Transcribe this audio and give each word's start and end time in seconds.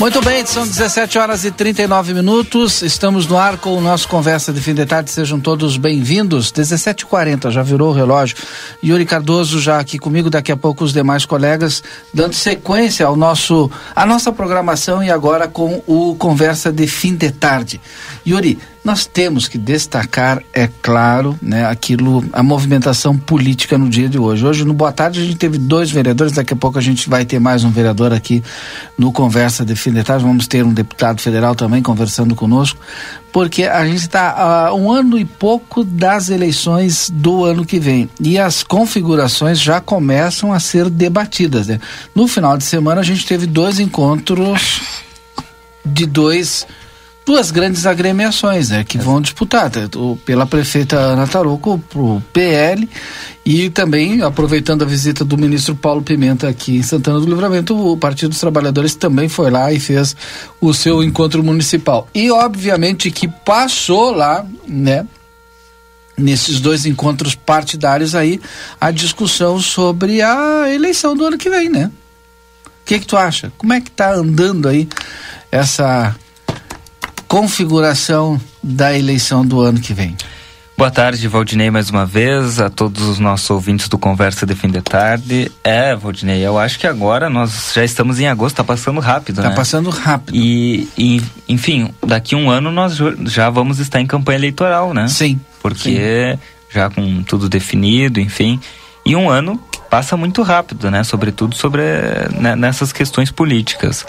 Muito 0.00 0.22
bem, 0.22 0.46
são 0.46 0.66
17 0.66 1.18
horas 1.18 1.44
e 1.44 1.50
39 1.50 2.14
minutos. 2.14 2.80
Estamos 2.80 3.26
no 3.26 3.36
ar 3.36 3.58
com 3.58 3.76
o 3.76 3.82
nosso 3.82 4.08
Conversa 4.08 4.50
de 4.50 4.58
Fim 4.58 4.72
de 4.72 4.86
Tarde. 4.86 5.10
Sejam 5.10 5.38
todos 5.38 5.76
bem-vindos. 5.76 6.50
17h40, 6.50 7.50
já 7.50 7.62
virou 7.62 7.90
o 7.90 7.92
relógio. 7.92 8.34
Yuri 8.82 9.04
Cardoso 9.04 9.60
já 9.60 9.78
aqui 9.78 9.98
comigo, 9.98 10.30
daqui 10.30 10.50
a 10.50 10.56
pouco 10.56 10.84
os 10.84 10.94
demais 10.94 11.26
colegas, 11.26 11.82
dando 12.14 12.32
sequência 12.32 13.04
ao 13.04 13.14
nosso, 13.14 13.70
à 13.94 14.06
nossa 14.06 14.32
programação 14.32 15.04
e 15.04 15.10
agora 15.10 15.46
com 15.46 15.82
o 15.86 16.16
Conversa 16.18 16.72
de 16.72 16.86
Fim 16.86 17.14
de 17.14 17.30
Tarde. 17.30 17.78
Yuri, 18.26 18.58
nós 18.84 19.06
temos 19.06 19.46
que 19.48 19.58
destacar, 19.58 20.42
é 20.52 20.68
claro, 20.82 21.38
né, 21.40 21.66
aquilo, 21.66 22.24
a 22.32 22.42
movimentação 22.42 23.16
política 23.16 23.76
no 23.76 23.88
dia 23.88 24.08
de 24.08 24.18
hoje. 24.18 24.44
Hoje, 24.44 24.64
no 24.64 24.72
Boa 24.72 24.92
Tarde, 24.92 25.20
a 25.20 25.24
gente 25.24 25.36
teve 25.36 25.58
dois 25.58 25.90
vereadores, 25.90 26.32
daqui 26.32 26.54
a 26.54 26.56
pouco 26.56 26.78
a 26.78 26.82
gente 26.82 27.08
vai 27.08 27.24
ter 27.24 27.38
mais 27.38 27.62
um 27.62 27.70
vereador 27.70 28.12
aqui 28.12 28.42
no 28.96 29.12
Conversa 29.12 29.64
de 29.64 29.74
Fim 29.74 29.92
de 29.92 30.02
Tarde. 30.02 30.24
Vamos 30.24 30.46
ter 30.46 30.64
um 30.64 30.72
deputado 30.72 31.20
federal 31.20 31.54
também 31.54 31.82
conversando 31.82 32.34
conosco, 32.34 32.78
porque 33.32 33.64
a 33.64 33.84
gente 33.86 34.00
está 34.00 34.66
a 34.66 34.74
um 34.74 34.90
ano 34.90 35.18
e 35.18 35.24
pouco 35.24 35.84
das 35.84 36.30
eleições 36.30 37.10
do 37.12 37.44
ano 37.44 37.64
que 37.64 37.78
vem. 37.78 38.08
E 38.20 38.38
as 38.38 38.62
configurações 38.62 39.60
já 39.60 39.80
começam 39.80 40.52
a 40.52 40.60
ser 40.60 40.88
debatidas. 40.88 41.66
Né? 41.66 41.80
No 42.14 42.26
final 42.26 42.56
de 42.56 42.64
semana, 42.64 43.00
a 43.00 43.04
gente 43.04 43.26
teve 43.26 43.46
dois 43.46 43.78
encontros 43.78 44.80
de 45.84 46.06
dois 46.06 46.66
duas 47.30 47.52
grandes 47.52 47.86
agremiações 47.86 48.70
né, 48.70 48.82
que 48.82 48.98
vão 48.98 49.20
disputar, 49.20 49.70
tá, 49.70 49.82
pela 50.24 50.46
prefeita 50.46 50.96
Ana 50.96 51.28
Tarouco, 51.28 51.78
pro 51.88 52.20
PL 52.32 52.88
e 53.46 53.70
também, 53.70 54.20
aproveitando 54.20 54.82
a 54.82 54.84
visita 54.84 55.24
do 55.24 55.38
ministro 55.38 55.76
Paulo 55.76 56.02
Pimenta 56.02 56.48
aqui 56.48 56.78
em 56.78 56.82
Santana 56.82 57.20
do 57.20 57.26
Livramento, 57.26 57.92
o 57.92 57.96
Partido 57.96 58.30
dos 58.30 58.40
Trabalhadores 58.40 58.96
também 58.96 59.28
foi 59.28 59.48
lá 59.48 59.72
e 59.72 59.78
fez 59.78 60.16
o 60.60 60.74
seu 60.74 61.04
encontro 61.04 61.40
municipal. 61.44 62.08
E 62.12 62.32
obviamente 62.32 63.12
que 63.12 63.28
passou 63.28 64.10
lá, 64.10 64.44
né, 64.66 65.06
nesses 66.18 66.60
dois 66.60 66.84
encontros 66.84 67.36
partidários 67.36 68.16
aí, 68.16 68.40
a 68.80 68.90
discussão 68.90 69.60
sobre 69.60 70.20
a 70.20 70.68
eleição 70.68 71.16
do 71.16 71.24
ano 71.24 71.38
que 71.38 71.48
vem, 71.48 71.68
né? 71.68 71.92
O 72.66 72.70
que 72.84 72.98
que 72.98 73.06
tu 73.06 73.16
acha? 73.16 73.52
Como 73.56 73.72
é 73.72 73.80
que 73.80 73.88
tá 73.92 74.14
andando 74.14 74.66
aí 74.66 74.88
essa 75.52 76.16
configuração 77.30 78.40
da 78.60 78.92
eleição 78.92 79.46
do 79.46 79.60
ano 79.60 79.78
que 79.78 79.94
vem. 79.94 80.16
Boa 80.76 80.90
tarde, 80.90 81.28
Valdinei, 81.28 81.70
mais 81.70 81.88
uma 81.88 82.04
vez, 82.04 82.58
a 82.58 82.68
todos 82.68 83.04
os 83.04 83.20
nossos 83.20 83.48
ouvintes 83.48 83.88
do 83.88 83.96
Conversa 83.96 84.44
de 84.44 84.52
Fim 84.56 84.66
de 84.66 84.82
Tarde. 84.82 85.52
É, 85.62 85.94
Valdinei, 85.94 86.44
eu 86.44 86.58
acho 86.58 86.76
que 86.80 86.88
agora 86.88 87.30
nós 87.30 87.72
já 87.72 87.84
estamos 87.84 88.18
em 88.18 88.26
agosto, 88.26 88.56
tá 88.56 88.64
passando 88.64 88.98
rápido, 88.98 89.42
tá 89.42 89.50
né? 89.50 89.54
Passando 89.54 89.90
rápido. 89.90 90.34
E, 90.34 90.88
e, 90.98 91.22
enfim, 91.48 91.94
daqui 92.04 92.34
um 92.34 92.50
ano 92.50 92.72
nós 92.72 92.98
já 93.26 93.48
vamos 93.48 93.78
estar 93.78 94.00
em 94.00 94.06
campanha 94.08 94.38
eleitoral, 94.38 94.92
né? 94.92 95.06
Sim. 95.06 95.38
Porque 95.62 96.32
sim. 96.32 96.38
já 96.68 96.90
com 96.90 97.22
tudo 97.22 97.48
definido, 97.48 98.18
enfim. 98.18 98.58
E 99.06 99.14
um 99.14 99.30
ano 99.30 99.56
passa 99.88 100.16
muito 100.16 100.42
rápido, 100.42 100.90
né? 100.90 101.04
Sobretudo 101.04 101.54
sobre 101.54 101.82
né, 102.40 102.56
nessas 102.56 102.92
questões 102.92 103.30
políticas. 103.30 104.04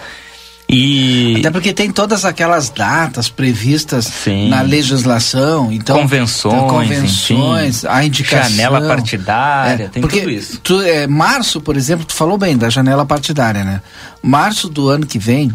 E... 0.74 1.36
Até 1.38 1.52
porque 1.52 1.74
tem 1.74 1.92
todas 1.92 2.24
aquelas 2.24 2.70
datas 2.70 3.28
previstas 3.28 4.06
Sim. 4.06 4.48
na 4.48 4.62
legislação, 4.62 5.70
então 5.70 6.00
convenções, 6.00 6.56
então, 6.56 6.68
convenções, 6.70 7.84
enfim, 7.84 7.88
a 7.90 8.06
indicação, 8.06 8.50
janela 8.52 8.88
partidária, 8.88 9.84
é, 9.84 9.88
tem 9.90 10.02
porque 10.02 10.22
tudo 10.22 10.32
isso. 10.32 10.60
Tu, 10.64 10.82
é, 10.82 11.08
março, 11.08 11.60
por 11.60 11.76
exemplo, 11.76 12.06
tu 12.06 12.14
falou 12.14 12.38
bem 12.38 12.58
da 12.58 12.70
janela 12.70 13.06
partidária, 13.06 13.66
né? 13.66 13.82
Março 14.24 14.70
do 14.70 14.88
ano 14.88 15.06
que 15.06 15.20
vem 15.20 15.52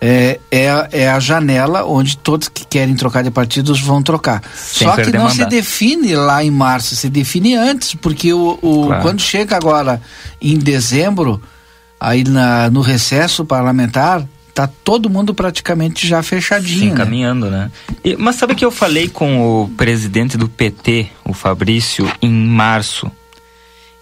é, 0.00 0.38
é, 0.52 0.88
é 0.92 1.10
a 1.10 1.18
janela 1.18 1.84
onde 1.84 2.16
todos 2.16 2.48
que 2.48 2.64
querem 2.64 2.94
trocar 2.94 3.24
de 3.24 3.32
partidos 3.32 3.80
vão 3.80 4.02
trocar. 4.02 4.40
Sem 4.54 4.86
Só 4.86 4.94
que 4.94 5.10
não 5.10 5.24
mandato. 5.24 5.36
se 5.36 5.44
define 5.46 6.14
lá 6.14 6.44
em 6.44 6.50
março, 6.50 6.94
se 6.94 7.08
define 7.08 7.56
antes, 7.56 7.94
porque 7.96 8.32
o, 8.32 8.56
o 8.62 8.86
claro. 8.86 9.02
quando 9.02 9.20
chega 9.20 9.56
agora 9.56 10.00
em 10.40 10.56
dezembro 10.56 11.42
aí 12.00 12.24
na, 12.24 12.70
no 12.70 12.80
recesso 12.80 13.44
parlamentar, 13.44 14.26
tá 14.54 14.68
todo 14.82 15.08
mundo 15.08 15.32
praticamente 15.34 16.06
já 16.06 16.22
fechadinho. 16.22 16.80
Sim, 16.80 16.90
né? 16.90 16.96
caminhando, 16.96 17.50
né? 17.50 17.70
E, 18.04 18.16
mas 18.16 18.36
sabe 18.36 18.54
que 18.54 18.64
eu 18.64 18.70
falei 18.70 19.08
com 19.08 19.62
o 19.62 19.68
presidente 19.68 20.36
do 20.36 20.48
PT, 20.48 21.08
o 21.24 21.32
Fabrício, 21.32 22.10
em 22.20 22.32
março. 22.32 23.10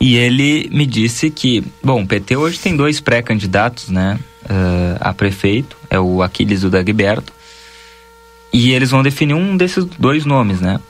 E 0.01 0.17
ele 0.17 0.69
me 0.73 0.87
disse 0.87 1.31
que, 1.31 1.65
bom, 1.83 2.03
o 2.03 2.07
PT 2.07 2.37
hoje 2.37 2.59
tem 2.59 2.77
dois 2.77 3.01
pré-candidatos, 3.01 3.89
né? 3.89 4.19
Uh, 4.45 4.97
a 5.01 5.13
prefeito, 5.13 5.77
é 5.91 5.99
o 5.99 6.23
Aquiles 6.23 6.63
e 6.63 6.67
o 6.67 6.71
Dagberto. 6.71 7.33
E 8.53 8.73
eles 8.73 8.91
vão 8.91 9.03
definir 9.03 9.35
um 9.35 9.57
desses 9.57 9.85
dois 9.85 10.25
nomes, 10.25 10.61
né? 10.61 10.81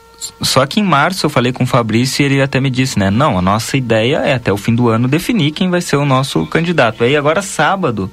Só 0.41 0.65
que 0.65 0.79
em 0.79 0.83
março 0.83 1.25
eu 1.25 1.29
falei 1.29 1.53
com 1.53 1.63
o 1.63 1.67
Fabrício 1.67 2.21
e 2.21 2.25
ele 2.25 2.41
até 2.41 2.59
me 2.59 2.69
disse, 2.69 2.97
né? 2.97 3.11
Não, 3.11 3.37
a 3.37 3.41
nossa 3.41 3.77
ideia 3.77 4.17
é 4.17 4.33
até 4.33 4.51
o 4.51 4.57
fim 4.57 4.73
do 4.73 4.89
ano 4.89 5.07
definir 5.07 5.51
quem 5.51 5.69
vai 5.69 5.81
ser 5.81 5.95
o 5.95 6.05
nosso 6.05 6.45
candidato. 6.47 7.03
Aí 7.03 7.15
agora 7.15 7.41
sábado 7.41 8.11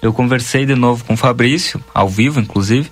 eu 0.00 0.12
conversei 0.12 0.64
de 0.64 0.74
novo 0.74 1.04
com 1.04 1.14
o 1.14 1.16
Fabrício, 1.16 1.82
ao 1.94 2.08
vivo 2.08 2.40
inclusive, 2.40 2.90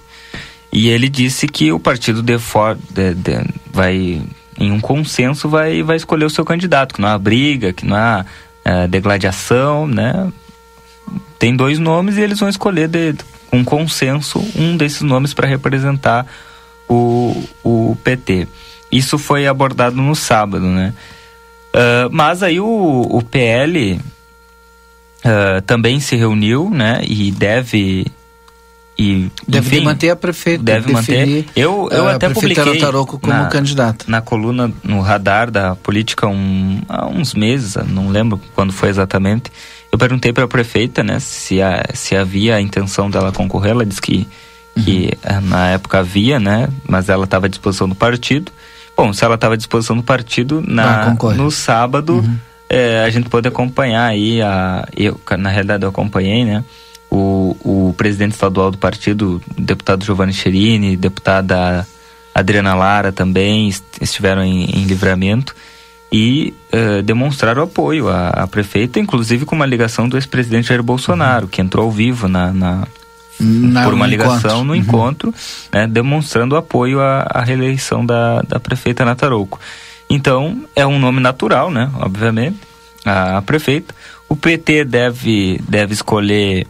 e 0.73 0.89
ele 0.89 1.09
disse 1.09 1.49
que 1.49 1.73
o 1.73 1.81
partido 1.81 2.23
de, 2.23 2.39
for, 2.39 2.79
de, 2.91 3.15
de, 3.15 3.45
vai 3.73 4.23
em 4.59 4.71
um 4.71 4.81
consenso 4.81 5.49
vai 5.49 5.83
vai 5.83 5.97
escolher 5.97 6.27
o 6.27 6.31
seu 6.31 6.45
candidato, 6.45 6.95
que 6.95 7.01
não 7.01 7.09
há 7.09 7.19
briga, 7.19 7.73
que 7.73 7.87
não 7.87 7.97
há 7.97 8.27
é, 8.65 8.87
degladiação, 8.87 9.87
né? 9.87 10.31
Tem 11.39 11.57
dois 11.57 11.79
nomes 11.79 12.19
e 12.19 12.21
eles 12.21 12.39
vão 12.39 12.49
escolher 12.49 12.89
de, 12.89 13.15
com 13.51 13.65
consenso 13.65 14.39
um 14.55 14.77
desses 14.77 15.01
nomes 15.01 15.33
para 15.33 15.49
representar 15.49 16.27
o, 16.91 17.45
o 17.63 17.97
PT. 18.03 18.49
Isso 18.91 19.17
foi 19.17 19.47
abordado 19.47 19.97
no 19.97 20.17
sábado, 20.17 20.67
né? 20.67 20.93
Uh, 21.73 22.11
mas 22.11 22.43
aí 22.43 22.59
o, 22.59 23.07
o 23.09 23.23
PL 23.23 23.93
uh, 23.95 24.01
ah, 25.25 25.63
também 25.65 26.01
se 26.01 26.17
reuniu, 26.17 26.69
né? 26.69 27.01
E 27.07 27.31
deve 27.31 28.07
e 28.99 29.31
deve 29.49 29.77
enfim, 29.77 29.85
manter 29.85 30.11
a 30.11 30.17
prefeita 30.17 30.63
deve 30.63 30.93
manter 30.93 31.47
eu 31.57 31.89
eu 31.91 32.07
até 32.07 32.29
publiquei 32.29 32.79
Taroco 32.79 33.19
como 33.19 33.33
na, 33.33 33.47
candidato 33.47 34.11
na 34.11 34.21
coluna 34.21 34.71
no 34.83 35.01
radar 35.01 35.51
da 35.51 35.75
política 35.75 36.27
um, 36.27 36.83
há 36.87 37.07
uns 37.07 37.33
meses 37.33 37.77
não 37.89 38.11
lembro 38.11 38.39
quando 38.55 38.75
foi 38.75 38.91
exatamente 38.91 39.51
eu 39.91 39.97
perguntei 39.97 40.35
para 40.35 40.45
a 40.45 40.49
prefeita 40.49 41.03
né 41.03 41.19
se 41.19 41.63
a, 41.63 41.83
se 41.95 42.15
havia 42.15 42.57
a 42.57 42.61
intenção 42.61 43.09
dela 43.09 43.33
concorrer 43.33 43.71
ela 43.71 43.87
disse 43.87 44.03
que 44.03 44.29
que 44.75 45.13
uhum. 45.29 45.41
na 45.49 45.69
época 45.69 45.99
havia, 45.99 46.39
né? 46.39 46.69
Mas 46.87 47.09
ela 47.09 47.25
estava 47.25 47.47
à 47.47 47.49
disposição 47.49 47.89
do 47.89 47.95
partido. 47.95 48.53
Bom, 48.97 49.13
se 49.13 49.25
ela 49.25 49.35
estava 49.35 49.55
à 49.55 49.57
disposição 49.57 49.97
do 49.97 50.03
partido, 50.03 50.63
na, 50.67 51.17
no 51.35 51.51
sábado 51.51 52.17
uhum. 52.17 52.37
é, 52.69 53.03
a 53.05 53.11
gente 53.11 53.29
pode 53.29 53.49
acompanhar 53.49 54.07
aí, 54.07 54.43
a, 54.43 54.87
eu, 54.97 55.19
na 55.39 55.49
realidade 55.49 55.85
eu 55.85 55.89
acompanhei, 55.89 56.45
né? 56.45 56.65
O, 57.11 57.57
o 57.65 57.95
presidente 57.97 58.33
estadual 58.33 58.71
do 58.71 58.79
partido, 58.79 59.43
o 59.57 59.61
deputado 59.61 60.05
Giovanni 60.05 60.33
Cherini, 60.33 60.97
deputada 60.97 61.87
Adriana 62.35 62.75
Lara 62.75 63.11
também 63.11 63.69
estiveram 64.01 64.45
em, 64.45 64.65
em 64.65 64.85
livramento 64.85 65.55
e 66.13 66.55
uh, 66.73 67.03
demonstraram 67.03 67.63
apoio 67.63 68.09
à, 68.09 68.29
à, 68.29 68.47
prefeita, 68.47 68.99
inclusive 68.99 69.45
com 69.45 69.55
uma 69.55 69.67
ligação 69.67 70.09
do 70.09 70.17
ex-presidente 70.17 70.69
Jair 70.69 70.83
Bolsonaro, 70.83 71.45
uhum. 71.45 71.51
que 71.51 71.61
entrou 71.61 71.87
ao 71.87 71.91
vivo 71.91 72.29
na, 72.29 72.53
na, 72.53 72.89
na, 73.41 73.85
por 73.85 73.95
uma 73.95 74.07
ligação 74.07 74.35
encontro. 74.35 74.65
no 74.65 74.73
uhum. 74.73 74.79
encontro, 74.79 75.35
né, 75.73 75.87
demonstrando 75.87 76.57
apoio 76.57 77.01
à, 77.01 77.27
à, 77.29 77.43
reeleição 77.43 78.05
da, 78.05 78.43
da 78.43 78.61
prefeita 78.61 79.05
Natarouco. 79.05 79.59
Então, 80.09 80.65
é 80.75 80.87
um 80.87 80.99
nome 80.99 81.21
natural, 81.21 81.71
né, 81.71 81.91
obviamente, 82.01 82.59
a, 83.05 83.39
a 83.39 83.43
prefeita. 83.43 83.95
O 84.29 84.37
PT 84.37 84.85
deve, 84.85 85.61
deve 85.69 85.93
escolher 85.93 86.67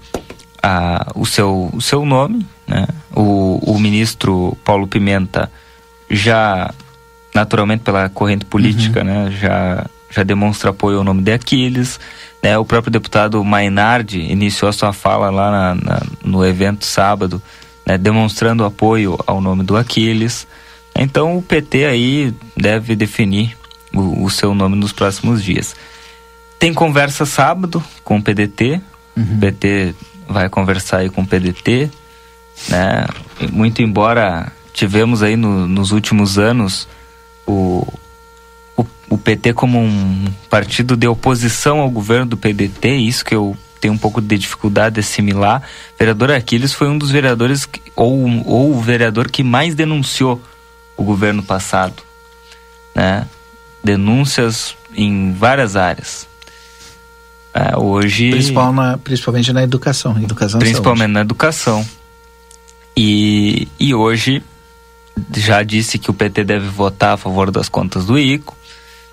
a, 0.62 1.11
o, 1.14 1.26
seu, 1.26 1.70
o 1.72 1.81
seu 1.81 2.05
nome, 2.05 2.46
né? 2.67 2.87
O, 3.14 3.58
o 3.62 3.78
ministro 3.78 4.56
Paulo 4.64 4.87
Pimenta 4.87 5.50
já, 6.08 6.73
naturalmente 7.34 7.82
pela 7.82 8.08
corrente 8.08 8.44
política, 8.44 9.00
uhum. 9.00 9.06
né? 9.06 9.37
Já, 9.40 9.87
já 10.11 10.23
demonstra 10.23 10.70
apoio 10.70 10.99
ao 10.99 11.05
nome 11.05 11.23
de 11.23 11.32
Aquiles. 11.32 11.99
Né? 12.42 12.56
O 12.58 12.64
próprio 12.64 12.90
deputado 12.90 13.42
Mainardi 13.44 14.20
iniciou 14.20 14.69
a 14.69 14.72
sua 14.72 14.92
fala 14.92 15.31
lá 15.31 15.50
na, 15.50 15.75
na, 15.75 16.02
no 16.25 16.44
evento 16.44 16.84
sábado, 16.84 17.40
né? 17.87 17.98
demonstrando 17.98 18.64
apoio 18.64 19.19
ao 19.26 19.40
nome 19.40 19.62
do 19.62 19.76
Aquiles. 19.76 20.46
Então 20.94 21.37
o 21.37 21.42
PT 21.42 21.84
aí 21.84 22.34
deve 22.56 22.96
definir 22.96 23.56
o, 23.94 24.25
o 24.25 24.31
seu 24.31 24.54
nome 24.54 24.76
nos 24.76 24.92
próximos 24.92 25.42
dias. 25.42 25.75
Tem 26.58 26.75
conversa 26.75 27.25
sábado 27.25 27.82
com 28.04 28.19
o 28.19 28.22
PDT. 28.22 28.81
Uhum. 29.16 29.37
O 29.37 29.40
PT 29.40 29.94
vai 30.28 30.48
conversar 30.48 30.98
aí 30.98 31.10
com 31.10 31.22
o 31.22 31.26
PDT, 31.26 31.90
né? 32.69 33.06
Muito 33.50 33.82
embora 33.82 34.52
tivemos 34.72 35.22
aí 35.22 35.37
no, 35.37 35.66
nos 35.66 35.90
últimos 35.90 36.38
anos 36.38 36.87
o, 37.46 37.87
o, 39.10 39.18
PT 39.18 39.52
como 39.52 39.78
um 39.78 40.32
partido 40.48 40.96
de 40.96 41.06
oposição 41.06 41.80
ao 41.80 41.90
governo 41.90 42.26
do 42.26 42.36
PDT, 42.36 42.96
isso 42.96 43.24
que 43.24 43.34
eu 43.34 43.56
tenho 43.80 43.92
um 43.92 43.98
pouco 43.98 44.20
de 44.20 44.38
dificuldade 44.38 44.94
de 44.94 45.00
assimilar. 45.00 45.62
O 45.94 45.98
vereador 45.98 46.30
Aquiles 46.30 46.72
foi 46.72 46.88
um 46.88 46.96
dos 46.96 47.10
vereadores, 47.10 47.66
que, 47.66 47.80
ou, 47.96 48.18
ou 48.46 48.76
o 48.76 48.80
vereador 48.80 49.30
que 49.30 49.42
mais 49.42 49.74
denunciou 49.74 50.40
o 50.96 51.02
governo 51.02 51.42
passado, 51.42 52.02
né? 52.94 53.26
Denúncias 53.82 54.76
em 54.94 55.32
várias 55.32 55.76
áreas. 55.76 56.28
É, 57.52 57.76
hoje. 57.76 58.30
Principal 58.30 58.72
na, 58.72 58.98
principalmente 58.98 59.52
na 59.52 59.62
educação. 59.62 60.16
educação 60.18 60.60
principalmente 60.60 61.10
na 61.10 61.20
educação. 61.20 61.86
E, 62.96 63.66
e 63.78 63.94
hoje 63.94 64.42
já 65.34 65.62
disse 65.62 65.98
que 65.98 66.10
o 66.10 66.14
PT 66.14 66.44
deve 66.44 66.68
votar 66.68 67.14
a 67.14 67.16
favor 67.16 67.50
das 67.50 67.68
contas 67.68 68.04
do 68.04 68.18
ICO. 68.18 68.56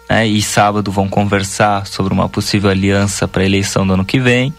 Né, 0.10 0.26
e 0.26 0.42
sábado 0.42 0.92
vão 0.92 1.10
conversar 1.10 1.86
sobre 1.86 2.14
uma 2.14 2.30
possível 2.30 2.70
aliança 2.70 3.28
para 3.28 3.42
a 3.42 3.46
eleição 3.46 3.86
do 3.86 3.94
ano 3.94 4.06
que 4.06 4.20
vem. 4.20 4.54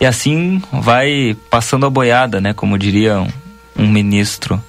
E 0.00 0.06
assim 0.06 0.62
vai 0.72 1.36
passando 1.50 1.86
a 1.86 1.90
boiada, 1.90 2.40
né? 2.40 2.54
Como 2.54 2.78
diria 2.78 3.20
um, 3.20 3.28
um 3.76 3.88
ministro 3.88 4.62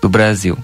do 0.00 0.08
Brasil. 0.08 0.58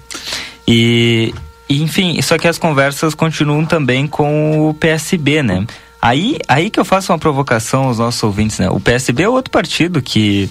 E, 0.67 1.33
enfim, 1.69 2.21
só 2.21 2.37
que 2.37 2.47
as 2.47 2.57
conversas 2.57 3.13
continuam 3.13 3.65
também 3.65 4.07
com 4.07 4.69
o 4.69 4.73
PSB, 4.73 5.43
né? 5.43 5.65
Aí, 6.01 6.37
aí 6.47 6.69
que 6.69 6.79
eu 6.79 6.85
faço 6.85 7.11
uma 7.11 7.19
provocação 7.19 7.85
aos 7.85 7.99
nossos 7.99 8.21
ouvintes, 8.21 8.59
né? 8.59 8.69
O 8.69 8.79
PSB 8.79 9.23
é 9.23 9.29
outro 9.29 9.51
partido 9.51 10.01
que 10.01 10.49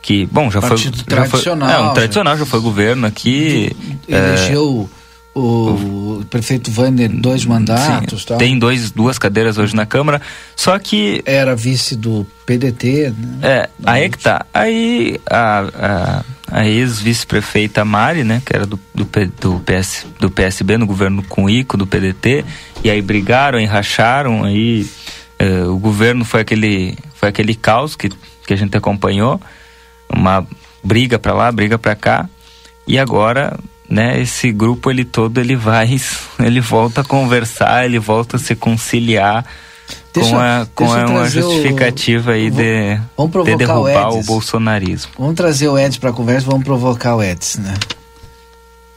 que 0.00 0.26
bom 0.26 0.50
já 0.50 0.60
partido 0.60 0.98
foi 0.98 1.04
tradicional, 1.06 1.68
já 1.68 1.74
foi, 1.74 1.86
é 1.86 1.90
um 1.90 1.94
tradicional 1.94 2.36
já 2.36 2.44
foi 2.44 2.60
governo 2.60 3.06
aqui 3.06 3.74
elegeu 4.06 4.90
é, 4.92 5.03
o, 5.34 6.24
prefeito 6.30 6.70
Vander 6.70 7.10
dois 7.10 7.44
mandatos 7.44 8.20
sim, 8.20 8.26
tal. 8.26 8.38
tem 8.38 8.58
dois 8.58 8.90
duas 8.90 9.18
cadeiras 9.18 9.58
hoje 9.58 9.74
na 9.74 9.84
câmara 9.84 10.20
só 10.54 10.78
que 10.78 11.22
era 11.24 11.56
vice 11.56 11.96
do 11.96 12.26
PDT 12.46 13.12
né? 13.16 13.38
é 13.42 13.70
aí 13.84 14.04
é 14.04 14.08
que 14.08 14.18
tá 14.18 14.46
aí 14.54 15.20
a, 15.28 16.24
a, 16.50 16.60
a 16.60 16.66
ex 16.66 17.00
vice 17.00 17.26
prefeita 17.26 17.84
Mari 17.84 18.22
né 18.22 18.40
que 18.44 18.54
era 18.54 18.64
do 18.64 18.78
do, 18.94 19.08
do, 19.40 19.60
PS, 19.60 20.06
do 20.20 20.30
PSB 20.30 20.78
no 20.78 20.86
governo 20.86 21.22
com 21.24 21.50
Ico 21.50 21.76
do 21.76 21.86
PDT 21.86 22.44
e 22.82 22.90
aí 22.90 23.02
brigaram 23.02 23.58
e 23.58 23.64
racharam 23.64 24.44
aí 24.44 24.88
eh, 25.38 25.64
o 25.64 25.78
governo 25.78 26.24
foi 26.24 26.40
aquele 26.40 26.96
foi 27.14 27.28
aquele 27.28 27.54
caos 27.54 27.96
que 27.96 28.08
que 28.46 28.52
a 28.52 28.56
gente 28.56 28.76
acompanhou 28.76 29.40
uma 30.08 30.46
briga 30.82 31.18
para 31.18 31.32
lá, 31.32 31.50
briga 31.50 31.78
para 31.78 31.94
cá. 31.94 32.28
E 32.86 32.98
agora, 32.98 33.58
né, 33.94 34.20
esse 34.20 34.50
grupo 34.50 34.90
ele 34.90 35.04
todo 35.04 35.38
ele 35.38 35.54
vai, 35.54 35.96
ele 36.42 36.60
volta 36.60 37.02
a 37.02 37.04
conversar, 37.04 37.84
ele 37.84 38.00
volta 38.00 38.36
a 38.36 38.40
se 38.40 38.56
conciliar 38.56 39.46
deixa, 40.12 40.30
com, 40.30 40.36
a, 40.36 40.66
com 40.74 40.92
a 40.92 41.06
uma 41.06 41.30
justificativa 41.30 42.32
o, 42.32 42.34
aí 42.34 42.50
de, 42.50 42.96
de 43.44 43.56
derrubar 43.56 44.10
o, 44.10 44.18
o, 44.18 44.24
bolsonarismo. 44.24 45.12
Vamos 45.16 45.36
trazer 45.36 45.68
o 45.68 45.78
Edson 45.78 46.00
para 46.00 46.12
conversa, 46.12 46.46
vamos 46.46 46.64
provocar 46.64 47.14
o 47.14 47.22
Edson, 47.22 47.60
né? 47.60 47.74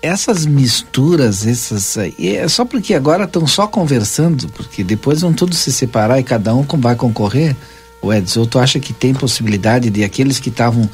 Essas 0.01 0.45
misturas, 0.45 1.45
essas 1.45 1.97
é 2.19 2.47
só 2.47 2.65
porque 2.65 2.93
agora 2.95 3.25
estão 3.25 3.45
só 3.45 3.67
conversando, 3.67 4.47
porque 4.50 4.83
depois 4.83 5.21
vão 5.21 5.33
todos 5.33 5.57
se 5.59 5.71
separar 5.71 6.19
e 6.19 6.23
cada 6.23 6.55
um 6.55 6.63
vai 6.63 6.95
concorrer 6.95 7.55
o 8.01 8.13
Edson, 8.13 8.45
tu 8.45 8.59
acha 8.59 8.79
que 8.79 8.94
tem 8.94 9.13
possibilidade 9.13 9.89
de 9.89 10.03
aqueles 10.03 10.39
que 10.39 10.49
estavam 10.49 10.89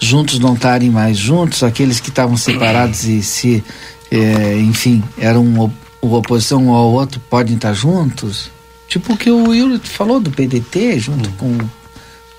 juntos 0.00 0.38
não 0.38 0.54
estarem 0.54 0.90
mais 0.90 1.16
juntos, 1.16 1.62
aqueles 1.62 2.00
que 2.00 2.08
estavam 2.08 2.36
separados 2.36 3.04
e 3.04 3.22
se, 3.22 3.62
é, 4.10 4.54
enfim, 4.58 5.02
eram 5.18 5.44
uma 5.44 5.72
oposição 6.00 6.64
um 6.64 6.72
ao 6.72 6.92
outro, 6.92 7.20
podem 7.28 7.56
estar 7.56 7.72
juntos? 7.72 8.50
Tipo 8.86 9.12
o 9.12 9.16
que 9.16 9.30
o 9.30 9.52
Yuri 9.52 9.78
falou 9.80 10.18
do 10.18 10.30
PDT, 10.30 10.98
junto 10.98 11.28
hum. 11.28 11.32
com 11.36 11.58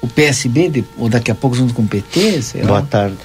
o 0.02 0.08
PSB, 0.08 0.70
de, 0.70 0.86
ou 0.98 1.10
daqui 1.10 1.30
a 1.30 1.36
pouco 1.36 1.56
junto 1.56 1.74
com 1.74 1.84
o 1.84 1.88
PT? 1.88 2.42
Boa 2.66 2.82
tarde. 2.82 3.18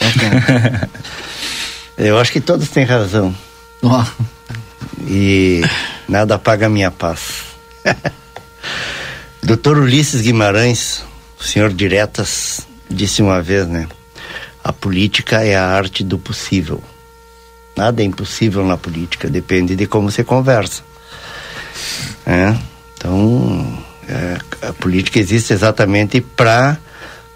Boa 0.00 0.12
tarde. 0.12 0.90
Eu 1.98 2.18
acho 2.18 2.32
que 2.32 2.40
todos 2.40 2.68
têm 2.68 2.84
razão. 2.84 3.34
Oh. 3.82 4.04
E 5.06 5.62
nada 6.08 6.38
paga 6.38 6.66
a 6.66 6.68
minha 6.68 6.90
paz. 6.90 7.44
Doutor 9.46 9.78
Ulisses 9.78 10.22
Guimarães, 10.22 11.04
o 11.38 11.44
senhor 11.44 11.72
Diretas, 11.72 12.66
disse 12.90 13.22
uma 13.22 13.40
vez, 13.40 13.68
né? 13.68 13.86
A 14.64 14.72
política 14.72 15.44
é 15.44 15.54
a 15.54 15.64
arte 15.64 16.02
do 16.02 16.18
possível. 16.18 16.82
Nada 17.76 18.02
é 18.02 18.04
impossível 18.04 18.66
na 18.66 18.76
política, 18.76 19.30
depende 19.30 19.76
de 19.76 19.86
como 19.86 20.10
você 20.10 20.24
conversa. 20.24 20.82
É? 22.26 22.56
Então, 22.96 23.84
é, 24.08 24.36
a 24.66 24.72
política 24.72 25.20
existe 25.20 25.52
exatamente 25.52 26.20
para 26.20 26.76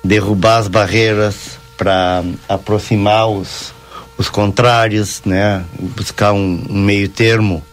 derrubar 0.03 0.57
as 0.57 0.67
barreiras, 0.67 1.61
para 1.77 2.25
aproximar 2.49 3.29
os, 3.29 3.73
os 4.19 4.29
contrários, 4.29 5.23
né? 5.25 5.65
buscar 5.79 6.33
um, 6.33 6.67
um 6.69 6.85
meio 6.85 7.09
termo 7.09 7.65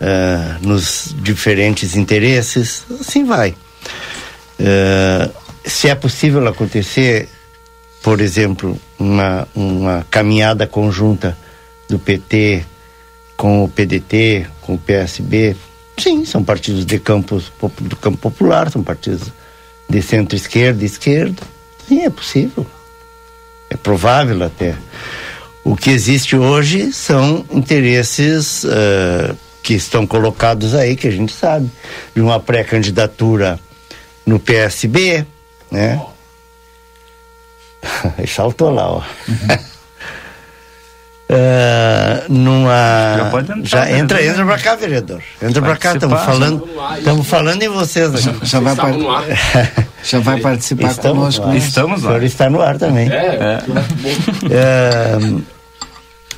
uh, 0.00 0.66
nos 0.66 1.14
diferentes 1.18 1.96
interesses, 1.96 2.84
assim 3.00 3.24
vai. 3.24 3.54
Uh, 4.58 5.32
se 5.64 5.88
é 5.88 5.94
possível 5.94 6.46
acontecer, 6.46 7.28
por 8.02 8.20
exemplo, 8.20 8.78
uma, 8.98 9.48
uma 9.54 10.06
caminhada 10.10 10.66
conjunta 10.66 11.36
do 11.88 11.98
PT 11.98 12.64
com 13.36 13.64
o 13.64 13.68
PDT, 13.68 14.46
com 14.60 14.74
o 14.74 14.78
PSB, 14.78 15.56
sim, 15.98 16.24
são 16.24 16.44
partidos 16.44 16.84
de 16.86 16.98
campos 16.98 17.52
do 17.80 17.96
campo 17.96 18.18
popular, 18.18 18.70
são 18.70 18.82
partidos 18.82 19.32
de 19.88 20.02
centro-esquerda 20.02 20.84
esquerda. 20.84 21.42
Sim, 21.88 22.02
é 22.02 22.10
possível. 22.10 22.66
É 23.68 23.76
provável 23.76 24.42
até. 24.42 24.76
O 25.62 25.76
que 25.76 25.90
existe 25.90 26.36
hoje 26.36 26.92
são 26.92 27.44
interesses 27.50 28.64
uh, 28.64 29.36
que 29.64 29.72
estão 29.72 30.06
colocados 30.06 30.74
aí, 30.74 30.94
que 30.94 31.08
a 31.08 31.10
gente 31.10 31.32
sabe, 31.32 31.70
de 32.14 32.20
uma 32.20 32.38
pré-candidatura 32.38 33.58
no 34.26 34.38
PSB, 34.38 35.24
né? 35.70 35.98
Oh. 37.82 38.26
Saltou 38.28 38.70
lá, 38.70 38.90
ó. 38.90 39.02
Uhum. 39.26 39.58
Uh, 41.30 42.28
numa 42.28 43.16
já, 43.16 43.30
pode 43.30 43.52
entrar, 43.52 43.64
já 43.64 43.98
entra 43.98 44.18
né? 44.18 44.26
entra 44.26 44.44
para 44.44 44.58
cá 44.58 44.76
vereador 44.76 45.22
entra 45.40 45.62
para 45.62 45.76
cá 45.76 45.94
estamos 45.94 46.22
falando 46.22 46.68
estamos 46.98 47.26
falando 47.26 47.62
em 47.62 47.68
vocês 47.70 48.22
já, 48.22 48.34
já 48.42 48.60
vai 48.60 48.76
par... 48.76 48.92
já 50.04 50.18
vai 50.18 50.38
participar 50.38 50.90
estamos 50.90 51.38
conosco 51.38 51.56
estamos 51.56 52.02
lá. 52.02 52.10
o 52.10 52.12
senhor 52.12 52.24
está 52.24 52.50
no 52.50 52.60
ar 52.60 52.76
também 52.76 53.10
é, 53.10 53.16
é. 53.16 55.16
Uh, 55.16 55.42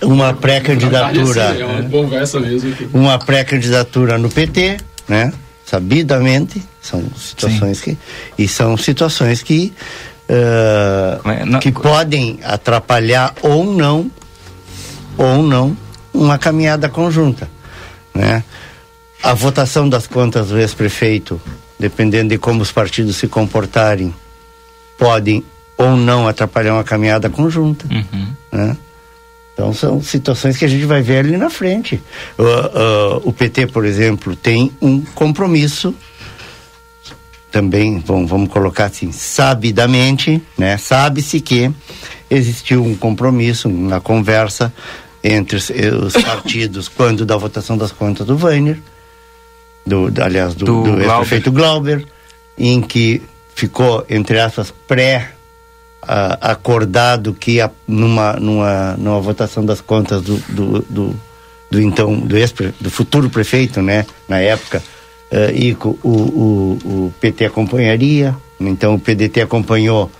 uma 0.02 0.34
pré-candidatura. 0.34 1.42
É 1.42 1.64
uma 1.64 1.88
conversa 1.88 2.40
mesmo. 2.40 2.74
Uma 2.92 3.18
pré-candidatura 3.18 4.18
no 4.18 4.28
PT, 4.28 4.78
né? 5.08 5.32
Sabidamente, 5.64 6.62
são 6.80 7.02
situações 7.16 7.78
Sim. 7.78 7.96
que. 8.36 8.42
E 8.42 8.48
são 8.48 8.76
situações 8.76 9.42
que. 9.42 9.72
Uh, 10.28 11.58
que 11.60 11.70
podem 11.70 12.40
atrapalhar 12.42 13.32
ou 13.42 13.64
não, 13.64 14.10
ou 15.16 15.40
não, 15.40 15.76
uma 16.12 16.36
caminhada 16.36 16.88
conjunta, 16.88 17.48
né? 18.14 18.42
A 19.22 19.34
votação 19.34 19.88
das 19.88 20.06
contas 20.06 20.48
do 20.48 20.58
ex-prefeito, 20.58 21.40
dependendo 21.78 22.30
de 22.30 22.38
como 22.38 22.62
os 22.62 22.72
partidos 22.72 23.16
se 23.16 23.28
comportarem, 23.28 24.14
podem 24.98 25.44
ou 25.78 25.96
não 25.96 26.26
atrapalhar 26.26 26.74
uma 26.74 26.84
caminhada 26.84 27.28
conjunta, 27.28 27.86
uhum. 27.92 28.28
né? 28.50 28.76
Então 29.56 29.72
são 29.72 30.02
situações 30.02 30.58
que 30.58 30.66
a 30.66 30.68
gente 30.68 30.84
vai 30.84 31.00
ver 31.00 31.20
ali 31.20 31.38
na 31.38 31.48
frente. 31.48 31.98
Uh, 32.38 32.42
uh, 32.42 33.22
o 33.24 33.32
PT, 33.32 33.68
por 33.68 33.86
exemplo, 33.86 34.36
tem 34.36 34.70
um 34.82 35.00
compromisso 35.00 35.94
também, 37.50 37.98
vamos, 37.98 38.28
vamos 38.28 38.50
colocar 38.50 38.84
assim, 38.84 39.10
sabidamente, 39.12 40.42
né? 40.58 40.76
Sabe-se 40.76 41.40
que 41.40 41.70
existiu 42.28 42.84
um 42.84 42.94
compromisso, 42.94 43.66
uma 43.66 43.98
conversa 43.98 44.70
entre 45.24 45.56
os, 45.56 45.70
os 45.70 46.22
partidos 46.22 46.86
quando 46.86 47.24
da 47.24 47.38
votação 47.38 47.78
das 47.78 47.90
contas 47.90 48.26
do 48.26 48.36
Weiner, 48.36 48.78
do, 49.86 50.12
aliás, 50.20 50.54
do, 50.54 50.66
do, 50.66 50.82
do 50.82 51.00
ex-prefeito 51.00 51.50
Glauber, 51.50 52.04
em 52.58 52.82
que 52.82 53.22
ficou, 53.54 54.04
entre 54.10 54.38
aspas, 54.38 54.70
pré 54.86 55.35
acordado 56.40 57.34
que 57.34 57.60
a, 57.60 57.70
numa, 57.86 58.34
numa, 58.34 58.96
numa 58.96 59.20
votação 59.20 59.64
das 59.64 59.80
contas 59.80 60.22
do, 60.22 60.36
do, 60.48 60.82
do, 60.88 61.20
do 61.70 61.80
então 61.80 62.18
do, 62.18 62.36
ex, 62.36 62.52
do 62.80 62.90
futuro 62.90 63.28
prefeito, 63.28 63.82
né, 63.82 64.06
na 64.28 64.38
época, 64.38 64.82
uh, 65.32 65.56
Ico, 65.56 65.98
o, 66.02 66.08
o, 66.08 66.78
o 66.84 67.14
PT 67.20 67.46
acompanharia, 67.46 68.36
então 68.60 68.94
o 68.94 69.00
PDT 69.00 69.42
acompanhou, 69.42 70.10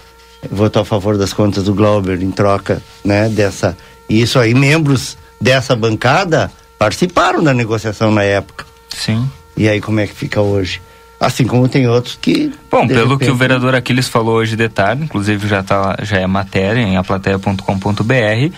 votou 0.51 0.83
a 0.83 0.85
favor 0.85 1.17
das 1.17 1.33
contas 1.33 1.65
do 1.65 1.75
Glauber 1.75 2.23
em 2.23 2.31
troca, 2.31 2.83
né, 3.05 3.29
dessa, 3.29 3.77
e 4.09 4.21
isso 4.21 4.39
aí, 4.39 4.55
membros 4.55 5.17
dessa 5.41 5.77
bancada 5.77 6.51
participaram 6.79 7.43
da 7.43 7.55
negociação 7.55 8.11
na 8.11 8.23
época. 8.23 8.67
Sim. 8.89 9.29
E 9.57 9.69
aí 9.69 9.81
como 9.81 10.01
é 10.01 10.07
que 10.07 10.15
fica 10.15 10.41
hoje? 10.41 10.81
Assim 11.19 11.47
como 11.47 11.69
tem 11.69 11.89
outros 11.89 12.19
que. 12.21 12.53
Bom, 12.71 12.87
pelo 12.87 13.13
repente... 13.13 13.27
que 13.27 13.31
o 13.31 13.37
vereador 13.37 13.75
Aquiles 13.75 14.09
falou 14.09 14.37
hoje 14.37 14.55
de 14.55 14.69
tarde, 14.69 15.05
inclusive 15.05 15.49
já, 15.49 15.63
tá, 15.63 15.97
já 16.03 16.19
é 16.19 16.27
matéria 16.27 16.81
em 16.81 16.97
aplateia.com.br, 16.97 18.55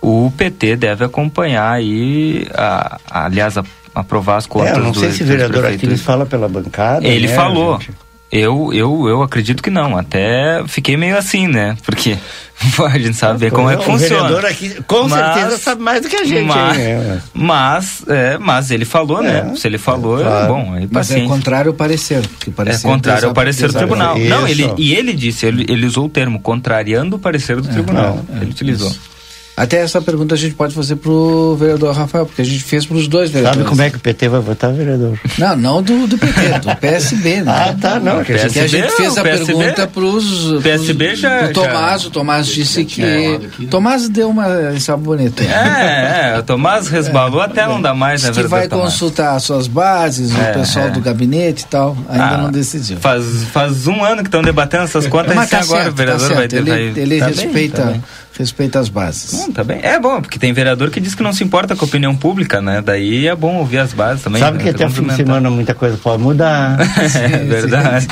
o 0.00 0.32
PT 0.36 0.76
deve 0.76 1.04
acompanhar 1.04 1.70
aí, 1.70 2.46
a, 2.52 2.98
a, 3.08 3.24
aliás, 3.26 3.56
a, 3.56 3.64
aprovar 3.94 4.36
as 4.36 4.46
contas. 4.46 4.72
É, 4.72 4.76
eu 4.76 4.82
não 4.82 4.94
sei 4.94 5.12
se 5.12 5.22
o 5.22 5.26
vereador 5.26 5.64
Aquiles 5.66 6.02
fala 6.02 6.26
pela 6.26 6.48
bancada. 6.48 7.06
Ele 7.06 7.28
né, 7.28 7.34
falou. 7.34 7.80
Gente? 7.80 8.09
Eu, 8.32 8.72
eu, 8.72 9.08
eu 9.08 9.22
acredito 9.22 9.60
que 9.62 9.70
não. 9.70 9.96
Até 9.96 10.62
fiquei 10.68 10.96
meio 10.96 11.18
assim, 11.18 11.48
né? 11.48 11.76
Porque 11.84 12.16
a 12.86 12.98
gente 12.98 13.14
sabe 13.14 13.40
ver 13.40 13.50
como 13.50 13.68
é 13.68 13.76
que 13.76 13.84
funciona. 13.84 14.24
O 14.24 14.28
vereador 14.28 14.46
aqui, 14.46 14.82
com 14.84 15.08
mas, 15.08 15.34
certeza, 15.34 15.58
sabe 15.58 15.82
mais 15.82 16.00
do 16.00 16.08
que 16.08 16.16
a 16.16 16.24
gente. 16.24 16.46
Mas, 16.46 16.78
né? 16.78 17.22
mas, 17.34 18.04
é, 18.06 18.38
mas 18.38 18.70
ele 18.70 18.84
falou, 18.84 19.20
né? 19.20 19.38
é, 19.38 19.42
né? 19.42 19.56
Se 19.56 19.66
ele 19.66 19.78
falou, 19.78 20.20
é, 20.20 20.22
claro. 20.22 20.44
é 20.44 20.48
bom. 20.48 20.74
Aí, 20.74 20.88
mas 20.90 21.10
é 21.10 21.20
contrário 21.22 21.70
ao 21.70 21.74
parecer. 21.74 22.24
Porque 22.28 22.52
parecer 22.52 22.86
é 22.86 22.90
contrário 22.90 23.28
ao 23.28 23.34
parecer 23.34 23.66
do 23.66 23.74
tribunal. 23.74 24.16
Não, 24.16 24.46
ele, 24.46 24.72
e 24.78 24.94
ele 24.94 25.12
disse, 25.12 25.46
ele, 25.46 25.66
ele 25.68 25.84
usou 25.84 26.06
o 26.06 26.08
termo 26.08 26.40
contrariando 26.40 27.16
o 27.16 27.18
parecer 27.18 27.60
do 27.60 27.68
é, 27.68 27.72
tribunal. 27.72 28.24
ele 28.40 28.50
utilizou. 28.50 28.90
Isso. 28.90 29.19
Até 29.56 29.78
essa 29.78 30.00
pergunta 30.00 30.34
a 30.34 30.38
gente 30.38 30.54
pode 30.54 30.74
fazer 30.74 30.96
pro 30.96 31.54
vereador 31.56 31.94
Rafael, 31.94 32.24
porque 32.24 32.40
a 32.40 32.44
gente 32.44 32.64
fez 32.64 32.86
para 32.86 32.96
os 32.96 33.06
dois 33.06 33.30
vereadores. 33.30 33.58
Sabe 33.58 33.68
como 33.68 33.82
é 33.82 33.90
que 33.90 33.96
o 33.96 34.00
PT 34.00 34.28
vai 34.28 34.40
votar, 34.40 34.72
vereador? 34.72 35.18
Não, 35.38 35.56
não 35.56 35.82
do, 35.82 36.06
do 36.06 36.16
PT, 36.16 36.60
do 36.60 36.76
PSB, 36.80 37.42
né? 37.42 37.52
Ah, 37.52 37.76
tá, 37.78 38.00
não. 38.00 38.24
Que, 38.24 38.32
PSB, 38.32 38.60
a 38.60 38.66
gente 38.66 38.90
fez 38.92 39.18
a 39.18 39.22
PSB, 39.22 39.54
pergunta 39.54 39.86
para 39.86 40.02
os. 40.02 40.62
PSB 40.62 41.14
já. 41.14 41.44
O 41.46 41.52
Tomás, 41.52 42.02
já, 42.02 42.08
o 42.08 42.10
Tomás 42.10 42.46
disse 42.46 42.84
que. 42.84 43.02
Aqui, 43.02 43.66
Tomás 43.66 44.08
deu 44.08 44.30
uma 44.30 44.78
saboneta. 44.78 45.42
É, 45.42 46.32
é, 46.34 46.38
o 46.38 46.42
Tomás 46.42 46.88
resbalou 46.88 47.42
é, 47.42 47.46
até 47.46 47.66
não 47.66 47.82
dá 47.82 47.92
mais, 47.92 48.22
né, 48.22 48.30
Que 48.32 48.42
vai 48.44 48.66
Tomás. 48.68 48.92
consultar 48.92 49.36
as 49.36 49.42
suas 49.42 49.66
bases, 49.66 50.34
é, 50.34 50.52
o 50.52 50.54
pessoal 50.54 50.86
é. 50.86 50.90
do 50.90 51.00
gabinete 51.00 51.64
e 51.64 51.66
tal. 51.66 51.96
Ainda 52.08 52.24
ah, 52.24 52.36
não 52.38 52.50
decidiu. 52.50 52.98
Faz, 52.98 53.44
faz 53.52 53.86
um 53.86 54.02
ano 54.02 54.22
que 54.22 54.28
estão 54.28 54.42
debatendo 54.42 54.84
essas 54.84 55.06
contas 55.06 55.34
Mas 55.34 55.50
tá 55.50 55.60
agora 55.60 55.82
certo, 55.82 55.92
o 55.92 55.96
vereador 55.96 56.28
tá 56.28 56.34
vai 56.34 56.48
ter. 56.48 56.66
Ele, 56.66 57.00
ele 57.00 57.18
tá 57.18 57.26
respeita. 57.26 57.82
Bem, 57.84 58.00
tá 58.00 58.06
respeita 58.38 58.78
as 58.78 58.88
bases. 58.88 59.34
Hum, 59.34 59.52
tá 59.52 59.62
bem. 59.64 59.80
É 59.82 59.98
bom, 59.98 60.20
porque 60.20 60.38
tem 60.38 60.52
vereador 60.52 60.90
que 60.90 61.00
diz 61.00 61.14
que 61.14 61.22
não 61.22 61.32
se 61.32 61.42
importa 61.44 61.74
com 61.76 61.84
a 61.84 61.88
opinião 61.88 62.14
pública, 62.16 62.60
né? 62.60 62.80
Daí 62.80 63.26
é 63.26 63.34
bom 63.34 63.56
ouvir 63.56 63.78
as 63.78 63.92
bases 63.92 64.22
também. 64.22 64.40
Sabe 64.40 64.58
né? 64.58 64.64
que 64.64 64.70
até 64.70 64.88
fim 64.88 65.04
de 65.04 65.14
semana 65.14 65.50
muita 65.50 65.74
coisa 65.74 65.96
pode 65.96 66.22
mudar. 66.22 66.78
é 67.14 67.28
verdade. 67.44 68.06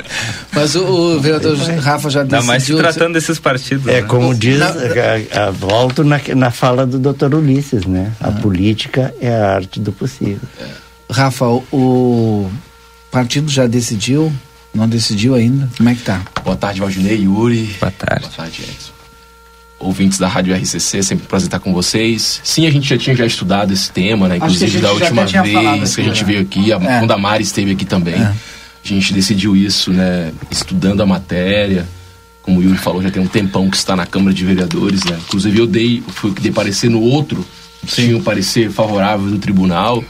Mas 0.52 0.74
o, 0.74 0.84
o 1.16 1.20
vereador 1.20 1.56
Rafa 1.56 2.10
já 2.10 2.22
decidiu... 2.22 2.38
Ainda 2.38 2.42
mais 2.42 2.62
se 2.62 2.76
tratando 2.76 3.14
desses 3.14 3.38
partidos. 3.38 3.86
É 3.88 4.00
né? 4.00 4.06
como 4.06 4.34
diz, 4.34 4.58
na... 4.58 4.68
a, 4.68 5.46
a, 5.46 5.50
volto 5.50 6.04
na, 6.04 6.20
na 6.34 6.50
fala 6.50 6.86
do 6.86 6.98
doutor 6.98 7.34
Ulisses, 7.34 7.84
né? 7.86 8.12
A 8.20 8.28
ah. 8.28 8.32
política 8.32 9.14
é 9.20 9.34
a 9.34 9.54
arte 9.54 9.80
do 9.80 9.92
possível. 9.92 10.48
Rafa, 11.10 11.46
o 11.46 12.50
partido 13.10 13.50
já 13.50 13.66
decidiu 13.66 14.32
não 14.74 14.88
decidiu 14.88 15.36
ainda? 15.36 15.68
Como 15.76 15.88
é 15.88 15.94
que 15.94 16.02
tá? 16.02 16.20
Boa 16.42 16.56
tarde, 16.56 16.80
Valdinei, 16.80 17.22
Yuri. 17.22 17.76
Boa 17.78 17.92
tarde. 17.92 18.22
Boa 18.22 18.32
tarde, 18.36 18.62
Edson 18.62 18.93
ouvintes 19.84 20.18
da 20.18 20.26
Rádio 20.26 20.54
RCC, 20.54 21.02
sempre 21.02 21.24
um 21.24 21.28
prazer 21.28 21.46
estar 21.46 21.58
com 21.58 21.72
vocês. 21.72 22.40
Sim, 22.42 22.66
a 22.66 22.70
gente 22.70 22.88
já 22.88 22.96
tinha 22.96 23.14
já 23.14 23.26
estudado 23.26 23.72
esse 23.72 23.90
tema, 23.90 24.26
né? 24.26 24.38
Inclusive 24.38 24.78
da 24.78 24.92
última 24.92 25.26
vez 25.26 25.94
que 25.94 26.00
a 26.00 26.04
gente 26.04 26.22
né? 26.22 26.26
veio 26.26 26.40
aqui, 26.40 26.72
a, 26.72 26.76
é. 26.76 26.98
quando 26.98 27.10
a 27.10 27.18
Mari 27.18 27.42
esteve 27.42 27.72
aqui 27.72 27.84
também. 27.84 28.14
É. 28.14 28.32
A 28.84 28.88
gente 28.88 29.12
decidiu 29.12 29.54
isso, 29.54 29.92
né? 29.92 30.32
Estudando 30.50 31.02
a 31.02 31.06
matéria. 31.06 31.86
Como 32.42 32.60
o 32.60 32.62
Yuri 32.62 32.76
falou, 32.76 33.02
já 33.02 33.10
tem 33.10 33.22
um 33.22 33.26
tempão 33.26 33.70
que 33.70 33.76
está 33.76 33.96
na 33.96 34.04
Câmara 34.04 34.34
de 34.34 34.44
Vereadores, 34.44 35.04
né? 35.04 35.18
Inclusive 35.26 35.58
eu 35.58 35.66
dei, 35.66 36.02
foi 36.08 36.30
o 36.30 36.34
que 36.34 36.42
dei 36.42 36.52
parecer 36.52 36.90
no 36.90 37.00
outro, 37.00 37.44
tinha 37.86 38.16
um 38.16 38.22
parecer 38.22 38.70
favorável 38.70 39.30
do 39.30 39.38
tribunal. 39.38 40.02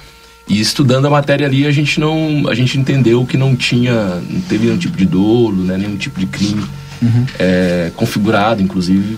E 0.47 0.61
estudando 0.61 1.07
a 1.07 1.11
matéria 1.11 1.47
ali, 1.47 1.67
a 1.67 1.71
gente 1.71 1.99
não, 1.99 2.49
a 2.49 2.55
gente 2.55 2.79
entendeu 2.79 3.25
que 3.25 3.37
não 3.37 3.57
tinha, 3.57 4.21
não 4.29 4.41
teve 4.43 4.67
nenhum 4.67 4.79
tipo 4.79 4.97
de 4.97 5.07
dolo, 5.07 5.65
né? 5.65 5.77
Nenhum 5.77 5.97
tipo 5.97 6.19
de 6.19 6.27
crime 6.27 6.65
uhum. 7.01 7.27
é, 7.39 7.93
configurado, 7.95 8.61
inclusive 8.61 9.17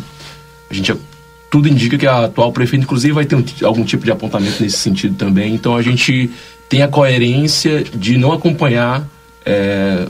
a 0.70 0.74
gente 0.74 0.92
tudo 1.50 1.68
indica 1.68 1.96
que 1.96 2.06
a 2.06 2.24
atual 2.24 2.52
prefeita, 2.52 2.84
inclusive, 2.84 3.12
vai 3.12 3.24
ter 3.24 3.36
um, 3.36 3.44
algum 3.62 3.84
tipo 3.84 4.04
de 4.04 4.10
apontamento 4.10 4.62
nesse 4.62 4.78
sentido 4.78 5.16
também. 5.16 5.54
Então 5.54 5.76
a 5.76 5.82
gente 5.82 6.30
tem 6.68 6.82
a 6.82 6.88
coerência 6.88 7.84
de 7.84 8.18
não 8.18 8.32
acompanhar 8.32 9.08
é, 9.44 10.06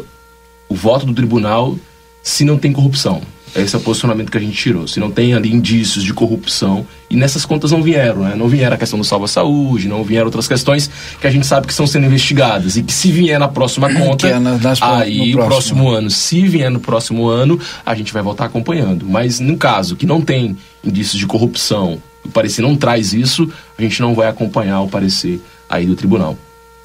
o 0.69 0.75
voto 0.75 1.07
do 1.07 1.13
tribunal 1.13 1.79
se 2.23 2.45
não 2.45 2.59
tem 2.59 2.73
corrupção. 2.73 3.23
Esse 3.57 3.75
é 3.75 3.79
o 3.79 3.83
posicionamento 3.83 4.31
que 4.31 4.39
a 4.39 4.41
gente 4.41 4.57
tirou. 4.57 4.87
Se 4.87 5.01
não 5.01 5.11
tem 5.11 5.35
ali 5.35 5.53
indícios 5.53 6.05
de 6.05 6.13
corrupção, 6.13 6.87
e 7.09 7.17
nessas 7.17 7.45
contas 7.45 7.71
não 7.71 7.83
vieram, 7.83 8.23
né? 8.23 8.35
Não 8.35 8.49
vieram 8.49 8.75
a 8.75 8.79
questão 8.79 8.99
do 8.99 9.05
salva-saúde, 9.05 9.89
não 9.89 10.03
vieram 10.03 10.27
outras 10.27 10.49
questões 10.49 10.91
que 11.21 11.27
a 11.27 11.31
gente 11.31 11.47
sabe 11.47 11.67
que 11.67 11.73
estão 11.73 11.87
sendo 11.87 12.07
investigadas. 12.07 12.77
E 12.77 12.83
que 12.83 12.93
se 12.93 13.11
vier 13.11 13.39
na 13.39 13.49
próxima 13.49 13.93
conta, 13.95 14.29
é 14.29 14.39
nas, 14.39 14.83
aí 14.83 15.33
no 15.33 15.39
próximo. 15.39 15.47
próximo 15.47 15.89
ano, 15.91 16.11
se 16.11 16.47
vier 16.47 16.71
no 16.71 16.81
próximo 16.81 17.29
ano, 17.29 17.59
a 17.85 17.95
gente 17.95 18.13
vai 18.13 18.23
voltar 18.23 18.47
acompanhando. 18.47 19.07
Mas 19.09 19.41
no 19.41 19.57
caso 19.57 19.97
que 19.97 20.07
não 20.07 20.21
tem 20.21 20.57
indícios 20.85 21.19
de 21.19 21.27
corrupção, 21.27 22.03
o 22.25 22.29
parecer 22.29 22.63
não 22.63 22.77
traz 22.77 23.13
isso, 23.13 23.49
a 23.79 23.83
gente 23.83 24.01
não 24.01 24.15
vai 24.15 24.29
acompanhar 24.29 24.81
o 24.81 24.89
parecer 24.89 25.41
aí 25.69 25.87
do 25.87 25.95
tribunal. 25.95 26.37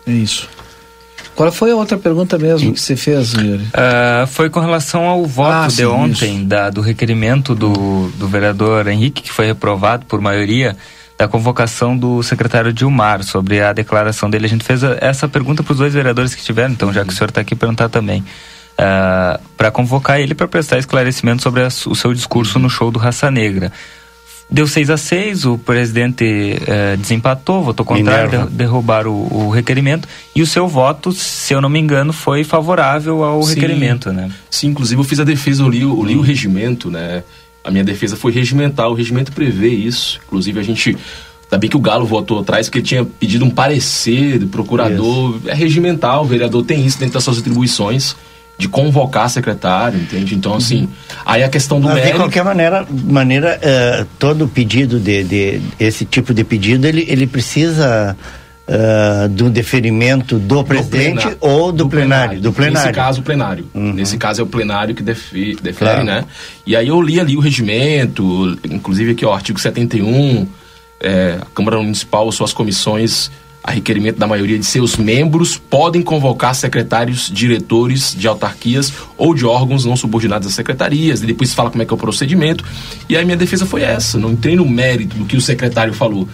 É 0.05 0.11
isso. 0.11 0.47
Qual 1.35 1.51
foi 1.51 1.71
a 1.71 1.75
outra 1.75 1.97
pergunta 1.97 2.37
mesmo 2.37 2.73
que 2.73 2.79
você 2.79 2.95
fez, 2.95 3.33
Yuri? 3.33 3.63
Uh, 3.63 4.27
foi 4.27 4.49
com 4.49 4.59
relação 4.59 5.05
ao 5.05 5.25
voto 5.25 5.51
ah, 5.51 5.67
de 5.67 5.75
sim, 5.75 5.85
ontem, 5.85 6.45
da, 6.45 6.69
do 6.69 6.81
requerimento 6.81 7.55
do, 7.55 8.09
do 8.17 8.27
vereador 8.27 8.87
Henrique, 8.87 9.23
que 9.23 9.31
foi 9.31 9.45
reprovado 9.45 10.05
por 10.05 10.19
maioria, 10.19 10.75
da 11.17 11.27
convocação 11.27 11.97
do 11.97 12.21
secretário 12.21 12.73
Dilmar 12.73 13.23
sobre 13.23 13.61
a 13.61 13.71
declaração 13.73 14.29
dele. 14.29 14.45
A 14.45 14.49
gente 14.49 14.63
fez 14.63 14.83
a, 14.83 14.97
essa 14.99 15.27
pergunta 15.27 15.63
para 15.63 15.71
os 15.71 15.77
dois 15.77 15.93
vereadores 15.93 16.35
que 16.35 16.43
tiveram, 16.43 16.73
então 16.73 16.91
já 16.91 17.05
que 17.05 17.13
o 17.13 17.15
senhor 17.15 17.29
está 17.29 17.41
aqui 17.41 17.55
perguntar 17.55 17.89
também. 17.89 18.21
Uh, 18.21 18.25
ah, 18.79 19.39
para 19.57 19.69
convocar 19.69 20.19
ele 20.19 20.33
para 20.33 20.47
prestar 20.47 20.79
esclarecimento 20.79 21.43
sobre 21.43 21.61
a, 21.61 21.67
o 21.67 21.95
seu 21.95 22.13
discurso 22.13 22.57
no 22.57 22.69
show 22.69 22.91
do 22.91 22.99
Raça 22.99 23.29
Negra. 23.29 23.71
Deu 24.51 24.67
6 24.67 24.89
a 24.89 24.97
6 24.97 25.45
o 25.45 25.57
presidente 25.57 26.25
eh, 26.67 26.97
desempatou, 26.97 27.63
votou 27.63 27.85
contrário, 27.85 28.47
de, 28.47 28.53
derrubar 28.53 29.07
o, 29.07 29.13
o, 29.13 29.49
requerimento 29.49 30.09
e 30.35 30.41
o 30.41 30.45
seu 30.45 30.67
voto, 30.67 31.13
se 31.13 31.53
eu 31.53 31.61
não 31.61 31.69
me 31.69 31.79
engano, 31.79 32.11
foi 32.11 32.43
favorável 32.43 33.23
ao 33.23 33.41
Sim. 33.43 33.53
requerimento, 33.53 34.11
né? 34.11 34.29
Sim, 34.49 34.67
inclusive 34.67 34.99
eu 34.99 35.05
fiz 35.05 35.21
a 35.21 35.23
defesa, 35.23 35.63
eu 35.63 35.69
li, 35.69 35.81
eu 35.81 36.03
li 36.03 36.15
o 36.17 36.21
regimento, 36.21 36.91
né? 36.91 37.23
A 37.63 37.71
minha 37.71 37.83
defesa 37.83 38.17
foi 38.17 38.33
regimental, 38.33 38.91
o 38.91 38.93
regimento 38.93 39.31
prevê 39.31 39.69
isso. 39.69 40.19
Inclusive 40.25 40.59
a 40.59 40.63
gente 40.63 40.97
Ainda 41.45 41.59
bem 41.59 41.69
que 41.69 41.75
o 41.75 41.81
Galo 41.81 42.05
votou 42.05 42.39
atrás, 42.39 42.67
porque 42.67 42.79
ele 42.79 42.87
tinha 42.87 43.03
pedido 43.03 43.43
um 43.43 43.49
parecer 43.49 44.39
do 44.39 44.47
procurador. 44.47 45.35
Isso. 45.35 45.49
É 45.49 45.53
regimental, 45.53 46.23
o 46.23 46.25
vereador 46.25 46.63
tem 46.63 46.85
isso 46.85 46.97
dentro 46.97 47.15
das 47.15 47.23
suas 47.25 47.39
atribuições 47.39 48.15
de 48.61 48.69
convocar 48.69 49.27
secretário, 49.27 49.99
entende? 49.99 50.35
Então, 50.35 50.53
assim, 50.53 50.81
uhum. 50.81 50.89
aí 51.25 51.43
a 51.43 51.49
questão 51.49 51.79
do 51.79 51.87
Mas, 51.87 51.95
mérito... 51.95 52.13
De 52.13 52.19
qualquer 52.19 52.43
maneira, 52.43 52.85
maneira 52.91 53.59
uh, 53.59 54.05
todo 54.19 54.47
pedido 54.47 54.99
de, 54.99 55.23
de, 55.23 55.61
esse 55.79 56.05
tipo 56.05 56.31
de 56.31 56.43
pedido, 56.43 56.85
ele, 56.85 57.03
ele 57.09 57.25
precisa 57.25 58.15
uh, 58.67 59.27
do 59.29 59.49
deferimento 59.49 60.37
do, 60.37 60.57
do 60.57 60.63
presidente 60.63 61.21
plenário, 61.21 61.37
ou 61.41 61.71
do, 61.71 61.85
do 61.85 61.89
plenário, 61.89 62.39
plenário, 62.39 62.41
Do 62.41 62.53
plenário. 62.53 62.87
Nesse 62.87 62.95
caso, 62.95 63.21
o 63.21 63.23
plenário. 63.23 63.67
Uhum. 63.73 63.93
Nesse 63.93 64.17
caso 64.19 64.41
é 64.41 64.43
o 64.43 64.47
plenário 64.47 64.93
que 64.93 65.01
defi, 65.01 65.57
defere, 65.59 66.03
claro. 66.03 66.03
né? 66.03 66.25
E 66.63 66.75
aí 66.75 66.87
eu 66.87 67.01
li 67.01 67.19
ali 67.19 67.35
o 67.35 67.39
regimento, 67.39 68.59
inclusive 68.69 69.13
aqui, 69.13 69.25
ó, 69.25 69.33
artigo 69.33 69.59
71, 69.59 70.47
é, 70.99 71.39
a 71.41 71.45
Câmara 71.55 71.77
Municipal, 71.77 72.31
suas 72.31 72.53
comissões 72.53 73.31
a 73.63 73.71
requerimento 73.71 74.17
da 74.17 74.25
maioria 74.25 74.57
de 74.57 74.65
seus 74.65 74.97
membros, 74.97 75.57
podem 75.57 76.01
convocar 76.01 76.55
secretários, 76.55 77.29
diretores 77.31 78.15
de 78.17 78.27
autarquias 78.27 78.91
ou 79.17 79.35
de 79.35 79.45
órgãos 79.45 79.85
não 79.85 79.95
subordinados 79.95 80.47
às 80.47 80.53
secretarias. 80.53 81.21
E 81.21 81.27
depois 81.27 81.53
fala 81.53 81.69
como 81.69 81.83
é 81.83 81.85
que 81.85 81.93
é 81.93 81.95
o 81.95 81.97
procedimento. 81.97 82.63
E 83.07 83.15
a 83.15 83.23
minha 83.23 83.37
defesa 83.37 83.65
foi 83.65 83.83
essa. 83.83 84.17
Não 84.17 84.31
entrei 84.31 84.55
no 84.55 84.67
mérito 84.67 85.15
do 85.15 85.25
que 85.25 85.37
o 85.37 85.41
secretário 85.41 85.93
falou. 85.93 86.27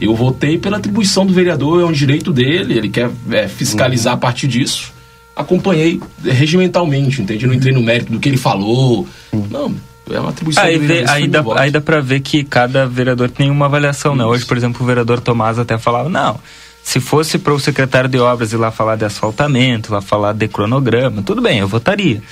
Eu 0.00 0.14
votei 0.16 0.58
pela 0.58 0.78
atribuição 0.78 1.24
do 1.24 1.32
vereador, 1.32 1.80
é 1.80 1.84
um 1.84 1.92
direito 1.92 2.32
dele, 2.32 2.76
ele 2.76 2.88
quer 2.88 3.10
é, 3.30 3.46
fiscalizar 3.46 4.14
a 4.14 4.16
partir 4.16 4.48
disso. 4.48 4.92
acompanhei 5.36 6.00
regimentalmente, 6.24 7.22
entende? 7.22 7.46
Não 7.46 7.54
entrei 7.54 7.72
no 7.72 7.82
mérito 7.82 8.10
do 8.10 8.18
que 8.18 8.28
ele 8.28 8.38
falou. 8.38 9.06
Não, 9.32 9.72
é 10.10 10.18
uma 10.18 10.30
atribuição 10.30 10.64
aí, 10.64 10.78
vê, 10.78 11.04
aí, 11.06 11.28
dá, 11.28 11.44
aí 11.56 11.70
dá 11.70 11.80
pra 11.80 12.00
ver 12.00 12.20
que 12.20 12.42
cada 12.42 12.86
vereador 12.86 13.30
tem 13.30 13.50
uma 13.50 13.66
avaliação, 13.66 14.12
Isso. 14.12 14.18
né? 14.18 14.26
Hoje, 14.26 14.44
por 14.44 14.56
exemplo, 14.56 14.82
o 14.82 14.86
vereador 14.86 15.20
Tomás 15.20 15.58
até 15.58 15.78
falava, 15.78 16.08
não, 16.08 16.40
se 16.82 17.00
fosse 17.00 17.38
para 17.38 17.52
o 17.52 17.60
secretário 17.60 18.08
de 18.08 18.18
obras 18.18 18.52
ir 18.52 18.56
lá 18.56 18.70
falar 18.70 18.96
de 18.96 19.04
asfaltamento, 19.04 19.92
lá 19.92 20.00
falar 20.00 20.32
de 20.32 20.48
cronograma, 20.48 21.22
tudo 21.22 21.40
bem, 21.40 21.58
eu 21.58 21.68
votaria. 21.68 22.22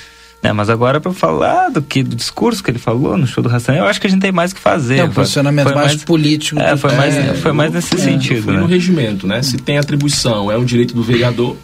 Né, 0.42 0.54
mas 0.54 0.70
agora 0.70 0.98
para 1.00 1.12
falar 1.12 1.68
do 1.68 1.82
que 1.82 2.02
do 2.02 2.16
discurso 2.16 2.64
que 2.64 2.70
ele 2.70 2.78
falou 2.78 3.14
no 3.16 3.26
show 3.26 3.42
do 3.42 3.48
Ração, 3.48 3.74
eu 3.74 3.84
acho 3.84 4.00
que 4.00 4.06
a 4.06 4.10
gente 4.10 4.22
tem 4.22 4.32
mais 4.32 4.54
que 4.54 4.60
fazer. 4.60 4.98
É 4.98 5.04
um 5.04 5.10
posicionamento 5.10 5.66
mais, 5.66 5.76
mais, 5.76 6.04
político. 6.04 6.58
É, 6.58 6.76
foi, 6.78 6.94
mais, 6.94 7.14
é, 7.14 7.34
foi 7.34 7.52
mais 7.52 7.72
nesse 7.72 7.94
é, 7.94 7.98
sentido. 7.98 8.44
Foi 8.44 8.54
né? 8.54 8.60
no 8.60 8.66
regimento, 8.66 9.26
né? 9.26 9.42
Se 9.42 9.58
tem 9.58 9.76
atribuição, 9.76 10.50
é 10.50 10.56
um 10.56 10.64
direito 10.64 10.94
do 10.94 11.02
vereador, 11.02 11.56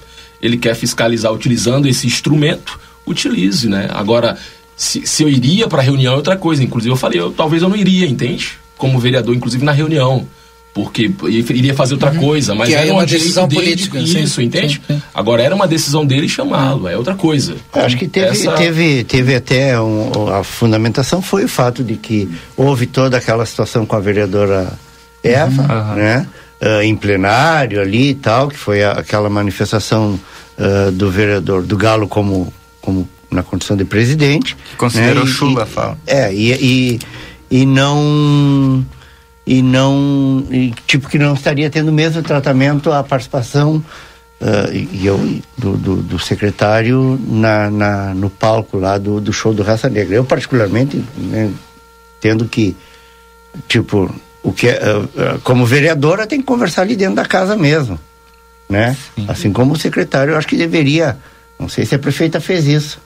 ele 0.42 0.58
quer 0.58 0.74
fiscalizar 0.74 1.32
utilizando 1.32 1.88
esse 1.88 2.06
instrumento, 2.06 2.78
utilize, 3.06 3.66
né? 3.66 3.88
Agora, 3.90 4.36
se, 4.76 5.06
se 5.06 5.22
eu 5.22 5.28
iria 5.28 5.66
para 5.66 5.80
a 5.80 5.84
reunião 5.84 6.12
é 6.12 6.16
outra 6.16 6.36
coisa. 6.36 6.62
Inclusive, 6.62 6.92
eu 6.92 6.96
falei, 6.96 7.18
eu, 7.18 7.32
talvez 7.32 7.62
eu 7.62 7.70
não 7.70 7.76
iria, 7.76 8.06
entende? 8.06 8.58
Como 8.76 8.98
vereador, 8.98 9.34
inclusive 9.34 9.64
na 9.64 9.72
reunião. 9.72 10.26
Porque 10.76 11.10
iria 11.30 11.72
fazer 11.72 11.94
outra 11.94 12.10
uhum. 12.10 12.18
coisa, 12.18 12.54
mas 12.54 12.68
que 12.68 12.74
era 12.74 12.92
uma 12.92 13.06
decisão 13.06 13.48
política. 13.48 13.98
De, 13.98 14.22
isso, 14.22 14.42
entende? 14.42 14.74
Sim, 14.86 14.94
sim. 14.94 15.02
Agora 15.14 15.42
era 15.42 15.54
uma 15.54 15.66
decisão 15.66 16.04
dele 16.04 16.28
chamá-lo, 16.28 16.86
é 16.86 16.94
outra 16.94 17.14
coisa. 17.14 17.56
Eu 17.74 17.82
acho 17.82 17.96
que 17.96 18.06
teve, 18.06 18.26
Essa... 18.26 18.52
teve, 18.52 19.02
teve 19.02 19.34
até 19.34 19.80
um, 19.80 20.28
a 20.28 20.44
fundamentação 20.44 21.22
foi 21.22 21.46
o 21.46 21.48
fato 21.48 21.82
de 21.82 21.96
que 21.96 22.28
houve 22.54 22.84
toda 22.84 23.16
aquela 23.16 23.46
situação 23.46 23.86
com 23.86 23.96
a 23.96 24.00
vereadora 24.00 24.70
Eva, 25.24 25.62
uhum. 25.62 25.94
né? 25.94 26.26
Uh, 26.60 26.82
em 26.82 26.94
plenário 26.94 27.80
ali 27.80 28.10
e 28.10 28.14
tal, 28.14 28.48
que 28.48 28.58
foi 28.58 28.84
a, 28.84 28.92
aquela 28.92 29.30
manifestação 29.30 30.20
uh, 30.58 30.92
do 30.92 31.10
vereador 31.10 31.62
do 31.62 31.74
Galo 31.78 32.06
como, 32.06 32.52
como 32.82 33.08
na 33.30 33.42
condição 33.42 33.78
de 33.78 33.86
presidente. 33.86 34.54
Que 34.72 34.76
considerou 34.76 35.24
né? 35.24 35.30
chula, 35.30 35.62
e, 35.62 35.72
fala. 35.72 35.98
É, 36.06 36.34
e, 36.34 36.52
e, 36.52 37.60
e 37.62 37.64
não. 37.64 38.84
E 39.46 39.62
não. 39.62 40.44
E, 40.50 40.74
tipo, 40.86 41.08
que 41.08 41.18
não 41.18 41.34
estaria 41.34 41.70
tendo 41.70 41.88
o 41.88 41.92
mesmo 41.92 42.22
tratamento 42.22 42.90
a 42.92 43.02
participação. 43.02 43.82
Uh, 44.38 44.70
e 44.74 45.06
eu 45.06 45.18
do, 45.56 45.78
do, 45.78 45.96
do, 46.02 46.18
secretário 46.18 47.18
na, 47.26 47.70
na, 47.70 48.14
no 48.14 48.28
palco 48.28 48.78
lá 48.78 48.98
do, 48.98 49.18
do 49.18 49.32
show 49.32 49.54
do 49.54 49.62
Raça 49.62 49.88
Negra. 49.88 50.16
Eu 50.16 50.24
particularmente 50.24 51.02
né, 51.16 51.50
tendo 52.20 52.44
que 52.44 52.76
tipo 53.66 54.14
o 54.42 54.52
que 54.52 54.68
uh, 54.68 54.72
uh, 54.72 55.40
como 55.42 55.64
vereadora 55.64 56.26
tem 56.26 56.38
que 56.40 56.46
conversar 56.46 56.82
ali 56.82 56.94
dentro 56.94 57.16
da 57.16 57.24
casa 57.24 57.56
mesmo, 57.56 57.98
né? 58.68 58.96
Sim. 59.14 59.24
Assim 59.26 59.52
como 59.52 59.72
o 59.72 59.78
secretário, 59.78 60.32
eu 60.32 60.38
acho 60.38 60.46
que 60.46 60.56
deveria, 60.56 61.16
não 61.58 61.68
sei 61.68 61.84
se 61.84 61.94
a 61.94 61.98
prefeita 61.98 62.40
fez 62.40 62.66
isso, 62.66 63.00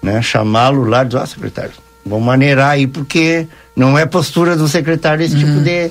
né? 0.00 0.22
Chamá-lo 0.22 0.84
lá 0.84 1.02
e 1.02 1.06
dizer, 1.06 1.18
ah, 1.18 1.26
secretário, 1.26 1.72
vamos 2.06 2.24
maneirar 2.24 2.70
aí, 2.70 2.86
porque 2.86 3.46
não 3.74 3.98
é 3.98 4.06
postura 4.06 4.56
do 4.56 4.68
secretário 4.68 5.24
esse 5.24 5.36
tipo 5.36 5.50
uhum. 5.50 5.58
tipo 5.58 5.64
de. 5.64 5.90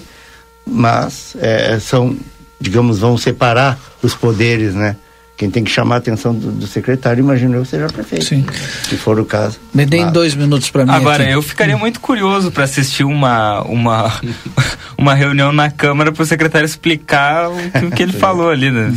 Mas 0.66 1.36
é, 1.40 1.78
são, 1.80 2.18
digamos, 2.60 3.00
vão 3.00 3.18
separar 3.18 3.78
os 4.02 4.16
poderes, 4.16 4.74
né? 4.74 4.96
Quem 5.38 5.52
tem 5.52 5.66
que 5.66 5.70
chamar 5.70 5.96
a 5.96 5.98
atenção 5.98 6.34
do, 6.34 6.50
do 6.50 6.66
secretário, 6.66 7.22
imagino 7.22 7.56
eu, 7.56 7.64
que 7.64 7.68
seja 7.68 7.88
prefeito. 7.88 8.24
Sim. 8.24 8.46
Se 8.90 8.96
for 8.96 9.20
o 9.20 9.26
caso. 9.26 9.60
Me 9.74 9.86
deem 9.86 10.10
dois 10.10 10.34
minutos 10.34 10.70
para 10.70 10.86
mim. 10.86 10.92
Agora, 10.92 11.24
aqui. 11.24 11.34
eu 11.34 11.42
ficaria 11.42 11.78
muito 11.78 12.00
curioso 12.00 12.52
para 12.52 12.64
assistir 12.64 13.04
uma, 13.04 13.62
uma, 13.64 14.14
uma 14.98 15.14
reunião 15.14 15.52
na 15.52 15.70
Câmara 15.70 16.14
para 16.14 16.24
o 16.24 16.26
secretário 16.26 16.66
explicar 16.66 17.50
o 17.50 17.72
que, 17.72 17.86
o 17.86 17.92
que 17.92 18.02
ele 18.02 18.14
falou 18.18 18.50
ali, 18.50 18.72
né? 18.72 18.96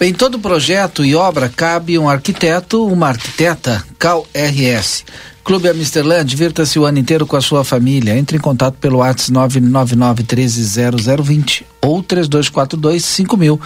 Em 0.00 0.14
todo 0.14 0.38
projeto 0.38 1.04
e 1.04 1.14
obra 1.14 1.48
cabe 1.48 1.96
um 1.98 2.08
arquiteto, 2.08 2.84
uma 2.86 3.08
arquiteta, 3.08 3.84
Cal 3.98 4.26
RS. 4.34 5.04
Clube 5.44 5.68
Amsterland, 5.68 6.24
divirta-se 6.24 6.78
o 6.78 6.84
ano 6.84 7.00
inteiro 7.00 7.26
com 7.26 7.36
a 7.36 7.40
sua 7.40 7.64
família. 7.64 8.16
Entre 8.16 8.36
em 8.36 8.40
contato 8.40 8.74
pelo 8.74 8.98
WhatsApp 8.98 9.32
999130020 9.60 11.64
ou 11.80 12.00
32425000. 12.00 13.58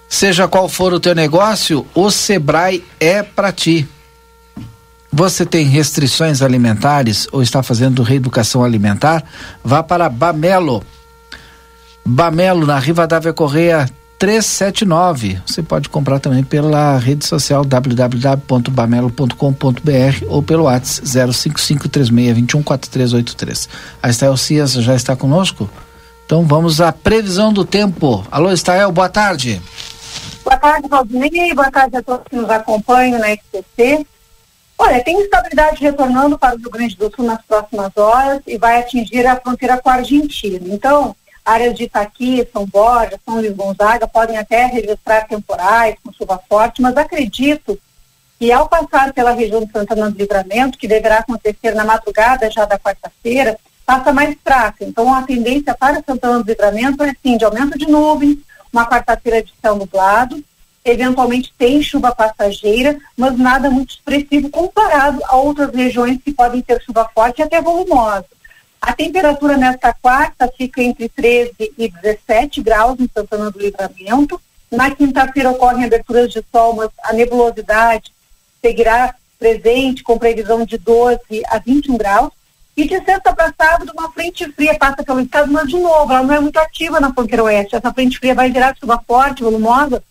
Seja 0.09 0.47
qual 0.47 0.67
for 0.67 0.93
o 0.93 0.99
teu 0.99 1.13
negócio, 1.13 1.85
o 1.93 2.09
Sebrae 2.09 2.83
é 2.99 3.21
para 3.21 3.51
ti. 3.51 3.87
Você 5.13 5.45
tem 5.45 5.67
restrições 5.67 6.41
alimentares 6.41 7.27
ou 7.31 7.43
está 7.43 7.61
fazendo 7.61 8.01
reeducação 8.01 8.63
alimentar? 8.63 9.23
Vá 9.63 9.83
para 9.83 10.09
Bamelo 10.09 10.83
Bamelo, 12.09 12.65
na 12.65 12.79
Rivadavia 12.79 13.33
Correia 13.33 13.85
379. 14.17 15.41
Você 15.45 15.61
pode 15.61 15.89
comprar 15.89 16.21
também 16.21 16.41
pela 16.41 16.97
rede 16.97 17.25
social 17.25 17.65
www.bamelo.com.br 17.65 20.25
ou 20.29 20.41
pelo 20.41 20.63
WhatsApp 20.63 21.33
05536214383. 21.33 23.67
A 24.01 24.09
Estael 24.09 24.37
Cias 24.37 24.71
já 24.71 24.95
está 24.95 25.17
conosco? 25.17 25.69
Então 26.25 26.45
vamos 26.45 26.79
à 26.79 26.93
previsão 26.93 27.51
do 27.51 27.65
tempo. 27.65 28.25
Alô, 28.31 28.53
Estael, 28.53 28.89
boa 28.89 29.09
tarde. 29.09 29.61
Boa 30.45 30.55
tarde, 30.55 30.87
Valdinei. 30.87 31.53
Boa 31.53 31.69
tarde 31.69 31.97
a 31.97 32.01
todos 32.01 32.25
que 32.29 32.37
nos 32.37 32.49
acompanham 32.49 33.19
na 33.19 33.33
SPC. 33.33 34.07
Olha, 34.77 35.03
tem 35.03 35.21
estabilidade 35.21 35.81
retornando 35.81 36.39
para 36.39 36.55
o 36.55 36.57
Rio 36.57 36.69
Grande 36.69 36.95
do 36.95 37.11
Sul 37.13 37.25
nas 37.25 37.41
próximas 37.41 37.91
horas 37.97 38.41
e 38.47 38.57
vai 38.57 38.79
atingir 38.79 39.27
a 39.27 39.35
fronteira 39.35 39.77
com 39.77 39.89
a 39.89 39.95
Argentina. 39.95 40.73
Então, 40.73 41.13
áreas 41.47 41.73
de 41.75 41.85
Itaqui, 41.85 42.45
São 42.51 42.65
Borja, 42.65 43.17
São 43.23 43.35
Luís 43.35 43.55
Gonzaga 43.55 44.05
podem 44.05 44.37
até 44.37 44.65
registrar 44.65 45.21
temporais 45.21 45.95
com 46.03 46.11
chuva 46.11 46.37
forte, 46.49 46.81
mas 46.81 46.97
acredito 46.97 47.79
que 48.37 48.51
ao 48.51 48.67
passar 48.67 49.13
pela 49.13 49.31
região 49.31 49.63
de 49.63 49.71
Santana 49.71 50.11
do 50.11 50.17
Livramento, 50.17 50.77
que 50.77 50.89
deverá 50.89 51.19
acontecer 51.19 51.73
na 51.73 51.85
madrugada 51.85 52.51
já 52.51 52.65
da 52.65 52.77
quarta-feira, 52.77 53.57
passa 53.85 54.11
mais 54.11 54.35
fraca. 54.43 54.83
Então 54.83 55.13
a 55.13 55.23
tendência 55.23 55.73
para 55.73 56.03
Santana 56.05 56.43
do 56.43 56.49
Livramento 56.49 57.01
é 57.01 57.15
sim 57.23 57.37
de 57.37 57.45
aumento 57.45 57.77
de 57.77 57.87
nuvens, 57.87 58.39
uma 58.71 58.85
quarta-feira 58.85 59.41
de 59.41 59.53
céu 59.61 59.75
nublado, 59.75 60.43
eventualmente 60.83 61.53
tem 61.57 61.81
chuva 61.81 62.13
passageira, 62.13 62.97
mas 63.15 63.37
nada 63.37 63.69
muito 63.69 63.91
expressivo 63.91 64.49
comparado 64.49 65.21
a 65.25 65.37
outras 65.37 65.73
regiões 65.73 66.19
que 66.21 66.33
podem 66.33 66.61
ter 66.61 66.81
chuva 66.81 67.09
forte 67.15 67.39
e 67.39 67.43
até 67.43 67.61
volumosa. 67.61 68.25
A 68.81 68.93
temperatura 68.93 69.57
nesta 69.57 69.93
quarta 69.93 70.51
fica 70.57 70.81
entre 70.81 71.09
13 71.09 71.73
e 71.77 71.89
17 71.89 72.61
graus 72.61 72.99
em 72.99 73.09
Santana 73.13 73.51
do 73.51 73.59
Livramento. 73.59 74.39
Na 74.71 74.91
quinta-feira 74.91 75.49
ocorrem 75.49 75.85
aberturas 75.85 76.31
de 76.31 76.43
sol, 76.51 76.73
mas 76.75 76.89
a 77.03 77.13
nebulosidade 77.13 78.11
seguirá 78.61 79.15
presente, 79.39 80.03
com 80.03 80.17
previsão 80.17 80.65
de 80.65 80.77
12 80.77 81.19
a 81.47 81.57
21 81.59 81.97
graus. 81.97 82.31
E 82.75 82.87
de 82.87 83.03
sexta 83.03 83.33
para 83.33 83.53
sábado, 83.57 83.91
uma 83.97 84.11
frente 84.11 84.51
fria 84.51 84.77
passa 84.77 85.03
pelo 85.03 85.21
estado, 85.21 85.51
mas 85.51 85.67
de 85.67 85.79
novo, 85.79 86.11
ela 86.11 86.23
não 86.23 86.35
é 86.35 86.39
muito 86.39 86.57
ativa 86.57 86.99
na 86.99 87.11
fronteira 87.11 87.43
oeste. 87.43 87.75
Essa 87.75 87.91
frente 87.91 88.19
fria 88.19 88.35
vai 88.35 88.51
virar 88.51 88.75
chuva 88.79 89.01
forte, 89.07 89.41
volumosa, 89.41 90.03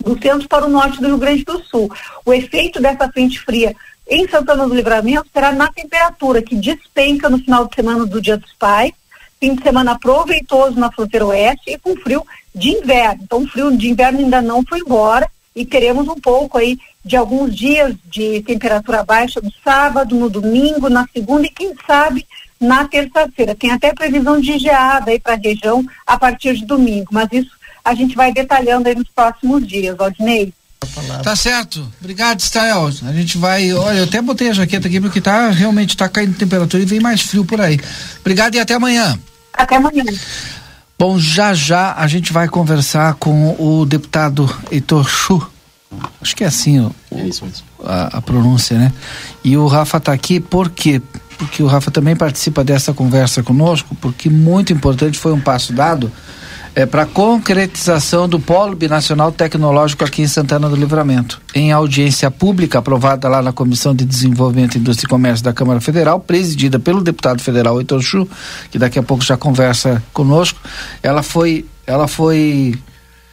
do 0.00 0.18
centro 0.22 0.48
para 0.48 0.64
o 0.64 0.68
norte 0.68 0.98
do 0.98 1.08
Rio 1.08 1.18
Grande 1.18 1.44
do 1.44 1.62
Sul. 1.64 1.92
O 2.24 2.32
efeito 2.32 2.80
dessa 2.80 3.10
frente 3.12 3.38
fria 3.40 3.74
em 4.08 4.28
Santana 4.28 4.66
do 4.66 4.74
Livramento 4.74 5.26
será 5.32 5.52
na 5.52 5.68
temperatura, 5.68 6.42
que 6.42 6.54
despenca 6.54 7.28
no 7.28 7.38
final 7.38 7.66
de 7.66 7.74
semana 7.74 8.06
do 8.06 8.20
Dia 8.20 8.36
dos 8.36 8.52
Pais, 8.52 8.92
fim 9.40 9.54
de 9.54 9.62
semana 9.62 9.98
proveitoso 9.98 10.78
na 10.78 10.90
fronteira 10.90 11.26
oeste 11.26 11.72
e 11.72 11.78
com 11.78 11.96
frio 11.96 12.24
de 12.54 12.70
inverno. 12.70 13.22
Então, 13.24 13.42
o 13.42 13.48
frio 13.48 13.76
de 13.76 13.90
inverno 13.90 14.20
ainda 14.20 14.40
não 14.40 14.62
foi 14.62 14.80
embora 14.80 15.28
e 15.54 15.64
teremos 15.64 16.06
um 16.08 16.14
pouco 16.14 16.58
aí 16.58 16.78
de 17.04 17.16
alguns 17.16 17.54
dias 17.54 17.94
de 18.04 18.42
temperatura 18.42 19.04
baixa 19.04 19.40
no 19.40 19.52
sábado, 19.64 20.14
no 20.14 20.28
domingo, 20.28 20.88
na 20.88 21.06
segunda 21.12 21.46
e 21.46 21.50
quem 21.50 21.74
sabe 21.86 22.26
na 22.60 22.86
terça-feira. 22.86 23.54
Tem 23.54 23.70
até 23.70 23.92
previsão 23.92 24.40
de 24.40 24.58
geada 24.58 25.10
aí 25.10 25.18
para 25.18 25.34
a 25.34 25.38
região 25.38 25.84
a 26.06 26.18
partir 26.18 26.54
de 26.54 26.64
domingo, 26.64 27.08
mas 27.12 27.28
isso 27.32 27.50
a 27.84 27.94
gente 27.94 28.16
vai 28.16 28.32
detalhando 28.32 28.88
aí 28.88 28.94
nos 28.94 29.08
próximos 29.08 29.66
dias, 29.66 29.98
Aldinei. 29.98 30.52
Tá 31.22 31.34
certo. 31.36 31.86
Obrigado, 32.00 32.40
Stael. 32.40 32.86
A 32.86 33.12
gente 33.12 33.38
vai. 33.38 33.72
Olha, 33.72 33.98
eu 33.98 34.04
até 34.04 34.20
botei 34.22 34.50
a 34.50 34.52
jaqueta 34.52 34.88
aqui 34.88 35.00
porque 35.00 35.20
tá 35.20 35.50
realmente 35.50 35.96
tá 35.96 36.08
caindo 36.08 36.36
temperatura 36.36 36.82
e 36.82 36.86
vem 36.86 37.00
mais 37.00 37.22
frio 37.22 37.44
por 37.44 37.60
aí. 37.60 37.78
Obrigado 38.20 38.54
e 38.54 38.60
até 38.60 38.74
amanhã. 38.74 39.18
Até 39.52 39.76
amanhã. 39.76 40.04
Bom, 40.98 41.18
já 41.18 41.52
já 41.52 41.94
a 41.94 42.06
gente 42.06 42.32
vai 42.32 42.48
conversar 42.48 43.14
com 43.14 43.54
o 43.58 43.84
deputado 43.84 44.48
Heitor 44.70 45.08
Chu. 45.08 45.46
Acho 46.20 46.34
que 46.34 46.44
é 46.44 46.46
assim 46.46 46.80
o, 46.80 46.94
é 47.12 47.26
isso 47.26 47.44
mesmo. 47.44 47.64
A, 47.84 48.18
a, 48.18 48.22
pronúncia, 48.22 48.78
né? 48.78 48.92
E 49.44 49.56
o 49.56 49.66
Rafa 49.66 49.98
está 49.98 50.12
aqui 50.12 50.40
por 50.40 50.70
quê? 50.70 51.00
Porque 51.38 51.62
o 51.62 51.66
Rafa 51.66 51.90
também 51.90 52.16
participa 52.16 52.64
dessa 52.64 52.94
conversa 52.94 53.42
conosco, 53.42 53.94
porque 54.00 54.30
muito 54.30 54.72
importante 54.72 55.18
foi 55.18 55.32
um 55.32 55.40
passo 55.40 55.72
dado 55.72 56.10
é, 56.76 56.84
para 56.84 57.02
a 57.02 57.06
concretização 57.06 58.28
do 58.28 58.38
Polo 58.38 58.76
Binacional 58.76 59.32
Tecnológico 59.32 60.04
aqui 60.04 60.20
em 60.20 60.26
Santana 60.26 60.68
do 60.68 60.76
Livramento. 60.76 61.40
Em 61.54 61.72
audiência 61.72 62.30
pública 62.30 62.80
aprovada 62.80 63.26
lá 63.28 63.40
na 63.40 63.50
Comissão 63.50 63.94
de 63.94 64.04
Desenvolvimento, 64.04 64.76
Indústria 64.76 65.06
e 65.06 65.08
Comércio 65.08 65.42
da 65.42 65.54
Câmara 65.54 65.80
Federal, 65.80 66.20
presidida 66.20 66.78
pelo 66.78 67.02
deputado 67.02 67.40
federal 67.40 67.78
Heitor 67.78 68.02
Chu, 68.02 68.28
que 68.70 68.78
daqui 68.78 68.98
a 68.98 69.02
pouco 69.02 69.24
já 69.24 69.38
conversa 69.38 70.02
conosco, 70.12 70.60
ela 71.02 71.22
foi, 71.22 71.64
ela 71.86 72.06
foi 72.06 72.78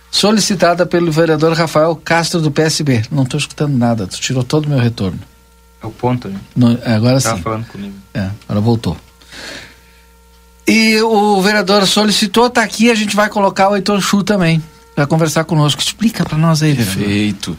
solicitada 0.10 0.86
pelo 0.86 1.12
vereador 1.12 1.52
Rafael 1.52 1.94
Castro 1.98 2.40
do 2.40 2.50
PSB. 2.50 3.04
Não 3.12 3.24
estou 3.24 3.38
escutando 3.38 3.78
nada, 3.78 4.08
tu 4.08 4.22
tirou 4.22 4.46
todo 4.46 4.68
o 4.68 4.70
meu 4.70 4.80
retorno. 4.80 5.20
É 5.82 5.86
o 5.86 5.92
ponto, 5.92 6.30
né? 6.30 6.40
No, 6.56 6.80
agora 6.86 7.20
sim. 7.20 7.28
Estava 7.28 7.42
falando 7.42 7.66
comigo. 7.66 7.94
É, 8.14 8.30
agora 8.48 8.62
voltou. 8.62 8.96
E 10.68 11.02
o 11.02 11.42
vereador 11.42 11.86
solicitou, 11.86 12.50
tá 12.50 12.64
aqui, 12.64 12.90
a 12.90 12.96
gente 12.96 13.16
vai 13.16 13.30
colocar 13.30 13.70
o 13.70 13.76
Heitor 13.76 14.00
Chu 14.02 14.24
também, 14.24 14.64
para 14.96 15.06
conversar 15.06 15.44
conosco. 15.44 15.82
Explica 15.82 16.24
para 16.24 16.38
nós 16.38 16.64
aí, 16.64 16.74
vereador. 16.74 17.04
Perfeito. 17.04 17.58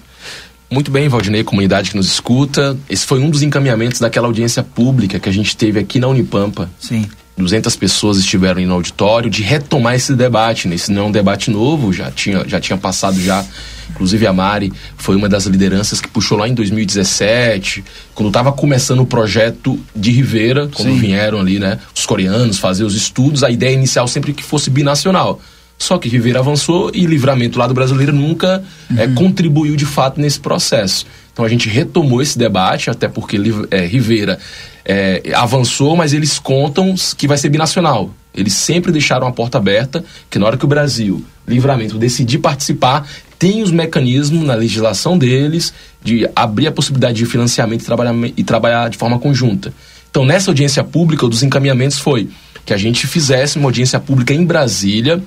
Muito 0.71 0.91
bem, 0.91 1.09
Valdinei, 1.09 1.45
comunidade 1.45 1.91
que 1.91 1.97
nos 1.97 2.07
escuta. 2.07 2.77
Esse 2.89 3.07
foi 3.07 3.21
um 3.21 3.31
dos 3.31 3.43
encaminhamentos 3.43 4.01
daquela 4.01 4.27
audiência 4.27 4.63
pública 4.63 5.21
que 5.21 5.29
a 5.29 5.33
gente 5.33 5.57
teve 5.57 5.79
aqui 5.79 6.01
na 6.01 6.09
Unipampa. 6.09 6.71
Sim. 6.81 7.07
200 7.37 7.75
pessoas 7.77 8.19
estiveram 8.19 8.63
no 8.63 8.75
auditório 8.75 9.29
de 9.29 9.43
retomar 9.43 9.95
esse 9.95 10.15
debate. 10.15 10.69
Né? 10.69 10.77
Esse 10.77 10.93
não 10.93 11.03
é 11.03 11.07
um 11.07 11.13
debate 11.13 11.51
novo, 11.51 11.93
já 11.93 12.11
tinha, 12.11 12.47
já 12.47 12.61
tinha 12.61 12.79
passado 12.79 13.21
já. 13.21 13.45
Inclusive 13.91 14.27
a 14.27 14.33
Mari 14.33 14.73
foi 14.97 15.15
uma 15.17 15.29
das 15.29 15.45
lideranças 15.45 16.01
que 16.01 16.09
puxou 16.09 16.39
lá 16.39 16.49
em 16.49 16.55
2017, 16.55 17.85
quando 18.15 18.29
estava 18.29 18.53
começando 18.53 19.01
o 19.01 19.07
projeto 19.07 19.79
de 19.95 20.11
Rivera, 20.11 20.69
quando 20.73 20.93
Sim. 20.93 20.99
vieram 20.99 21.41
ali, 21.41 21.59
né, 21.59 21.79
os 21.95 22.07
coreanos 22.07 22.59
fazer 22.59 22.85
os 22.85 22.95
estudos, 22.95 23.45
a 23.45 23.51
ideia 23.51 23.75
inicial 23.75 24.09
sempre 24.09 24.33
que 24.33 24.43
fosse 24.43 24.71
binacional. 24.71 25.41
Só 25.79 25.99
que 25.99 26.09
Rivera 26.09 26.39
avançou 26.39 26.91
e 26.95 27.05
Livramento 27.05 27.59
lá 27.59 27.67
do 27.67 27.75
brasileiro 27.75 28.13
nunca 28.13 28.63
uhum. 28.91 28.99
é, 28.99 29.09
contribuiu 29.09 29.77
de 29.77 29.85
fato 29.85 30.21
nesse 30.21 30.41
processo. 30.41 31.05
Então 31.33 31.45
a 31.45 31.49
gente 31.49 31.69
retomou 31.69 32.23
esse 32.23 32.39
debate, 32.39 32.91
até 32.91 33.09
porque 33.09 33.39
é, 33.71 33.85
Rivera 33.85 34.39
é, 34.85 35.21
avançou, 35.35 35.97
mas 35.97 36.13
eles 36.13 36.39
contam 36.39 36.95
que 37.17 37.27
vai 37.27 37.37
ser 37.37 37.49
binacional. 37.49 38.15
Eles 38.35 38.55
sempre 38.55 38.91
deixaram 38.91 39.27
a 39.27 39.33
porta 39.33 39.59
aberta, 39.59 40.05
que 40.29 40.39
na 40.39 40.47
hora 40.47 40.57
que 40.57 40.65
o 40.65 40.69
Brasil, 40.69 41.25
Livramento, 41.47 41.99
decidir 41.99 42.39
participar, 42.39 43.07
tem 43.39 43.63
os 43.63 43.71
mecanismos 43.71 44.45
na 44.45 44.55
legislação 44.55 45.19
deles 45.19 45.73
de 46.03 46.29
abrir 46.35 46.67
a 46.67 46.73
possibilidade 46.73 47.17
de 47.17 47.27
financiamento 47.27 47.83
e 47.83 47.85
trabalhar, 47.85 48.15
e 48.37 48.45
trabalhar 48.45 48.89
de 48.89 48.97
forma 48.97 49.19
conjunta. 49.19 49.73
Então, 50.11 50.25
nessa 50.25 50.51
audiência 50.51 50.83
pública, 50.85 51.27
um 51.27 51.29
dos 51.29 51.43
encaminhamentos 51.43 51.99
foi 51.99 52.29
que 52.65 52.73
a 52.73 52.77
gente 52.77 53.07
fizesse 53.07 53.59
uma 53.59 53.67
audiência 53.67 54.01
pública 54.01 54.33
em 54.33 54.45
Brasília, 54.45 55.23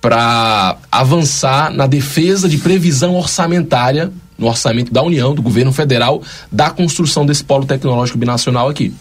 para 0.00 0.76
avançar 0.90 1.70
na 1.70 1.86
defesa 1.86 2.48
de 2.48 2.58
previsão 2.58 3.14
orçamentária 3.14 4.10
no 4.38 4.46
orçamento 4.46 4.92
da 4.92 5.02
União, 5.02 5.34
do 5.34 5.42
governo 5.42 5.72
federal, 5.72 6.22
da 6.50 6.70
construção 6.70 7.26
desse 7.26 7.44
polo 7.44 7.66
tecnológico 7.66 8.16
binacional 8.16 8.68
aqui. 8.68 8.94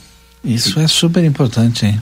Isso 0.44 0.80
é 0.80 0.88
super 0.88 1.24
importante, 1.24 1.86
hein? 1.86 2.02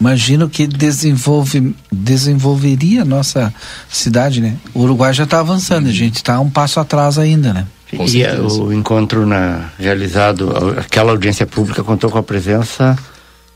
Imagino 0.00 0.48
que 0.48 0.66
desenvolve, 0.66 1.74
desenvolveria 1.92 3.02
a 3.02 3.04
nossa 3.04 3.52
cidade, 3.88 4.40
né? 4.40 4.56
O 4.72 4.80
Uruguai 4.80 5.12
já 5.12 5.24
está 5.24 5.40
avançando, 5.40 5.88
a 5.88 5.92
gente 5.92 6.16
está 6.16 6.40
um 6.40 6.50
passo 6.50 6.80
atrás 6.80 7.18
ainda, 7.18 7.52
né? 7.52 7.66
e 7.90 8.22
o 8.50 8.72
encontro 8.72 9.26
na, 9.26 9.70
realizado, 9.78 10.74
aquela 10.78 11.12
audiência 11.12 11.46
pública 11.46 11.82
contou 11.82 12.10
com 12.10 12.18
a 12.18 12.22
presença 12.22 12.96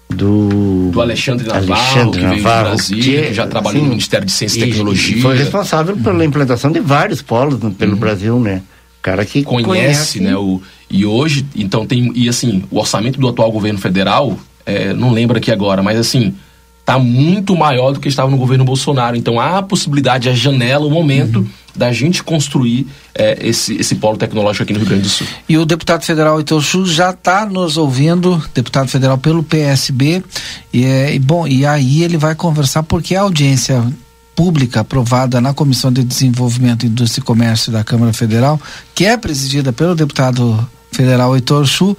do, 0.09 0.91
do 0.91 1.01
Alexandre 1.01 1.47
Navarro, 1.47 1.73
Alexandre 1.73 2.21
que 2.21 2.27
Navarro, 2.27 2.37
veio 2.37 2.77
Brasília, 2.77 3.23
que, 3.23 3.29
que, 3.29 3.35
já 3.35 3.47
trabalhou 3.47 3.81
sim, 3.81 3.85
no 3.85 3.91
Ministério 3.91 4.27
de 4.27 4.33
Ciência 4.33 4.61
e, 4.61 4.63
e 4.63 4.71
Tecnologia. 4.71 5.23
foi 5.23 5.37
responsável 5.37 5.97
pela 5.97 6.25
implantação 6.25 6.71
de 6.71 6.81
vários 6.81 7.23
polos 7.23 7.59
no, 7.61 7.73
pelo 7.73 7.93
uhum. 7.93 7.99
Brasil, 7.99 8.39
né? 8.39 8.63
Cara 9.01 9.25
que 9.25 9.43
conhece, 9.43 9.67
conhece, 9.67 10.21
né? 10.21 10.37
O, 10.37 10.61
e 10.89 11.05
hoje, 11.05 11.47
então 11.57 11.87
tem. 11.87 12.13
E 12.15 12.29
assim, 12.29 12.63
o 12.71 12.79
orçamento 12.79 13.19
do 13.19 13.27
atual 13.27 13.51
governo 13.51 13.79
federal, 13.79 14.39
é, 14.65 14.93
não 14.93 15.11
lembro 15.11 15.39
aqui 15.39 15.51
agora, 15.51 15.83
mas 15.83 15.99
assim, 15.99 16.35
está 16.83 16.99
muito 16.99 17.57
maior 17.57 17.93
do 17.93 18.01
que 18.01 18.09
estava 18.09 18.31
no 18.31 18.37
governo 18.37 18.65
Bolsonaro. 18.65 19.17
Então 19.17 19.41
há 19.41 19.59
a 19.59 19.63
possibilidade, 19.63 20.29
a 20.29 20.35
janela, 20.35 20.85
o 20.85 20.91
momento 20.91 21.39
uhum. 21.39 21.47
da 21.75 21.93
gente 21.93 22.23
construir 22.23 22.87
é, 23.15 23.39
esse, 23.41 23.75
esse 23.77 23.95
polo 23.95 24.17
tecnológico 24.17 24.65
aqui 24.65 24.73
no 24.73 24.81
Rio 24.81 24.89
Grande 24.89 25.05
do 25.05 25.09
Sul. 25.09 25.27
E 25.49 25.57
o 25.57 25.65
deputado 25.65 26.05
federal 26.05 26.41
Itochu 26.41 26.85
já 26.85 27.11
está 27.11 27.47
nos 27.47 27.77
ouvindo, 27.77 28.43
deputado 28.53 28.89
federal 28.89 29.17
pelo 29.17 29.43
PSB, 29.43 30.23
e, 30.73 30.85
é, 30.85 31.15
e, 31.15 31.19
bom, 31.19 31.47
e 31.47 31.65
aí 31.65 32.03
ele 32.03 32.19
vai 32.19 32.35
conversar 32.35 32.83
porque 32.83 33.15
a 33.15 33.23
audiência 33.23 33.83
pública 34.35 34.81
aprovada 34.81 35.41
na 35.41 35.55
Comissão 35.55 35.93
de 35.93 36.03
Desenvolvimento, 36.03 36.87
Indústria 36.87 37.23
e 37.23 37.25
Comércio 37.25 37.71
da 37.71 37.85
Câmara 37.85 38.13
Federal, 38.13 38.61
que 38.95 39.05
é 39.05 39.17
presidida 39.17 39.73
pelo 39.73 39.95
deputado 39.95 40.69
federal 40.93 41.35
Heitor 41.35 41.65
Chu, 41.67 41.97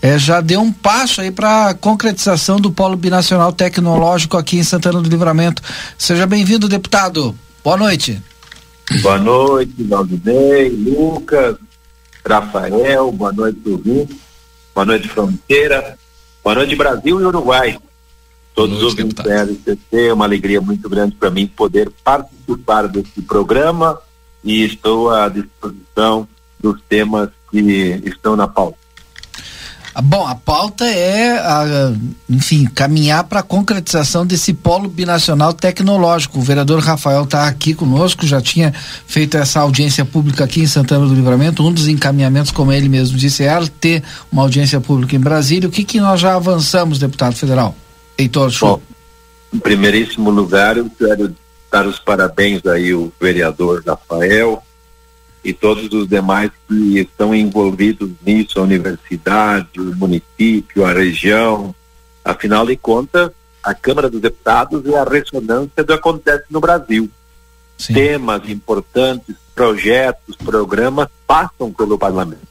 é, 0.00 0.18
já 0.18 0.40
deu 0.40 0.60
um 0.60 0.72
passo 0.72 1.20
aí 1.20 1.30
para 1.30 1.68
a 1.68 1.74
concretização 1.74 2.58
do 2.58 2.70
Polo 2.70 2.96
Binacional 2.96 3.52
Tecnológico 3.52 4.36
aqui 4.36 4.58
em 4.58 4.62
Santana 4.62 5.00
do 5.00 5.08
Livramento. 5.08 5.62
Seja 5.98 6.26
bem-vindo, 6.26 6.68
deputado. 6.68 7.36
Boa 7.62 7.76
noite. 7.76 8.22
Boa 9.02 9.18
noite, 9.18 9.82
Valdinei, 9.82 10.68
Lucas, 10.68 11.56
Rafael, 12.24 13.10
boa 13.10 13.32
noite, 13.32 13.60
Silvinho, 13.64 14.08
boa 14.72 14.84
noite, 14.84 15.08
Fronteira, 15.08 15.98
boa 16.42 16.54
noite, 16.54 16.76
Brasil 16.76 17.20
e 17.20 17.24
Uruguai. 17.24 17.78
Todos 18.54 18.78
os 18.78 18.84
ouvintes 18.84 19.22
da 19.22 19.42
RCC, 19.42 20.06
é 20.08 20.12
uma 20.12 20.24
alegria 20.24 20.60
muito 20.60 20.88
grande 20.88 21.16
para 21.16 21.30
mim 21.30 21.46
poder 21.46 21.90
participar 22.02 22.86
desse 22.86 23.20
programa 23.22 24.00
e 24.42 24.64
estou 24.64 25.10
à 25.10 25.28
disposição 25.28 26.26
dos 26.60 26.80
temas 26.88 27.30
que 27.50 27.58
estão 28.04 28.36
na 28.36 28.48
pauta. 28.48 28.86
Bom, 30.02 30.26
a 30.26 30.34
pauta 30.34 30.84
é, 30.84 31.38
a, 31.38 31.92
enfim, 32.28 32.66
caminhar 32.66 33.24
para 33.24 33.40
a 33.40 33.42
concretização 33.42 34.26
desse 34.26 34.52
polo 34.52 34.90
binacional 34.90 35.54
tecnológico. 35.54 36.38
O 36.38 36.42
vereador 36.42 36.80
Rafael 36.80 37.24
está 37.24 37.48
aqui 37.48 37.72
conosco, 37.72 38.26
já 38.26 38.40
tinha 38.40 38.74
feito 39.06 39.38
essa 39.38 39.60
audiência 39.60 40.04
pública 40.04 40.44
aqui 40.44 40.60
em 40.60 40.66
Santana 40.66 41.06
do 41.06 41.14
Livramento. 41.14 41.66
Um 41.66 41.72
dos 41.72 41.88
encaminhamentos, 41.88 42.50
como 42.52 42.72
ele 42.72 42.90
mesmo 42.90 43.16
disse, 43.16 43.44
é 43.44 43.58
ter 43.80 44.02
uma 44.30 44.42
audiência 44.42 44.80
pública 44.80 45.16
em 45.16 45.20
Brasília. 45.20 45.66
O 45.66 45.72
que, 45.72 45.82
que 45.82 45.98
nós 45.98 46.20
já 46.20 46.34
avançamos, 46.34 46.98
deputado 46.98 47.34
federal? 47.34 47.74
Heitor 48.18 48.52
Bom, 48.60 48.80
em 49.52 49.58
primeiríssimo 49.58 50.28
lugar, 50.28 50.76
eu 50.76 50.90
quero 50.90 51.34
dar 51.72 51.86
os 51.86 51.98
parabéns 51.98 52.64
aí 52.66 52.92
ao 52.92 53.10
vereador 53.18 53.82
Rafael, 53.86 54.62
e 55.46 55.52
todos 55.52 55.92
os 55.92 56.08
demais 56.08 56.50
que 56.66 56.98
estão 56.98 57.32
envolvidos 57.32 58.10
nisso, 58.26 58.58
a 58.58 58.64
universidade, 58.64 59.78
o 59.78 59.94
município, 59.94 60.84
a 60.84 60.92
região. 60.92 61.72
Afinal 62.24 62.66
de 62.66 62.76
contas, 62.76 63.30
a 63.62 63.72
Câmara 63.72 64.10
dos 64.10 64.20
Deputados 64.20 64.84
é 64.86 64.98
a 64.98 65.04
ressonância 65.04 65.84
do 65.84 65.86
que 65.86 65.92
acontece 65.92 66.46
no 66.50 66.58
Brasil. 66.58 67.08
Sim. 67.78 67.94
Temas 67.94 68.48
importantes, 68.48 69.36
projetos, 69.54 70.34
programas 70.34 71.06
passam 71.28 71.72
pelo 71.72 71.96
parlamento. 71.96 72.48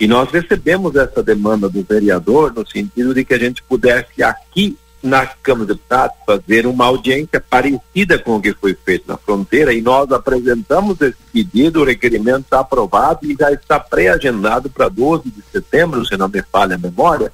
E 0.00 0.08
nós 0.08 0.30
recebemos 0.30 0.96
essa 0.96 1.22
demanda 1.22 1.68
do 1.68 1.82
vereador 1.82 2.54
no 2.54 2.66
sentido 2.66 3.12
de 3.12 3.26
que 3.26 3.34
a 3.34 3.38
gente 3.38 3.62
pudesse 3.62 4.22
aqui 4.22 4.78
na 5.02 5.26
Câmara 5.26 5.66
de 5.66 5.72
Deputados 5.74 6.16
fazer 6.24 6.66
uma 6.66 6.86
audiência 6.86 7.40
parecida 7.40 8.18
com 8.18 8.36
o 8.36 8.40
que 8.40 8.54
foi 8.54 8.74
feito 8.74 9.04
na 9.08 9.16
fronteira 9.16 9.72
e 9.72 9.82
nós 9.82 10.10
apresentamos 10.12 11.00
esse 11.00 11.16
pedido, 11.32 11.80
o 11.80 11.84
requerimento 11.84 12.42
está 12.42 12.60
aprovado 12.60 13.20
e 13.22 13.36
já 13.38 13.50
está 13.52 13.80
pré-agendado 13.80 14.70
para 14.70 14.88
12 14.88 15.24
de 15.24 15.42
setembro, 15.50 16.06
se 16.06 16.16
não 16.16 16.28
me 16.28 16.42
falha 16.42 16.76
a 16.76 16.78
memória, 16.78 17.32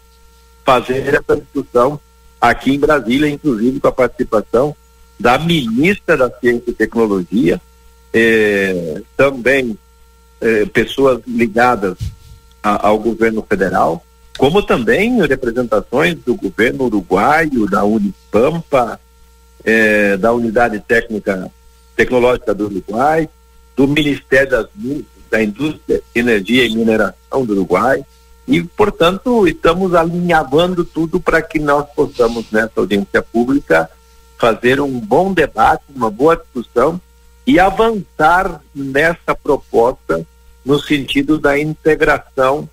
fazer 0.65 1.15
essa 1.15 1.37
discussão 1.37 2.01
aqui 2.41 2.75
em 2.75 2.79
Brasília, 2.79 3.29
inclusive 3.29 3.81
com 3.81 3.89
a 3.89 3.93
participação 3.93 4.75
da 5.19 5.39
ministra 5.39 6.17
da 6.17 6.31
Ciência 6.31 6.71
e 6.71 6.75
Tecnologia, 6.75 7.61
eh, 8.13 9.03
também 9.17 9.77
eh, 10.41 10.65
pessoas 10.67 11.21
ligadas 11.27 11.99
a, 12.63 12.87
ao 12.89 12.99
governo 12.99 13.45
federal, 13.49 14.05
como 14.39 14.63
também 14.63 15.21
representações 15.27 16.15
do 16.15 16.37
governo 16.37 16.85
uruguaio, 16.85 17.69
da 17.69 17.85
Unipampa, 17.85 18.99
eh, 19.65 20.17
da 20.17 20.33
Unidade 20.33 20.79
Técnica 20.79 21.51
Tecnológica 21.97 22.55
do 22.55 22.67
Uruguai, 22.67 23.29
do 23.77 23.89
Ministério 23.89 24.49
das, 24.49 24.67
da 25.29 25.43
Indústria, 25.43 26.01
Energia 26.15 26.65
e 26.65 26.77
Mineração 26.77 27.45
do 27.45 27.53
Uruguai. 27.53 28.05
E, 28.47 28.63
portanto, 28.63 29.47
estamos 29.49 29.93
alinhavando 29.93 30.85
tudo 30.85 31.19
para 31.19 31.43
que 31.43 31.59
nós 31.59 31.85
possamos, 31.95 32.49
nessa 32.53 32.73
audiência 32.77 33.21
pública, 33.21 33.91
fazer 34.39 34.81
um 34.81 35.01
bom 35.01 35.33
debate, 35.33 35.83
uma 35.95 36.11
boa 36.11 36.37
discussão 36.37 37.01
e 37.45 37.59
avançar 37.59 38.61
nessa 38.73 39.35
proposta 39.35 40.25
no 40.65 40.79
sentido 40.79 41.39
da 41.39 41.59
integração 41.59 42.69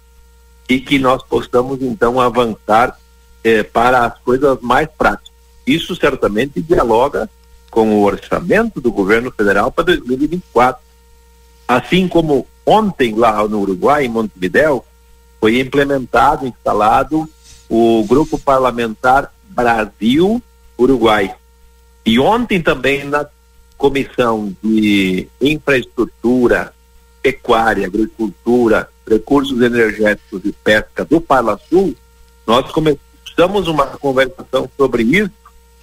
e 0.67 0.79
que 0.79 0.97
nós 0.97 1.21
possamos 1.23 1.81
então 1.81 2.19
avançar 2.19 2.97
eh, 3.43 3.63
para 3.63 4.05
as 4.05 4.17
coisas 4.19 4.57
mais 4.61 4.87
práticas. 4.97 5.31
Isso 5.65 5.95
certamente 5.95 6.61
dialoga 6.61 7.29
com 7.69 7.95
o 7.95 8.03
orçamento 8.03 8.79
do 8.79 8.91
governo 8.91 9.31
federal 9.31 9.71
para 9.71 9.85
2024. 9.85 10.81
Assim 11.67 12.07
como 12.07 12.47
ontem 12.65 13.13
lá 13.13 13.47
no 13.47 13.59
Uruguai, 13.61 14.05
em 14.05 14.09
Montevideo, 14.09 14.83
foi 15.39 15.59
implementado, 15.59 16.47
instalado 16.47 17.29
o 17.69 18.03
grupo 18.07 18.39
parlamentar 18.39 19.31
Brasil-Uruguai. 19.49 21.35
E 22.05 22.19
ontem 22.19 22.61
também 22.61 23.03
na 23.03 23.25
comissão 23.77 24.55
de 24.63 25.27
infraestrutura, 25.41 26.73
pecuária, 27.21 27.87
agricultura, 27.87 28.89
recursos 29.07 29.61
energéticos 29.61 30.41
e 30.43 30.51
pesca 30.51 31.05
do 31.05 31.21
Parla 31.21 31.59
Sul, 31.69 31.95
nós 32.45 32.71
começamos 32.71 33.67
uma 33.67 33.85
conversação 33.85 34.69
sobre 34.77 35.03
isso, 35.03 35.31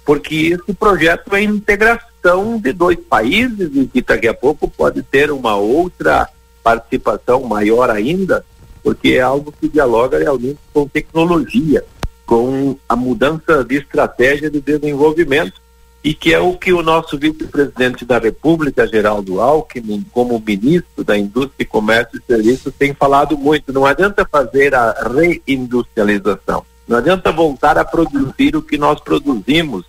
porque 0.05 0.57
esse 0.59 0.73
projeto 0.73 1.33
é 1.35 1.41
integração 1.41 2.59
de 2.59 2.73
dois 2.73 2.99
países 2.99 3.71
e 3.73 3.87
que 3.87 4.01
daqui 4.01 4.27
a 4.27 4.33
pouco 4.33 4.67
pode 4.67 5.01
ter 5.03 5.31
uma 5.31 5.55
outra 5.55 6.27
participação 6.63 7.41
maior 7.43 7.89
ainda, 7.89 8.45
porque 8.81 9.11
é 9.11 9.21
algo 9.21 9.53
que 9.59 9.67
dialoga 9.67 10.19
realmente 10.19 10.59
com 10.73 10.87
tecnologia, 10.87 11.83
com 12.25 12.77
a 12.87 12.95
mudança 12.95 13.63
de 13.63 13.77
estratégia 13.77 14.49
de 14.49 14.59
desenvolvimento 14.59 15.62
e 16.03 16.13
que 16.13 16.33
é 16.33 16.39
o 16.39 16.57
que 16.57 16.73
o 16.73 16.83
nosso 16.83 17.17
vice-presidente 17.17 18.03
da 18.03 18.19
República, 18.19 18.85
Geraldo 18.85 19.39
Alckmin, 19.39 20.05
como 20.11 20.43
ministro 20.45 21.03
da 21.03 21.17
Indústria, 21.17 21.65
Comércio 21.65 22.19
e 22.19 22.25
Serviços, 22.25 22.73
tem 22.77 22.93
falado 22.93 23.37
muito. 23.37 23.71
Não 23.71 23.85
adianta 23.85 24.27
fazer 24.29 24.75
a 24.75 24.91
reindustrialização, 24.91 26.65
não 26.85 26.97
adianta 26.97 27.31
voltar 27.31 27.77
a 27.77 27.85
produzir 27.85 28.53
o 28.55 28.61
que 28.61 28.77
nós 28.77 28.99
produzimos 28.99 29.85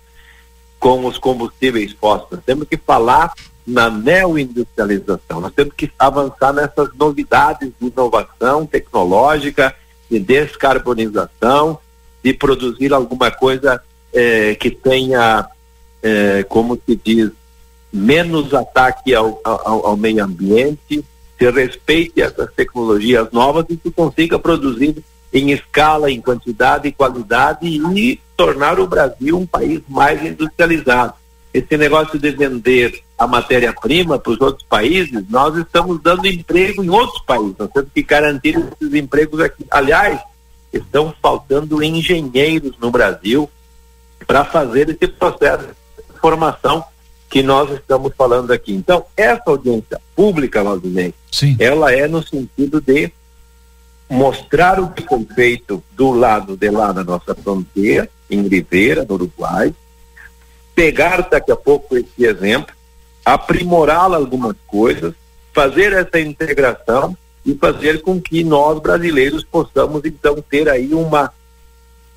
com 0.79 1.05
os 1.05 1.17
combustíveis 1.17 1.91
fósseis. 1.91 2.41
Temos 2.45 2.67
que 2.67 2.77
falar 2.77 3.33
na 3.67 3.89
neoindustrialização. 3.89 5.41
Nós 5.41 5.53
temos 5.53 5.73
que 5.73 5.91
avançar 5.99 6.53
nessas 6.53 6.93
novidades 6.93 7.71
de 7.81 7.87
inovação 7.87 8.65
tecnológica, 8.65 9.75
de 10.09 10.19
descarbonização, 10.19 11.79
de 12.23 12.33
produzir 12.33 12.93
alguma 12.93 13.31
coisa 13.31 13.81
eh, 14.13 14.55
que 14.55 14.69
tenha 14.69 15.49
é, 16.05 16.43
como 16.43 16.79
se 16.85 16.95
diz, 17.03 17.31
menos 17.91 18.53
ataque 18.53 19.15
ao, 19.15 19.41
ao, 19.43 19.87
ao, 19.87 19.97
meio 19.97 20.23
ambiente, 20.23 21.03
se 21.35 21.49
respeite 21.49 22.21
essas 22.21 22.53
tecnologias 22.53 23.31
novas 23.31 23.65
e 23.69 23.79
se 23.81 23.89
consiga 23.89 24.37
produzir 24.37 25.03
em 25.33 25.51
escala, 25.51 26.11
em 26.11 26.21
quantidade 26.21 26.87
e 26.87 26.91
qualidade 26.91 27.67
e 27.67 28.21
tornar 28.37 28.79
o 28.79 28.85
Brasil 28.85 29.35
um 29.35 29.47
país 29.47 29.81
mais 29.89 30.23
industrializado. 30.23 31.15
Esse 31.51 31.75
negócio 31.75 32.19
de 32.19 32.29
vender 32.29 33.01
a 33.17 33.25
matéria-prima 33.25 34.19
para 34.19 34.31
os 34.31 34.39
outros 34.39 34.65
países, 34.69 35.23
nós 35.27 35.57
estamos 35.57 35.99
dando 36.03 36.27
emprego 36.27 36.83
em 36.83 36.89
outros 36.89 37.21
países, 37.25 37.55
nós 37.57 37.71
temos 37.71 37.89
que 37.91 38.03
garantir 38.03 38.55
esses 38.57 38.93
empregos 38.93 39.39
aqui. 39.39 39.65
Aliás, 39.71 40.19
estão 40.71 41.13
faltando 41.19 41.81
engenheiros 41.81 42.77
no 42.77 42.91
Brasil 42.91 43.49
para 44.27 44.45
fazer 44.45 44.89
esse 44.89 45.07
processo 45.07 45.69
informação 46.25 46.83
que 47.29 47.43
nós 47.43 47.69
estamos 47.71 48.13
falando 48.17 48.51
aqui. 48.51 48.73
Então, 48.73 49.05
essa 49.15 49.43
audiência 49.45 50.01
pública, 50.15 50.63
Valdinei, 50.63 51.13
ela 51.59 51.91
é 51.91 52.07
no 52.07 52.25
sentido 52.25 52.81
de 52.81 53.11
mostrar 54.09 54.79
o 54.79 54.89
que 54.91 55.03
foi 55.03 55.25
feito 55.35 55.83
do 55.91 56.11
lado 56.11 56.57
de 56.57 56.69
lá 56.69 56.91
da 56.91 57.03
nossa 57.03 57.35
fronteira, 57.35 58.09
em 58.29 58.47
Ribeira, 58.47 59.05
no 59.07 59.15
Uruguai, 59.15 59.73
pegar 60.73 61.21
daqui 61.29 61.51
a 61.51 61.55
pouco 61.55 61.95
esse 61.95 62.25
exemplo, 62.25 62.73
aprimorá-lo 63.23 64.15
algumas 64.15 64.55
coisas, 64.65 65.13
fazer 65.53 65.93
essa 65.93 66.19
integração 66.19 67.15
e 67.45 67.53
fazer 67.55 68.01
com 68.01 68.19
que 68.19 68.43
nós 68.43 68.79
brasileiros 68.79 69.43
possamos 69.43 70.03
então 70.05 70.43
ter 70.49 70.67
aí 70.67 70.93
uma 70.93 71.31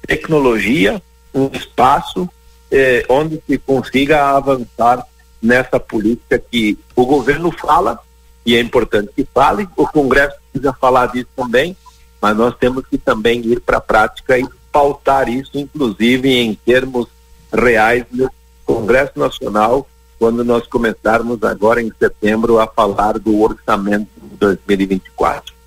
tecnologia, 0.06 1.02
um 1.34 1.46
espaço 1.52 2.28
eh, 2.70 3.04
onde 3.08 3.42
se 3.46 3.58
consiga 3.58 4.36
avançar 4.36 5.04
nessa 5.40 5.78
política 5.78 6.38
que 6.38 6.78
o 6.94 7.06
governo 7.06 7.50
fala, 7.52 7.98
e 8.44 8.56
é 8.56 8.60
importante 8.60 9.10
que 9.14 9.26
fale, 9.32 9.68
o 9.76 9.86
Congresso 9.86 10.36
precisa 10.52 10.72
falar 10.72 11.06
disso 11.06 11.28
também, 11.36 11.76
mas 12.20 12.36
nós 12.36 12.54
temos 12.56 12.86
que 12.86 12.98
também 12.98 13.40
ir 13.40 13.60
para 13.60 13.78
a 13.78 13.80
prática 13.80 14.38
e 14.38 14.46
pautar 14.72 15.28
isso, 15.28 15.52
inclusive 15.54 16.28
em 16.28 16.54
termos 16.54 17.06
reais 17.52 18.04
no 18.10 18.30
Congresso 18.64 19.18
Nacional, 19.18 19.88
quando 20.18 20.44
nós 20.44 20.66
começarmos 20.66 21.42
agora 21.44 21.80
em 21.80 21.92
setembro 21.98 22.58
a 22.58 22.66
falar 22.66 23.18
do 23.18 23.40
orçamento 23.40 24.08
de 24.20 24.36
2024. 24.36 25.57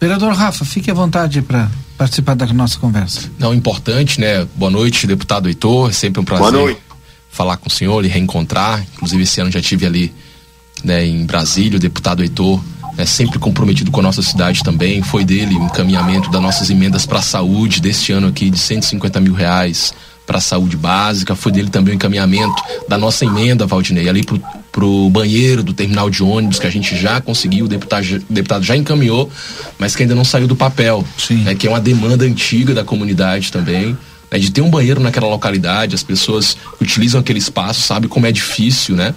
Vereador 0.00 0.34
Rafa, 0.34 0.64
fique 0.64 0.90
à 0.90 0.94
vontade 0.94 1.40
para 1.40 1.70
participar 1.96 2.34
da 2.34 2.46
nossa 2.46 2.78
conversa. 2.78 3.30
Não, 3.38 3.54
importante, 3.54 4.20
né? 4.20 4.46
Boa 4.54 4.70
noite, 4.70 5.06
deputado 5.06 5.48
Heitor. 5.48 5.88
É 5.88 5.92
sempre 5.92 6.20
um 6.20 6.24
prazer 6.24 6.76
falar 7.30 7.56
com 7.56 7.68
o 7.68 7.72
senhor 7.72 8.04
e 8.04 8.08
reencontrar. 8.08 8.84
Inclusive, 8.94 9.22
esse 9.22 9.40
ano 9.40 9.50
já 9.50 9.60
tive 9.60 9.86
ali 9.86 10.14
né, 10.84 11.04
em 11.04 11.24
Brasília, 11.24 11.76
o 11.76 11.80
deputado 11.80 12.22
Heitor. 12.22 12.62
É 12.98 13.04
sempre 13.04 13.38
comprometido 13.38 13.90
com 13.90 14.00
a 14.00 14.02
nossa 14.02 14.22
cidade 14.22 14.62
também. 14.62 15.02
Foi 15.02 15.24
dele 15.24 15.54
o 15.54 15.64
encaminhamento 15.64 16.30
das 16.30 16.40
nossas 16.40 16.70
emendas 16.70 17.06
para 17.06 17.18
a 17.18 17.22
saúde 17.22 17.80
deste 17.80 18.12
ano 18.12 18.28
aqui 18.28 18.50
de 18.50 18.58
150 18.58 19.20
mil 19.20 19.34
reais 19.34 19.94
para 20.26 20.38
a 20.38 20.40
saúde 20.40 20.76
básica. 20.76 21.34
Foi 21.34 21.52
dele 21.52 21.68
também 21.68 21.94
o 21.94 21.96
encaminhamento 21.96 22.62
da 22.88 22.98
nossa 22.98 23.24
emenda, 23.24 23.66
Valdinei, 23.66 24.08
ali 24.08 24.22
pro, 24.22 24.40
pro 24.76 25.08
banheiro 25.08 25.62
do 25.62 25.72
terminal 25.72 26.10
de 26.10 26.22
ônibus, 26.22 26.58
que 26.58 26.66
a 26.66 26.70
gente 26.70 26.94
já 26.98 27.18
conseguiu, 27.18 27.64
o 27.64 27.68
deputado, 27.68 28.04
o 28.28 28.32
deputado 28.32 28.62
já 28.62 28.76
encaminhou, 28.76 29.32
mas 29.78 29.96
que 29.96 30.02
ainda 30.02 30.14
não 30.14 30.22
saiu 30.22 30.46
do 30.46 30.54
papel. 30.54 31.02
Sim. 31.16 31.36
Né, 31.36 31.54
que 31.54 31.66
é 31.66 31.70
uma 31.70 31.80
demanda 31.80 32.26
antiga 32.26 32.74
da 32.74 32.84
comunidade 32.84 33.50
também. 33.50 33.96
Né, 34.30 34.38
de 34.38 34.50
ter 34.50 34.60
um 34.60 34.68
banheiro 34.68 35.00
naquela 35.00 35.28
localidade, 35.28 35.94
as 35.94 36.02
pessoas 36.02 36.58
que 36.76 36.84
utilizam 36.84 37.18
aquele 37.18 37.38
espaço 37.38 37.80
sabem 37.80 38.06
como 38.06 38.26
é 38.26 38.32
difícil, 38.32 38.94
né? 38.94 39.14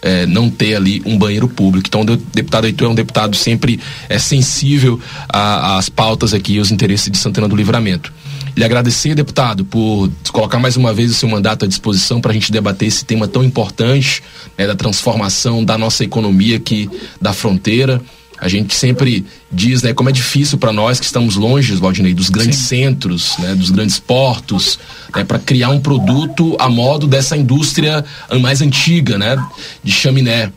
É, 0.00 0.26
não 0.26 0.48
ter 0.48 0.76
ali 0.76 1.02
um 1.04 1.18
banheiro 1.18 1.48
público. 1.48 1.88
Então, 1.88 2.02
o 2.02 2.16
deputado 2.16 2.68
Heitor 2.68 2.86
é 2.86 2.90
um 2.92 2.94
deputado 2.94 3.36
sempre 3.36 3.80
é 4.08 4.16
sensível 4.16 5.00
às 5.28 5.88
pautas 5.88 6.32
aqui, 6.32 6.56
aos 6.56 6.70
interesses 6.70 7.10
de 7.10 7.18
Santana 7.18 7.48
do 7.48 7.56
Livramento. 7.56 8.12
Lhe 8.60 8.64
agradecer, 8.66 9.14
deputado, 9.14 9.64
por 9.64 10.10
colocar 10.32 10.58
mais 10.58 10.76
uma 10.76 10.92
vez 10.92 11.10
o 11.10 11.14
seu 11.14 11.26
mandato 11.26 11.64
à 11.64 11.68
disposição 11.68 12.20
para 12.20 12.30
a 12.30 12.34
gente 12.34 12.52
debater 12.52 12.88
esse 12.88 13.06
tema 13.06 13.26
tão 13.26 13.42
importante 13.42 14.22
né, 14.58 14.66
da 14.66 14.74
transformação 14.74 15.64
da 15.64 15.78
nossa 15.78 16.04
economia 16.04 16.58
aqui 16.58 16.86
da 17.18 17.32
fronteira. 17.32 18.02
A 18.38 18.48
gente 18.48 18.74
sempre 18.74 19.24
diz, 19.50 19.82
né, 19.82 19.94
como 19.94 20.10
é 20.10 20.12
difícil 20.12 20.58
para 20.58 20.74
nós 20.74 21.00
que 21.00 21.06
estamos 21.06 21.36
longe, 21.36 21.74
Valdinei, 21.76 22.12
dos 22.12 22.28
grandes 22.28 22.58
Sim. 22.58 22.84
centros, 22.84 23.38
né, 23.38 23.54
dos 23.54 23.70
grandes 23.70 23.98
portos, 23.98 24.78
né, 25.16 25.24
para 25.24 25.38
criar 25.38 25.70
um 25.70 25.80
produto 25.80 26.54
a 26.60 26.68
modo 26.68 27.06
dessa 27.06 27.38
indústria 27.38 28.04
mais 28.42 28.60
antiga, 28.60 29.16
né, 29.16 29.42
de 29.82 29.90
chaminé. 29.90 30.52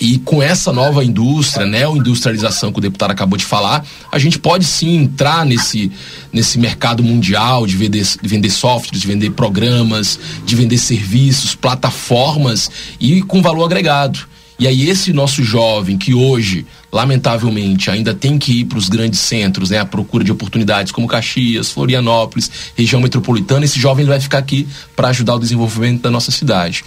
E 0.00 0.18
com 0.18 0.42
essa 0.42 0.72
nova 0.72 1.04
indústria, 1.04 1.66
neo-industrialização 1.66 2.72
que 2.72 2.78
o 2.78 2.80
deputado 2.80 3.10
acabou 3.10 3.36
de 3.36 3.44
falar, 3.44 3.84
a 4.10 4.18
gente 4.18 4.38
pode 4.38 4.64
sim 4.64 4.96
entrar 4.96 5.44
nesse, 5.44 5.92
nesse 6.32 6.58
mercado 6.58 7.02
mundial 7.02 7.66
de 7.66 7.76
vender, 7.76 8.06
de 8.22 8.28
vender 8.28 8.50
softwares, 8.50 9.02
de 9.02 9.06
vender 9.06 9.30
programas, 9.32 10.18
de 10.46 10.56
vender 10.56 10.78
serviços, 10.78 11.54
plataformas 11.54 12.70
e 12.98 13.20
com 13.20 13.42
valor 13.42 13.64
agregado. 13.64 14.30
E 14.58 14.66
aí 14.66 14.88
esse 14.88 15.12
nosso 15.12 15.42
jovem 15.42 15.96
que 15.96 16.14
hoje, 16.14 16.66
lamentavelmente, 16.92 17.90
ainda 17.90 18.14
tem 18.14 18.38
que 18.38 18.60
ir 18.60 18.64
para 18.66 18.78
os 18.78 18.88
grandes 18.90 19.20
centros, 19.20 19.70
né, 19.70 19.78
à 19.78 19.86
procura 19.86 20.22
de 20.24 20.32
oportunidades 20.32 20.92
como 20.92 21.08
Caxias, 21.08 21.70
Florianópolis, 21.70 22.50
região 22.74 23.00
metropolitana, 23.00 23.64
esse 23.64 23.78
jovem 23.78 24.04
vai 24.04 24.20
ficar 24.20 24.38
aqui 24.38 24.66
para 24.94 25.08
ajudar 25.08 25.34
o 25.34 25.38
desenvolvimento 25.38 26.02
da 26.02 26.10
nossa 26.10 26.30
cidade. 26.30 26.84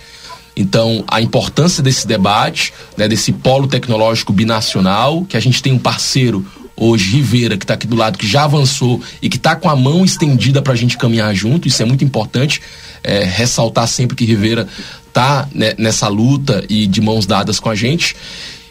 Então, 0.55 1.03
a 1.07 1.21
importância 1.21 1.81
desse 1.81 2.05
debate, 2.05 2.73
né, 2.95 3.07
desse 3.07 3.31
polo 3.31 3.67
tecnológico 3.67 4.31
binacional, 4.31 5.25
que 5.25 5.35
a 5.35 5.39
gente 5.39 5.61
tem 5.63 5.73
um 5.73 5.79
parceiro 5.79 6.45
hoje, 6.75 7.09
Rivera, 7.11 7.57
que 7.57 7.63
está 7.63 7.73
aqui 7.73 7.87
do 7.87 7.95
lado, 7.95 8.17
que 8.17 8.27
já 8.27 8.43
avançou 8.43 9.01
e 9.21 9.29
que 9.29 9.37
está 9.37 9.55
com 9.55 9.69
a 9.69 9.75
mão 9.75 10.03
estendida 10.03 10.61
para 10.61 10.73
a 10.73 10.75
gente 10.75 10.97
caminhar 10.97 11.33
junto, 11.33 11.67
isso 11.67 11.81
é 11.81 11.85
muito 11.85 12.03
importante, 12.03 12.61
é, 13.03 13.23
ressaltar 13.23 13.87
sempre 13.87 14.15
que 14.15 14.25
Rivera 14.25 14.67
está 15.07 15.47
né, 15.53 15.73
nessa 15.77 16.07
luta 16.07 16.63
e 16.69 16.87
de 16.87 17.01
mãos 17.01 17.25
dadas 17.25 17.59
com 17.59 17.69
a 17.69 17.75
gente. 17.75 18.15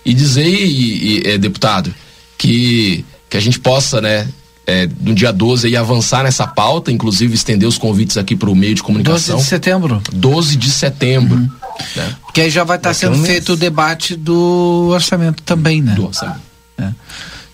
E 0.05 0.12
dizer, 0.12 0.49
e, 0.49 1.21
e, 1.21 1.29
é, 1.29 1.38
deputado, 1.38 1.95
que, 2.37 3.05
que 3.31 3.37
a 3.37 3.40
gente 3.40 3.61
possa, 3.61 4.01
né, 4.01 4.29
é, 4.66 4.88
no 5.01 5.14
dia 5.14 5.33
12 5.33 5.68
aí 5.68 5.77
avançar 5.77 6.25
nessa 6.25 6.47
pauta, 6.47 6.90
inclusive 6.90 7.35
estender 7.35 7.68
os 7.68 7.79
convites 7.79 8.16
aqui 8.16 8.35
para 8.35 8.51
o 8.51 8.55
meio 8.55 8.75
de 8.75 8.83
comunicação. 8.83 9.37
12 9.37 9.45
de 9.45 9.49
setembro. 9.49 10.03
12 10.12 10.57
de 10.57 10.71
setembro. 10.71 11.37
Uhum. 11.37 11.51
Né? 11.97 12.16
Porque 12.23 12.40
aí 12.40 12.51
já 12.51 12.64
vai 12.64 12.77
estar 12.77 12.90
tá 12.90 12.95
sendo 12.95 13.16
um 13.16 13.25
feito 13.25 13.53
o 13.53 13.57
debate 13.57 14.16
do 14.16 14.88
orçamento 14.92 15.42
também, 15.42 15.83
né? 15.83 15.95
Do 15.95 16.07
orçamento. 16.07 16.40
É. 16.79 16.88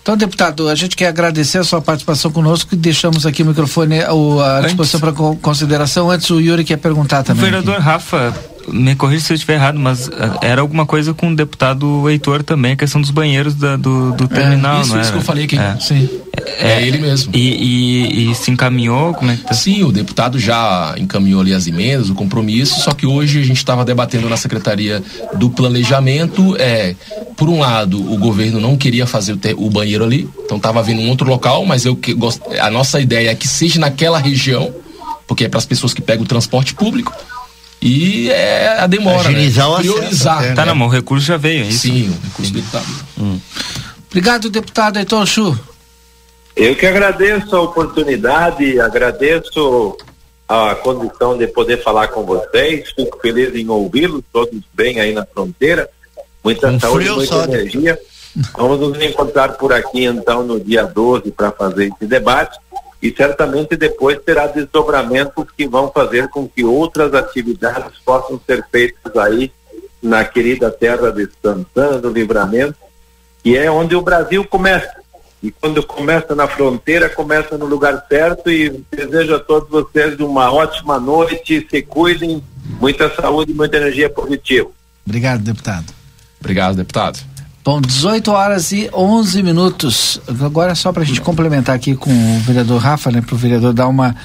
Então, 0.01 0.17
deputado, 0.17 0.67
a 0.69 0.75
gente 0.75 0.95
quer 0.95 1.07
agradecer 1.07 1.59
a 1.59 1.63
sua 1.63 1.81
participação 1.81 2.31
conosco 2.31 2.73
e 2.73 2.77
deixamos 2.77 3.25
aqui 3.25 3.43
o 3.43 3.45
microfone 3.45 3.99
à 4.01 4.61
disposição 4.61 4.99
para 4.99 5.11
consideração. 5.11 6.09
Antes, 6.09 6.29
o 6.31 6.39
Yuri 6.39 6.63
quer 6.63 6.77
perguntar 6.77 7.21
também. 7.21 7.43
O 7.43 7.45
vereador 7.45 7.75
aqui. 7.75 7.83
Rafa 7.83 8.33
me 8.73 8.95
corrija 8.95 9.25
se 9.25 9.33
eu 9.33 9.35
estiver 9.35 9.55
errado, 9.55 9.79
mas 9.79 10.09
ah, 10.09 10.39
era 10.41 10.61
alguma 10.61 10.85
coisa 10.85 11.13
com 11.13 11.31
o 11.31 11.35
deputado 11.35 12.09
Heitor 12.09 12.43
também, 12.43 12.73
a 12.73 12.75
questão 12.75 13.01
dos 13.01 13.11
banheiros 13.11 13.55
da, 13.55 13.75
do, 13.75 14.11
do 14.13 14.27
terminal, 14.27 14.79
é, 14.79 14.81
isso, 14.81 14.89
não 14.91 14.97
é? 14.97 15.01
Isso 15.01 15.11
que 15.11 15.17
eu 15.17 15.21
falei 15.21 15.45
aqui. 15.45 15.57
É. 15.57 15.77
Sim. 15.79 16.09
É, 16.57 16.73
é, 16.73 16.87
ele 16.87 16.97
mesmo. 16.97 17.31
E, 17.35 17.39
e, 17.39 18.31
e, 18.31 18.35
se 18.35 18.51
encaminhou? 18.51 19.13
Como 19.13 19.31
é 19.31 19.35
que 19.35 19.43
tá? 19.43 19.53
Sim, 19.53 19.83
o 19.83 19.91
deputado 19.91 20.39
já 20.39 20.95
encaminhou 20.97 21.41
ali 21.41 21.53
as 21.53 21.67
emendas, 21.67 22.09
o 22.09 22.15
compromisso, 22.15 22.81
só 22.81 22.91
que 22.91 23.05
hoje 23.05 23.39
a 23.39 23.43
gente 23.43 23.57
estava 23.57 23.85
debatendo 23.85 24.29
na 24.29 24.37
Secretaria 24.37 25.01
do 25.35 25.49
Planejamento. 25.49 26.55
É, 26.57 26.95
por 27.35 27.49
um 27.49 27.59
lado, 27.59 27.99
o 28.11 28.17
governo 28.17 28.59
não 28.59 28.77
queria 28.77 29.05
fazer 29.05 29.33
o, 29.33 29.65
o 29.65 29.69
banheiro 29.69 30.03
ali, 30.03 30.29
então 30.43 30.57
estava 30.57 30.81
vindo 30.81 31.01
um 31.01 31.09
outro 31.09 31.27
local, 31.27 31.65
mas 31.65 31.85
eu 31.85 31.95
que 31.95 32.15
a 32.59 32.69
nossa 32.69 32.99
ideia 32.99 33.29
é 33.29 33.35
que 33.35 33.47
seja 33.47 33.79
naquela 33.79 34.19
região, 34.19 34.73
porque 35.27 35.45
é 35.45 35.49
para 35.49 35.59
as 35.59 35.65
pessoas 35.65 35.93
que 35.93 36.01
pegam 36.01 36.23
o 36.23 36.27
transporte 36.27 36.73
público. 36.73 37.13
E 37.81 38.29
é 38.29 38.79
a 38.79 38.87
demora, 38.87 39.29
Agilizar 39.29 39.69
né? 39.69 39.77
Priorizar. 39.79 40.37
Até, 40.39 40.53
tá 40.53 40.65
na 40.65 40.75
mão, 40.75 40.87
o 40.87 40.91
recurso 40.91 41.25
já 41.25 41.37
veio, 41.37 41.63
é 41.63 41.67
isso? 41.67 41.79
Sim, 41.79 42.09
o 42.09 42.25
recurso 42.27 42.51
do 42.51 42.59
deputado. 42.59 43.05
Hum. 43.17 43.39
Obrigado, 44.07 44.49
deputado 44.49 44.97
Heitor 44.97 45.25
Chu. 45.25 45.57
Eu 46.55 46.75
que 46.75 46.85
agradeço 46.85 47.55
a 47.55 47.61
oportunidade, 47.61 48.79
agradeço 48.81 49.97
a 50.47 50.75
condição 50.75 51.37
de 51.37 51.47
poder 51.47 51.81
falar 51.81 52.09
com 52.09 52.25
vocês, 52.25 52.91
fico 52.91 53.17
feliz 53.21 53.55
em 53.55 53.69
ouvi-los, 53.69 54.23
todos 54.33 54.59
bem 54.73 54.99
aí 54.99 55.13
na 55.13 55.25
fronteira, 55.25 55.87
muita 56.43 56.67
um 56.67 56.79
saúde, 56.79 57.09
muita 57.09 57.43
energia. 57.45 57.97
Vamos 58.57 58.79
nos 58.79 59.01
encontrar 59.01 59.53
por 59.53 59.71
aqui 59.71 60.03
então 60.05 60.43
no 60.43 60.59
dia 60.59 60.83
12 60.83 61.31
para 61.31 61.51
fazer 61.51 61.85
esse 61.85 62.05
debate 62.05 62.59
e 63.01 63.11
certamente 63.11 63.77
depois 63.77 64.19
terá 64.19 64.47
desdobramentos 64.47 65.45
que 65.55 65.67
vão 65.67 65.89
fazer 65.89 66.27
com 66.27 66.47
que 66.47 66.63
outras 66.63 67.13
atividades 67.13 67.97
possam 68.05 68.39
ser 68.45 68.65
feitas 68.71 69.15
aí 69.15 69.51
na 70.01 70.23
querida 70.25 70.69
terra 70.69 71.11
de 71.11 71.27
Santana 71.41 71.97
do 71.97 72.09
Livramento, 72.09 72.75
que 73.43 73.57
é 73.57 73.69
onde 73.71 73.95
o 73.95 74.01
Brasil 74.01 74.43
começa. 74.45 74.99
E 75.41 75.51
quando 75.51 75.81
começa 75.81 76.35
na 76.35 76.47
fronteira, 76.47 77.09
começa 77.09 77.57
no 77.57 77.65
lugar 77.65 78.05
certo 78.09 78.51
e 78.51 78.83
desejo 78.91 79.35
a 79.35 79.39
todos 79.39 79.69
vocês 79.69 80.19
uma 80.19 80.51
ótima 80.51 80.99
noite, 80.99 81.65
se 81.69 81.81
cuidem, 81.81 82.43
muita 82.79 83.13
saúde 83.15 83.51
e 83.51 83.55
muita 83.55 83.77
energia 83.77 84.09
positiva. 84.09 84.69
Obrigado, 85.05 85.41
deputado. 85.41 85.93
Obrigado, 86.41 86.75
deputado. 86.75 87.19
Bom, 87.69 87.79
18 87.79 88.31
horas 88.31 88.71
e 88.71 88.89
11 88.91 89.43
minutos. 89.43 90.19
Agora, 90.43 90.73
só 90.73 90.91
para 90.91 91.03
a 91.03 91.05
gente 91.05 91.21
complementar 91.21 91.75
aqui 91.75 91.95
com 91.95 92.09
o 92.09 92.39
vereador 92.39 92.81
Rafa, 92.81 93.11
né, 93.11 93.21
para 93.21 93.35
o 93.35 93.37
vereador 93.37 93.73
dar 93.73 93.87
uma. 93.87 94.15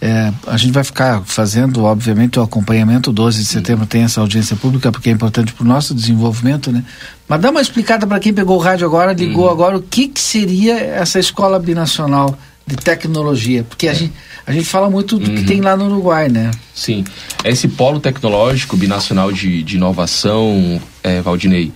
É, 0.00 0.32
a 0.46 0.56
gente 0.56 0.72
vai 0.72 0.82
ficar 0.82 1.20
fazendo, 1.22 1.84
obviamente, 1.84 2.38
o 2.38 2.42
acompanhamento. 2.42 3.12
12 3.12 3.40
de 3.40 3.44
setembro 3.44 3.84
tem 3.84 4.04
essa 4.04 4.22
audiência 4.22 4.56
pública, 4.56 4.90
porque 4.90 5.10
é 5.10 5.12
importante 5.12 5.52
para 5.52 5.62
o 5.62 5.68
nosso 5.68 5.94
desenvolvimento, 5.94 6.72
né? 6.72 6.82
Mas 7.28 7.42
dá 7.42 7.50
uma 7.50 7.60
explicada 7.60 8.06
para 8.06 8.18
quem 8.18 8.32
pegou 8.32 8.56
o 8.56 8.58
rádio 8.58 8.86
agora, 8.86 9.12
ligou 9.12 9.48
hum. 9.48 9.52
agora, 9.52 9.76
o 9.76 9.82
que, 9.82 10.08
que 10.08 10.20
seria 10.22 10.74
essa 10.74 11.18
escola 11.18 11.58
binacional 11.58 12.38
de 12.66 12.76
tecnologia? 12.76 13.64
Porque 13.64 13.86
a, 13.86 13.92
é. 13.92 13.96
gente, 13.96 14.14
a 14.46 14.50
gente 14.50 14.64
fala 14.64 14.88
muito 14.88 15.18
do 15.18 15.28
uhum. 15.28 15.36
que 15.36 15.44
tem 15.44 15.60
lá 15.60 15.76
no 15.76 15.88
Uruguai, 15.88 16.30
né? 16.30 16.52
Sim. 16.74 17.04
Esse 17.44 17.68
polo 17.68 18.00
tecnológico 18.00 18.78
binacional 18.78 19.30
de, 19.30 19.62
de 19.62 19.76
inovação, 19.76 20.80
é, 21.02 21.20
Valdinei 21.20 21.70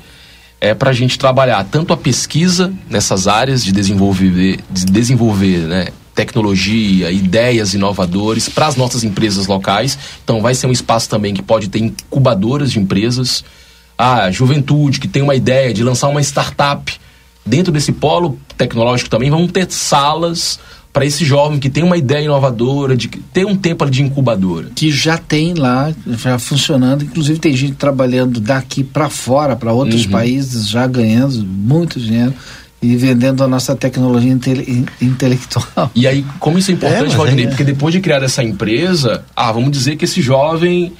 é 0.60 0.74
para 0.74 0.90
a 0.90 0.92
gente 0.92 1.18
trabalhar 1.18 1.64
tanto 1.64 1.92
a 1.92 1.96
pesquisa 1.96 2.72
nessas 2.88 3.28
áreas 3.28 3.64
de 3.64 3.72
desenvolver, 3.72 4.60
de 4.70 4.84
desenvolver 4.86 5.58
né, 5.60 5.88
tecnologia, 6.14 7.12
ideias 7.12 7.74
inovadoras 7.74 8.48
para 8.48 8.66
as 8.66 8.74
nossas 8.74 9.04
empresas 9.04 9.46
locais. 9.46 9.96
Então 10.24 10.42
vai 10.42 10.54
ser 10.54 10.66
um 10.66 10.72
espaço 10.72 11.08
também 11.08 11.32
que 11.32 11.42
pode 11.42 11.68
ter 11.68 11.78
incubadoras 11.78 12.72
de 12.72 12.80
empresas. 12.80 13.44
A 13.96 14.30
juventude 14.30 14.98
que 14.98 15.08
tem 15.08 15.22
uma 15.22 15.34
ideia 15.34 15.72
de 15.72 15.82
lançar 15.84 16.08
uma 16.08 16.20
startup. 16.20 16.98
Dentro 17.46 17.72
desse 17.72 17.92
polo 17.92 18.38
tecnológico 18.56 19.08
também 19.08 19.30
vão 19.30 19.46
ter 19.46 19.70
salas 19.70 20.58
para 20.98 21.06
esse 21.06 21.24
jovem 21.24 21.60
que 21.60 21.70
tem 21.70 21.84
uma 21.84 21.96
ideia 21.96 22.24
inovadora, 22.24 22.96
de 22.96 23.06
ter 23.06 23.46
um 23.46 23.54
tempo 23.54 23.88
de 23.88 24.02
incubadora. 24.02 24.66
Que 24.74 24.90
já 24.90 25.16
tem 25.16 25.54
lá, 25.54 25.94
já 26.04 26.40
funcionando, 26.40 27.04
inclusive 27.04 27.38
tem 27.38 27.54
gente 27.56 27.74
trabalhando 27.74 28.40
daqui 28.40 28.82
para 28.82 29.08
fora, 29.08 29.54
para 29.54 29.72
outros 29.72 30.06
uhum. 30.06 30.10
países, 30.10 30.68
já 30.68 30.88
ganhando 30.88 31.46
muito 31.46 32.00
dinheiro 32.00 32.34
e 32.82 32.96
vendendo 32.96 33.44
a 33.44 33.46
nossa 33.46 33.76
tecnologia 33.76 34.32
intele 34.32 34.86
intelectual. 35.00 35.88
E 35.94 36.04
aí, 36.04 36.26
como 36.40 36.58
isso 36.58 36.72
é 36.72 36.74
importante, 36.74 37.14
é, 37.14 37.16
Valdinei, 37.16 37.44
é. 37.44 37.48
porque 37.48 37.62
depois 37.62 37.94
de 37.94 38.00
criar 38.00 38.24
essa 38.24 38.42
empresa, 38.42 39.24
ah, 39.36 39.52
vamos 39.52 39.70
dizer 39.70 39.94
que 39.94 40.04
esse 40.04 40.20
jovem 40.20 40.92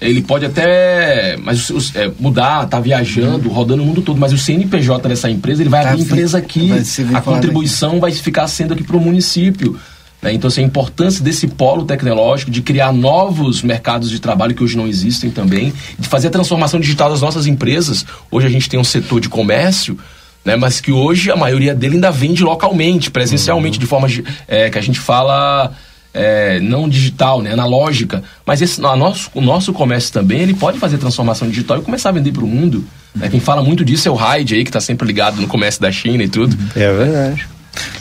ele 0.00 0.20
pode 0.20 0.44
até 0.44 1.36
mas, 1.38 1.70
é, 1.94 2.10
mudar, 2.18 2.66
tá 2.66 2.78
viajando, 2.78 3.48
rodando 3.48 3.82
o 3.82 3.86
mundo 3.86 4.02
todo, 4.02 4.18
mas 4.18 4.32
o 4.32 4.38
CNPJ 4.38 5.08
dessa 5.08 5.30
empresa, 5.30 5.62
ele 5.62 5.70
vai 5.70 5.82
tá 5.82 5.90
abrir 5.90 6.02
empresa 6.02 6.38
aqui, 6.38 6.70
a 7.14 7.20
contribuição 7.20 7.92
aqui. 7.92 8.00
vai 8.00 8.12
ficar 8.12 8.46
sendo 8.46 8.74
aqui 8.74 8.84
para 8.84 8.96
o 8.96 9.00
município. 9.00 9.78
Né? 10.20 10.34
Então, 10.34 10.48
assim, 10.48 10.62
a 10.62 10.64
importância 10.64 11.24
desse 11.24 11.46
polo 11.46 11.84
tecnológico, 11.84 12.50
de 12.50 12.60
criar 12.60 12.92
novos 12.92 13.62
mercados 13.62 14.10
de 14.10 14.20
trabalho 14.20 14.54
que 14.54 14.62
hoje 14.62 14.76
não 14.76 14.86
existem 14.86 15.30
também, 15.30 15.72
de 15.98 16.08
fazer 16.08 16.28
a 16.28 16.30
transformação 16.30 16.78
digital 16.78 17.10
das 17.10 17.22
nossas 17.22 17.46
empresas. 17.46 18.04
Hoje 18.30 18.46
a 18.46 18.50
gente 18.50 18.68
tem 18.68 18.78
um 18.78 18.84
setor 18.84 19.20
de 19.20 19.30
comércio, 19.30 19.98
né, 20.44 20.56
mas 20.56 20.80
que 20.80 20.92
hoje 20.92 21.30
a 21.30 21.36
maioria 21.36 21.74
dele 21.74 21.94
ainda 21.94 22.10
vende 22.10 22.44
localmente, 22.44 23.10
presencialmente, 23.10 23.78
uhum. 23.78 23.80
de 23.80 23.86
forma 23.86 24.08
é, 24.46 24.68
que 24.68 24.78
a 24.78 24.82
gente 24.82 25.00
fala 25.00 25.72
é, 26.16 26.58
não 26.60 26.88
digital, 26.88 27.42
né, 27.42 27.52
analógica, 27.52 28.22
mas 28.44 28.62
esse, 28.62 28.84
a 28.84 28.96
nosso, 28.96 29.30
o 29.34 29.40
nosso 29.40 29.72
comércio 29.72 30.12
também 30.12 30.40
ele 30.40 30.54
pode 30.54 30.78
fazer 30.78 30.96
transformação 30.96 31.48
digital 31.48 31.78
e 31.78 31.82
começar 31.82 32.08
a 32.08 32.12
vender 32.12 32.32
para 32.32 32.44
o 32.44 32.48
mundo. 32.48 32.84
Né? 33.14 33.28
Quem 33.28 33.38
fala 33.38 33.62
muito 33.62 33.84
disso 33.84 34.08
é 34.08 34.10
o 34.10 34.14
Hyde 34.14 34.54
aí, 34.54 34.64
que 34.64 34.70
está 34.70 34.80
sempre 34.80 35.06
ligado 35.06 35.40
no 35.40 35.46
comércio 35.46 35.80
da 35.80 35.92
China 35.92 36.24
e 36.24 36.28
tudo. 36.28 36.56
É 36.74 36.90
verdade. 36.92 37.46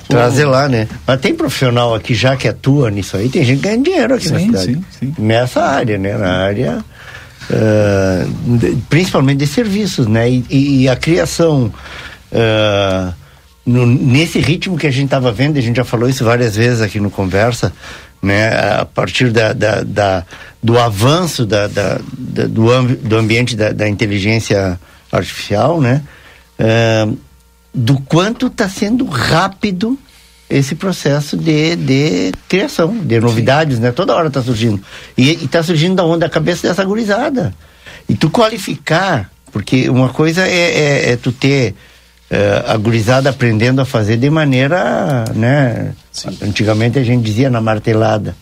Trazer 0.08 0.46
lá, 0.46 0.70
né? 0.70 0.88
Mas 1.06 1.20
tem 1.20 1.36
profissional 1.36 1.94
aqui 1.94 2.16
já 2.16 2.38
que 2.38 2.48
atua 2.48 2.90
nisso 2.90 3.18
aí, 3.18 3.28
tem 3.28 3.44
gente 3.44 3.60
ganhando 3.62 3.84
dinheiro 3.84 4.16
aqui 4.16 4.28
sim, 4.28 4.34
na 4.34 4.40
cidade. 4.40 4.66
Sim, 4.66 4.84
sim. 5.00 5.14
Nessa 5.20 5.62
área, 5.62 5.98
né? 5.98 6.18
Na 6.18 6.32
área. 6.38 6.86
Uh, 7.50 8.58
de, 8.58 8.78
principalmente 8.90 9.40
de 9.40 9.48
serviços, 9.48 10.08
né? 10.08 10.30
E, 10.30 10.84
e 10.84 10.90
a 10.90 10.96
criação. 10.96 11.74
Uh, 12.32 13.14
no, 13.66 13.86
nesse 13.86 14.40
ritmo 14.40 14.78
que 14.78 14.88
a 14.88 14.92
gente 14.92 15.06
estava 15.06 15.32
vendo, 15.32 15.58
a 15.58 15.62
gente 15.62 15.78
já 15.78 15.84
falou 15.84 16.08
isso 16.08 16.24
várias 16.24 16.56
vezes 16.56 16.82
aqui 16.82 17.00
no 17.00 17.10
Conversa, 17.10 17.74
né, 18.22 18.50
a 18.50 18.86
partir 18.86 19.32
da, 19.32 19.54
da, 19.54 19.82
da 19.84 20.26
do 20.62 20.80
avanço 20.80 21.46
da, 21.46 21.68
da, 21.68 22.00
da 22.18 22.48
do, 22.48 22.96
do 22.98 23.18
ambiente 23.18 23.56
da, 23.56 23.72
da, 23.72 23.88
inteligência 23.88 24.80
artificial, 25.12 25.80
né, 25.80 26.02
uh, 26.60 27.18
do 27.74 28.00
quanto 28.02 28.48
está 28.48 28.68
sendo 28.68 29.06
rápido 29.06 29.98
esse 30.50 30.76
processo 30.76 31.36
de, 31.36 31.76
de 31.76 32.32
criação, 32.48 32.96
de 32.98 33.20
novidades, 33.20 33.78
Sim. 33.78 33.82
né? 33.82 33.92
Toda 33.92 34.16
hora 34.16 34.28
está 34.28 34.44
surgindo. 34.44 34.80
E 35.18 35.32
está 35.44 35.64
surgindo 35.64 35.96
da 35.96 36.06
onde? 36.06 36.20
Da 36.20 36.30
cabeça 36.30 36.68
dessa 36.68 36.86
gurizada. 36.86 37.52
E 38.08 38.16
tu 38.16 38.30
qualificar 38.30 39.32
Porque 39.56 39.90
uma 39.90 40.10
coisa 40.10 40.46
é, 40.46 40.52
é, 40.52 41.12
é 41.12 41.16
tu 41.16 41.32
ter 41.32 41.76
uh, 42.32 42.72
a 42.72 42.78
gurizada 42.78 43.30
aprendendo 43.30 43.82
a 43.82 43.86
fazer 43.86 44.18
de 44.18 44.30
maneira, 44.30 45.26
né? 45.34 45.94
Sim. 46.12 46.38
Antigamente 46.42 47.00
a 47.00 47.04
gente 47.04 47.24
dizia 47.24 47.50
na 47.50 47.62
martelada. 47.62 48.36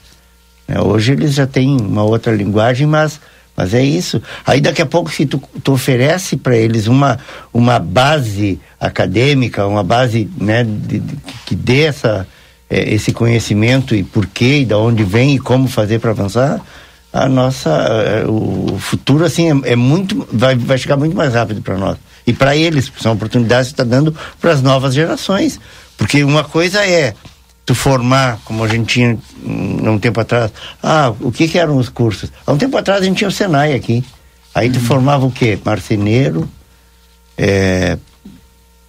Né? 0.68 0.80
Hoje 0.80 1.14
eles 1.14 1.34
já 1.34 1.48
têm 1.48 1.80
uma 1.80 2.04
outra 2.04 2.34
linguagem, 2.34 2.88
mas 2.88 3.20
mas 3.56 3.74
é 3.74 3.84
isso. 3.84 4.22
Aí 4.46 4.60
daqui 4.60 4.82
a 4.82 4.86
pouco 4.86 5.12
se 5.12 5.26
tu, 5.26 5.42
tu 5.64 5.74
oferece 5.74 6.36
para 6.36 6.58
eles 6.58 6.88
uma, 6.88 7.20
uma 7.54 7.78
base 7.78 8.60
acadêmica, 8.80 9.68
uma 9.68 9.84
base 9.84 10.28
né, 10.38 10.64
de, 10.64 11.00
de, 11.00 11.18
que 11.46 11.56
dê 11.56 11.84
essa, 11.84 12.28
é, 12.68 12.94
esse 12.94 13.12
conhecimento 13.12 13.94
e 13.96 14.04
porquê, 14.04 14.62
e 14.62 14.66
de 14.66 14.74
onde 14.74 15.04
vem 15.04 15.36
e 15.36 15.40
como 15.40 15.68
fazer 15.68 16.00
para 16.00 16.10
avançar, 16.10 16.62
a 17.12 17.30
nossa 17.30 17.70
é, 17.70 18.26
o 18.28 18.76
futuro 18.80 19.24
assim 19.24 19.52
é, 19.52 19.74
é, 19.74 19.76
muito 19.76 20.28
vai, 20.32 20.56
vai 20.56 20.80
chegar 20.80 20.98
muito 20.98 21.16
mais 21.16 21.36
rápido 21.36 21.62
para 21.62 21.78
nós 21.78 21.98
e 22.26 22.34
para 22.34 22.56
eles 22.56 22.92
são 23.00 23.14
oportunidades 23.14 23.68
que 23.68 23.74
está 23.74 23.84
dando 23.84 24.16
para 24.40 24.52
as 24.52 24.62
novas 24.62 24.94
gerações 24.94 25.60
porque 25.98 26.24
uma 26.24 26.44
coisa 26.44 26.86
é 26.86 27.14
tu 27.66 27.74
formar 27.74 28.40
como 28.44 28.64
a 28.64 28.68
gente 28.68 28.94
tinha 28.94 29.18
hum, 29.44 29.92
um 29.92 30.00
tempo 30.00 30.20
atrás 30.20 30.52
ah 30.82 31.14
o 31.20 31.32
que, 31.32 31.48
que 31.48 31.58
eram 31.58 31.78
os 31.78 31.90
cursos 31.90 32.32
há 32.46 32.52
um 32.52 32.58
tempo 32.58 32.78
atrás 32.78 33.02
a 33.02 33.06
gente 33.06 33.18
tinha 33.18 33.28
o 33.28 33.32
Senai 33.32 33.74
aqui 33.74 34.04
aí 34.54 34.70
tu 34.70 34.80
uhum. 34.80 34.86
formava 34.86 35.26
o 35.26 35.32
quê 35.32 35.58
marceneiro 35.64 36.50
é, 37.38 37.98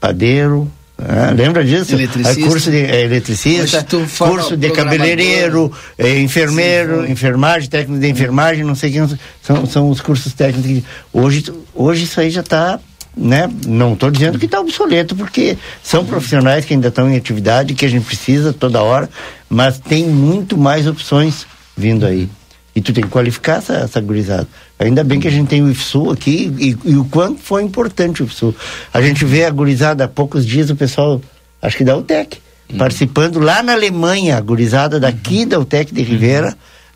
padeiro 0.00 0.70
ah, 0.96 1.32
lembra 1.34 1.64
disso? 1.64 1.92
Eletricista. 1.92 2.48
curso 2.48 2.70
de 2.70 2.78
é, 2.78 3.02
eletricista, 3.02 3.86
curso 4.16 4.56
de 4.56 4.70
cabeleireiro, 4.70 5.72
é, 5.98 6.20
enfermeiro, 6.20 7.04
Sim, 7.04 7.12
enfermagem, 7.12 7.68
técnico 7.68 8.00
de 8.00 8.08
enfermagem, 8.08 8.64
não 8.64 8.76
sei 8.76 8.92
quem 8.92 9.08
são, 9.42 9.66
são 9.66 9.90
os 9.90 10.00
cursos 10.00 10.32
técnicos. 10.32 10.88
Hoje, 11.12 11.52
hoje 11.74 12.04
isso 12.04 12.20
aí 12.20 12.30
já 12.30 12.42
está 12.42 12.78
né? 13.16 13.48
Não 13.66 13.94
estou 13.94 14.10
dizendo 14.10 14.38
que 14.38 14.46
está 14.46 14.60
obsoleto, 14.60 15.14
porque 15.14 15.56
são 15.82 16.04
profissionais 16.04 16.64
que 16.64 16.74
ainda 16.74 16.88
estão 16.88 17.08
em 17.10 17.16
atividade, 17.16 17.74
que 17.74 17.84
a 17.84 17.88
gente 17.88 18.04
precisa 18.04 18.52
toda 18.52 18.82
hora, 18.82 19.08
mas 19.48 19.78
tem 19.78 20.06
muito 20.06 20.56
mais 20.56 20.86
opções 20.86 21.46
vindo 21.76 22.04
aí. 22.06 22.28
E 22.74 22.80
tu 22.80 22.92
tem 22.92 23.04
que 23.04 23.10
qualificar 23.10 23.58
essa, 23.58 23.74
essa 23.74 24.00
gurizada. 24.00 24.48
Ainda 24.78 25.04
bem 25.04 25.20
que 25.20 25.28
a 25.28 25.30
gente 25.30 25.46
tem 25.46 25.62
o 25.62 25.70
IFSU 25.70 26.10
aqui 26.10 26.52
e, 26.58 26.90
e, 26.90 26.96
o 26.96 27.04
quanto 27.04 27.40
foi 27.40 27.62
importante 27.62 28.22
o 28.22 28.26
IFSU. 28.26 28.54
A 28.92 29.00
gente 29.00 29.24
vê 29.24 29.44
a 29.44 29.50
gurizada 29.50 30.04
há 30.04 30.08
poucos 30.08 30.44
dias, 30.44 30.70
o 30.70 30.76
pessoal, 30.76 31.20
acho 31.62 31.76
que 31.76 31.84
da 31.84 31.96
UTEC, 31.96 32.38
uhum. 32.72 32.78
participando 32.78 33.38
lá 33.38 33.62
na 33.62 33.72
Alemanha, 33.72 34.36
a 34.36 34.40
gurizada 34.40 34.98
daqui 34.98 35.42
uhum. 35.42 35.48
da 35.48 35.60
UTEC 35.60 35.94
de 35.94 36.02
Rivera, 36.02 36.48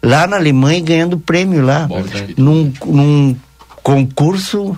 uhum. 0.03 0.11
lá 0.11 0.27
na 0.27 0.37
Alemanha 0.37 0.81
ganhando 0.81 1.17
prêmio 1.17 1.65
lá, 1.65 1.87
Bom, 1.87 2.03
num, 2.37 2.73
num 2.85 3.37
concurso, 3.81 4.77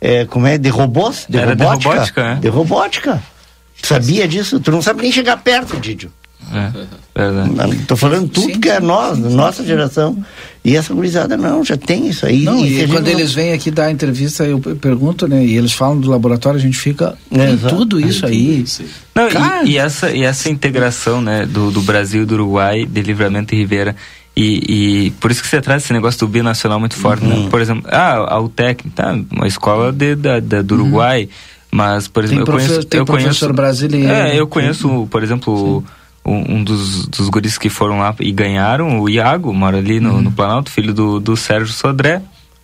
é, 0.00 0.24
como 0.24 0.46
é, 0.46 0.56
de 0.56 0.68
robôs? 0.68 1.26
De 1.28 1.38
Era 1.38 1.50
robótica? 1.50 1.76
De 1.78 1.96
robótica, 1.96 2.22
é? 2.22 2.34
De 2.36 2.48
robótica. 2.48 3.22
Sabia 3.82 4.26
disso? 4.26 4.60
Tu 4.60 4.70
não 4.70 4.82
sabe 4.82 5.02
nem 5.02 5.12
chegar 5.12 5.36
perto, 5.38 5.78
Didio. 5.78 6.10
É, 6.52 6.70
Estou 7.72 7.96
falando 7.96 8.28
tudo 8.28 8.54
sim, 8.54 8.60
que 8.60 8.68
é 8.68 8.80
nós, 8.80 9.18
nossa 9.18 9.64
geração. 9.64 10.16
E 10.64 10.76
essa 10.76 10.92
gurizada 10.92 11.36
não, 11.36 11.64
já 11.64 11.76
tem 11.76 12.08
isso 12.08 12.26
aí. 12.26 12.42
Não, 12.42 12.64
e, 12.64 12.82
e 12.82 12.88
quando 12.88 13.08
eles 13.08 13.28
não... 13.28 13.42
vêm 13.42 13.52
aqui 13.52 13.70
dar 13.70 13.90
entrevista, 13.90 14.44
eu 14.44 14.58
pergunto, 14.58 15.28
né? 15.28 15.44
E 15.44 15.56
eles 15.56 15.72
falam 15.72 16.00
do 16.00 16.10
laboratório, 16.10 16.58
a 16.58 16.62
gente 16.62 16.78
fica 16.78 17.16
é, 17.30 17.68
tudo 17.68 18.00
isso 18.00 18.26
aí. 18.26 18.64
Não, 19.14 19.28
e, 19.64 19.70
e, 19.72 19.78
essa, 19.78 20.10
e 20.10 20.22
essa 20.22 20.50
integração, 20.50 21.20
né, 21.20 21.46
do, 21.46 21.70
do 21.70 21.82
Brasil 21.82 22.22
e 22.22 22.26
do 22.26 22.34
Uruguai, 22.34 22.86
de 22.86 23.02
Livramento 23.02 23.54
e 23.54 23.58
Ribeira. 23.58 23.94
E, 24.36 25.06
e, 25.06 25.10
por 25.12 25.30
isso 25.30 25.42
que 25.42 25.48
você 25.48 25.60
traz 25.60 25.82
esse 25.82 25.92
negócio 25.92 26.20
do 26.20 26.28
binacional 26.28 26.78
muito 26.78 26.96
forte, 26.96 27.24
né? 27.24 27.34
uhum. 27.34 27.44
né? 27.44 27.50
Por 27.50 27.60
exemplo, 27.60 27.90
ah, 27.90 28.34
a 28.34 28.40
UTEC, 28.40 28.88
tá? 28.90 29.18
Uma 29.30 29.46
escola 29.46 29.92
de, 29.92 30.14
da, 30.14 30.40
da 30.40 30.62
do 30.62 30.74
uhum. 30.74 30.82
Uruguai. 30.82 31.24
Uhum. 31.24 31.28
Mas, 31.72 32.08
por 32.08 32.24
exemplo, 32.24 32.44
tem 32.44 32.54
eu 32.54 32.58
conheço. 32.58 32.84
Tem 32.86 32.98
eu 32.98 33.04
professor 33.04 33.46
conheço, 33.46 33.52
brasileiro. 33.52 34.12
É, 34.12 34.38
eu 34.38 34.46
conheço, 34.46 35.06
por 35.10 35.22
exemplo, 35.22 35.84
um, 36.24 36.56
um 36.56 36.64
dos, 36.64 37.06
dos 37.06 37.28
guris 37.28 37.58
que 37.58 37.68
foram 37.68 37.98
lá 37.98 38.14
e 38.20 38.32
ganharam, 38.32 39.00
o 39.00 39.08
Iago, 39.08 39.52
mora 39.52 39.78
ali 39.78 40.00
no, 40.00 40.14
uhum. 40.14 40.22
no 40.22 40.32
Planalto, 40.32 40.70
filho 40.70 40.92
do, 40.92 41.20
do 41.20 41.36
Sérgio 41.36 41.72
Sodré, 41.72 42.22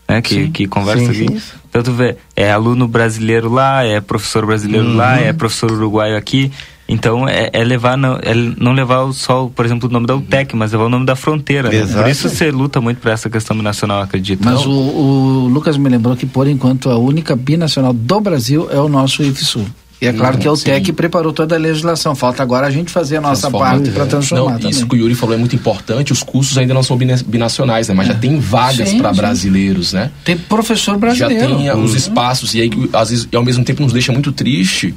né, 0.09 0.21
que, 0.21 0.49
que 0.49 0.67
conversa 0.67 1.13
sim, 1.13 1.25
aqui. 1.25 1.41
Sim. 1.41 1.57
Então 1.69 1.83
tu 1.83 1.93
vê, 1.93 2.17
é 2.35 2.51
aluno 2.51 2.89
brasileiro 2.89 3.53
lá, 3.53 3.85
é 3.85 4.01
professor 4.01 4.47
brasileiro 4.47 4.87
uhum. 4.87 4.97
lá, 4.97 5.19
é 5.19 5.33
professor 5.33 5.71
uruguaio 5.71 6.17
aqui. 6.17 6.51
Então 6.89 7.29
é, 7.29 7.51
é 7.53 7.65
levar 7.65 7.97
não, 7.97 8.19
é 8.23 8.35
não 8.59 8.73
levar 8.73 9.13
só, 9.13 9.51
por 9.55 9.65
exemplo, 9.65 9.89
o 9.89 9.93
nome 9.93 10.07
da 10.07 10.15
UTEC, 10.15 10.55
mas 10.55 10.73
levar 10.73 10.85
o 10.85 10.89
nome 10.89 11.05
da 11.05 11.17
fronteira. 11.17 11.69
Né? 11.69 11.85
Por 11.85 12.09
isso 12.09 12.29
você 12.29 12.51
luta 12.51 12.81
muito 12.81 13.01
por 13.01 13.11
essa 13.11 13.29
questão 13.29 13.57
binacional, 13.57 14.03
acredito. 14.03 14.45
Mas 14.45 14.65
o, 14.65 14.71
o, 14.71 15.49
Lucas 15.49 15.77
me 15.77 15.89
lembrou 15.89 16.17
que 16.17 16.27
por 16.27 16.47
enquanto 16.47 16.89
a 16.91 16.97
única 16.97 17.35
binacional 17.35 17.93
do 17.93 18.21
Brasil 18.21 18.69
é 18.71 18.79
o 18.79 18.89
nosso 18.89 19.23
IFSU. 19.23 19.67
E 20.01 20.07
é 20.07 20.13
claro 20.13 20.37
que 20.37 20.47
a 20.47 20.53
UTEC 20.53 20.93
preparou 20.93 21.33
toda 21.33 21.55
a 21.55 21.59
legislação. 21.59 22.15
Falta 22.15 22.43
agora 22.43 22.67
a 22.67 22.71
gente 22.71 22.93
fazer 22.93 23.17
a 23.17 23.21
nossa 23.21 23.51
parte 23.51 23.91
para 23.91 24.05
transformar. 24.05 24.59
Não, 24.59 24.69
isso 24.69 24.87
que 24.87 24.95
o 24.95 24.99
Yuri 24.99 25.15
falou 25.15 25.35
é 25.35 25.39
muito 25.39 25.57
importante. 25.57 26.13
Os 26.13 26.23
cursos 26.23 26.59
ainda 26.59 26.75
não 26.75 26.83
são 26.83 26.99
binacionais, 26.99 27.89
né? 27.89 27.95
Mas 27.95 28.11
é. 28.11 28.13
já 28.13 28.19
tem 28.19 28.39
vagas 28.39 28.93
para 28.93 29.11
brasileiros, 29.15 29.95
né? 29.95 30.11
Tem 30.23 30.37
professor 30.37 30.99
brasileiro. 30.99 31.49
Já 31.49 31.57
tem 31.57 31.71
uhum. 31.71 31.83
os 31.83 31.95
espaços. 31.95 32.55
E 32.55 32.61
aí, 32.61 32.71
às 32.93 33.09
vezes, 33.09 33.27
e 33.33 33.35
ao 33.35 33.43
mesmo 33.43 33.65
tempo, 33.65 33.83
nos 33.83 33.93
deixa 33.93 34.13
muito 34.13 34.33
triste 34.33 34.95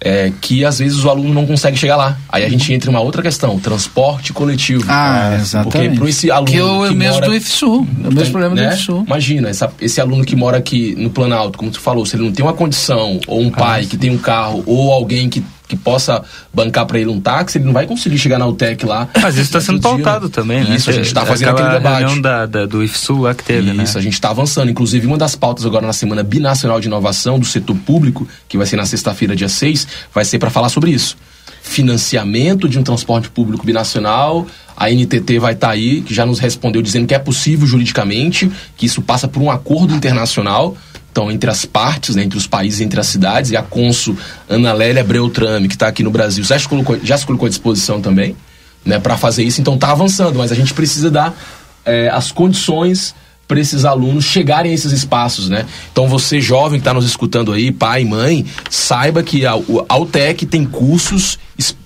é, 0.00 0.32
que 0.40 0.64
às 0.64 0.78
vezes 0.78 1.04
o 1.04 1.10
aluno 1.10 1.34
não 1.34 1.46
consegue 1.46 1.76
chegar 1.76 1.96
lá. 1.96 2.16
Aí 2.28 2.44
a 2.44 2.48
gente 2.48 2.72
entra 2.72 2.90
em 2.90 2.94
uma 2.94 3.00
outra 3.00 3.22
questão, 3.22 3.58
transporte 3.58 4.32
coletivo. 4.32 4.84
Ah, 4.88 5.32
é, 5.32 5.36
exatamente. 5.36 5.88
Porque 5.88 5.98
para 5.98 6.08
esse 6.08 6.30
aluno 6.30 6.50
que, 6.50 6.56
eu, 6.56 6.88
que 6.88 6.94
mesmo 6.94 7.14
mora, 7.14 7.26
do 7.26 7.34
IFSU, 7.34 7.86
é 8.04 8.08
o 8.08 8.12
mesmo 8.12 8.30
problema 8.30 8.54
né? 8.54 8.68
do 8.68 8.74
IFSU. 8.74 9.04
Imagina, 9.06 9.48
essa, 9.48 9.72
esse 9.80 10.00
aluno 10.00 10.24
que 10.24 10.36
mora 10.36 10.56
aqui 10.56 10.94
no 10.96 11.10
Planalto, 11.10 11.58
como 11.58 11.70
tu 11.70 11.80
falou, 11.80 12.06
se 12.06 12.16
ele 12.16 12.24
não 12.24 12.32
tem 12.32 12.44
uma 12.44 12.54
condição, 12.54 13.20
ou 13.26 13.42
um 13.42 13.48
ah, 13.48 13.58
pai 13.58 13.82
sim. 13.82 13.88
que 13.90 13.96
tem 13.96 14.10
um 14.10 14.18
carro, 14.18 14.62
ou 14.66 14.92
alguém 14.92 15.28
que 15.28 15.42
que 15.68 15.76
possa 15.76 16.24
bancar 16.52 16.86
para 16.86 16.98
ele 16.98 17.10
um 17.10 17.20
táxi, 17.20 17.58
ele 17.58 17.66
não 17.66 17.74
vai 17.74 17.86
conseguir 17.86 18.18
chegar 18.18 18.38
na 18.38 18.46
UTEC 18.46 18.86
lá. 18.86 19.06
Mas 19.20 19.34
isso 19.34 19.44
está 19.44 19.60
sendo 19.60 19.80
pautado 19.80 20.26
dia, 20.26 20.34
também, 20.34 20.64
né? 20.64 20.74
Isso, 20.74 20.88
a 20.88 20.92
gente 20.94 21.06
está 21.06 21.26
fazendo 21.26 21.50
aquele 21.50 21.68
debate. 21.68 22.20
da, 22.20 22.46
da, 22.46 22.66
do 22.66 22.82
IFSU 22.82 23.18
lá 23.20 23.34
que 23.34 23.44
teve, 23.44 23.72
né? 23.72 23.84
Isso, 23.84 23.94
né? 23.94 24.00
a 24.00 24.02
gente 24.02 24.14
está 24.14 24.30
avançando. 24.30 24.70
Inclusive, 24.70 25.06
uma 25.06 25.18
das 25.18 25.36
pautas 25.36 25.66
agora 25.66 25.86
na 25.86 25.92
Semana 25.92 26.22
Binacional 26.22 26.80
de 26.80 26.88
Inovação 26.88 27.38
do 27.38 27.44
Setor 27.44 27.76
Público, 27.76 28.26
que 28.48 28.56
vai 28.56 28.66
ser 28.66 28.76
na 28.76 28.86
sexta-feira, 28.86 29.36
dia 29.36 29.48
6, 29.48 29.86
vai 30.12 30.24
ser 30.24 30.38
para 30.38 30.48
falar 30.48 30.70
sobre 30.70 30.90
isso. 30.90 31.16
Financiamento 31.62 32.66
de 32.66 32.78
um 32.78 32.82
transporte 32.82 33.28
público 33.28 33.66
binacional, 33.66 34.46
a 34.74 34.88
NTT 34.90 35.38
vai 35.38 35.52
estar 35.52 35.66
tá 35.66 35.72
aí, 35.74 36.00
que 36.00 36.14
já 36.14 36.24
nos 36.24 36.38
respondeu 36.38 36.80
dizendo 36.80 37.06
que 37.06 37.14
é 37.14 37.18
possível 37.18 37.66
juridicamente, 37.66 38.50
que 38.76 38.86
isso 38.86 39.02
passa 39.02 39.28
por 39.28 39.42
um 39.42 39.50
acordo 39.50 39.94
internacional 39.94 40.76
então, 41.10 41.30
entre 41.30 41.50
as 41.50 41.64
partes, 41.64 42.14
né, 42.14 42.22
entre 42.22 42.38
os 42.38 42.46
países, 42.46 42.80
entre 42.80 43.00
as 43.00 43.06
cidades, 43.06 43.50
e 43.50 43.56
a 43.56 43.62
Consul 43.62 44.16
Ana 44.48 44.72
Lélia 44.72 45.02
Breutrame, 45.02 45.66
que 45.66 45.74
está 45.74 45.88
aqui 45.88 46.02
no 46.02 46.10
Brasil, 46.10 46.44
já 46.44 46.58
se, 46.58 46.68
colocou, 46.68 46.98
já 47.02 47.18
se 47.18 47.26
colocou 47.26 47.46
à 47.46 47.48
disposição 47.48 48.00
também 48.00 48.36
né, 48.84 48.98
para 48.98 49.16
fazer 49.16 49.42
isso. 49.42 49.60
Então, 49.60 49.74
está 49.74 49.90
avançando, 49.90 50.38
mas 50.38 50.52
a 50.52 50.54
gente 50.54 50.72
precisa 50.72 51.10
dar 51.10 51.36
é, 51.84 52.08
as 52.08 52.30
condições 52.30 53.14
para 53.48 53.58
esses 53.58 53.86
alunos 53.86 54.26
chegarem 54.26 54.70
a 54.70 54.74
esses 54.74 54.92
espaços, 54.92 55.48
né? 55.48 55.64
Então 55.90 56.06
você 56.06 56.38
jovem 56.38 56.78
que 56.78 56.82
está 56.82 56.92
nos 56.92 57.06
escutando 57.06 57.50
aí, 57.50 57.72
pai, 57.72 58.04
mãe, 58.04 58.44
saiba 58.68 59.22
que 59.22 59.46
a, 59.46 59.52
a 59.88 59.96
UTEC 59.96 60.44
tem 60.44 60.66
cursos 60.66 61.38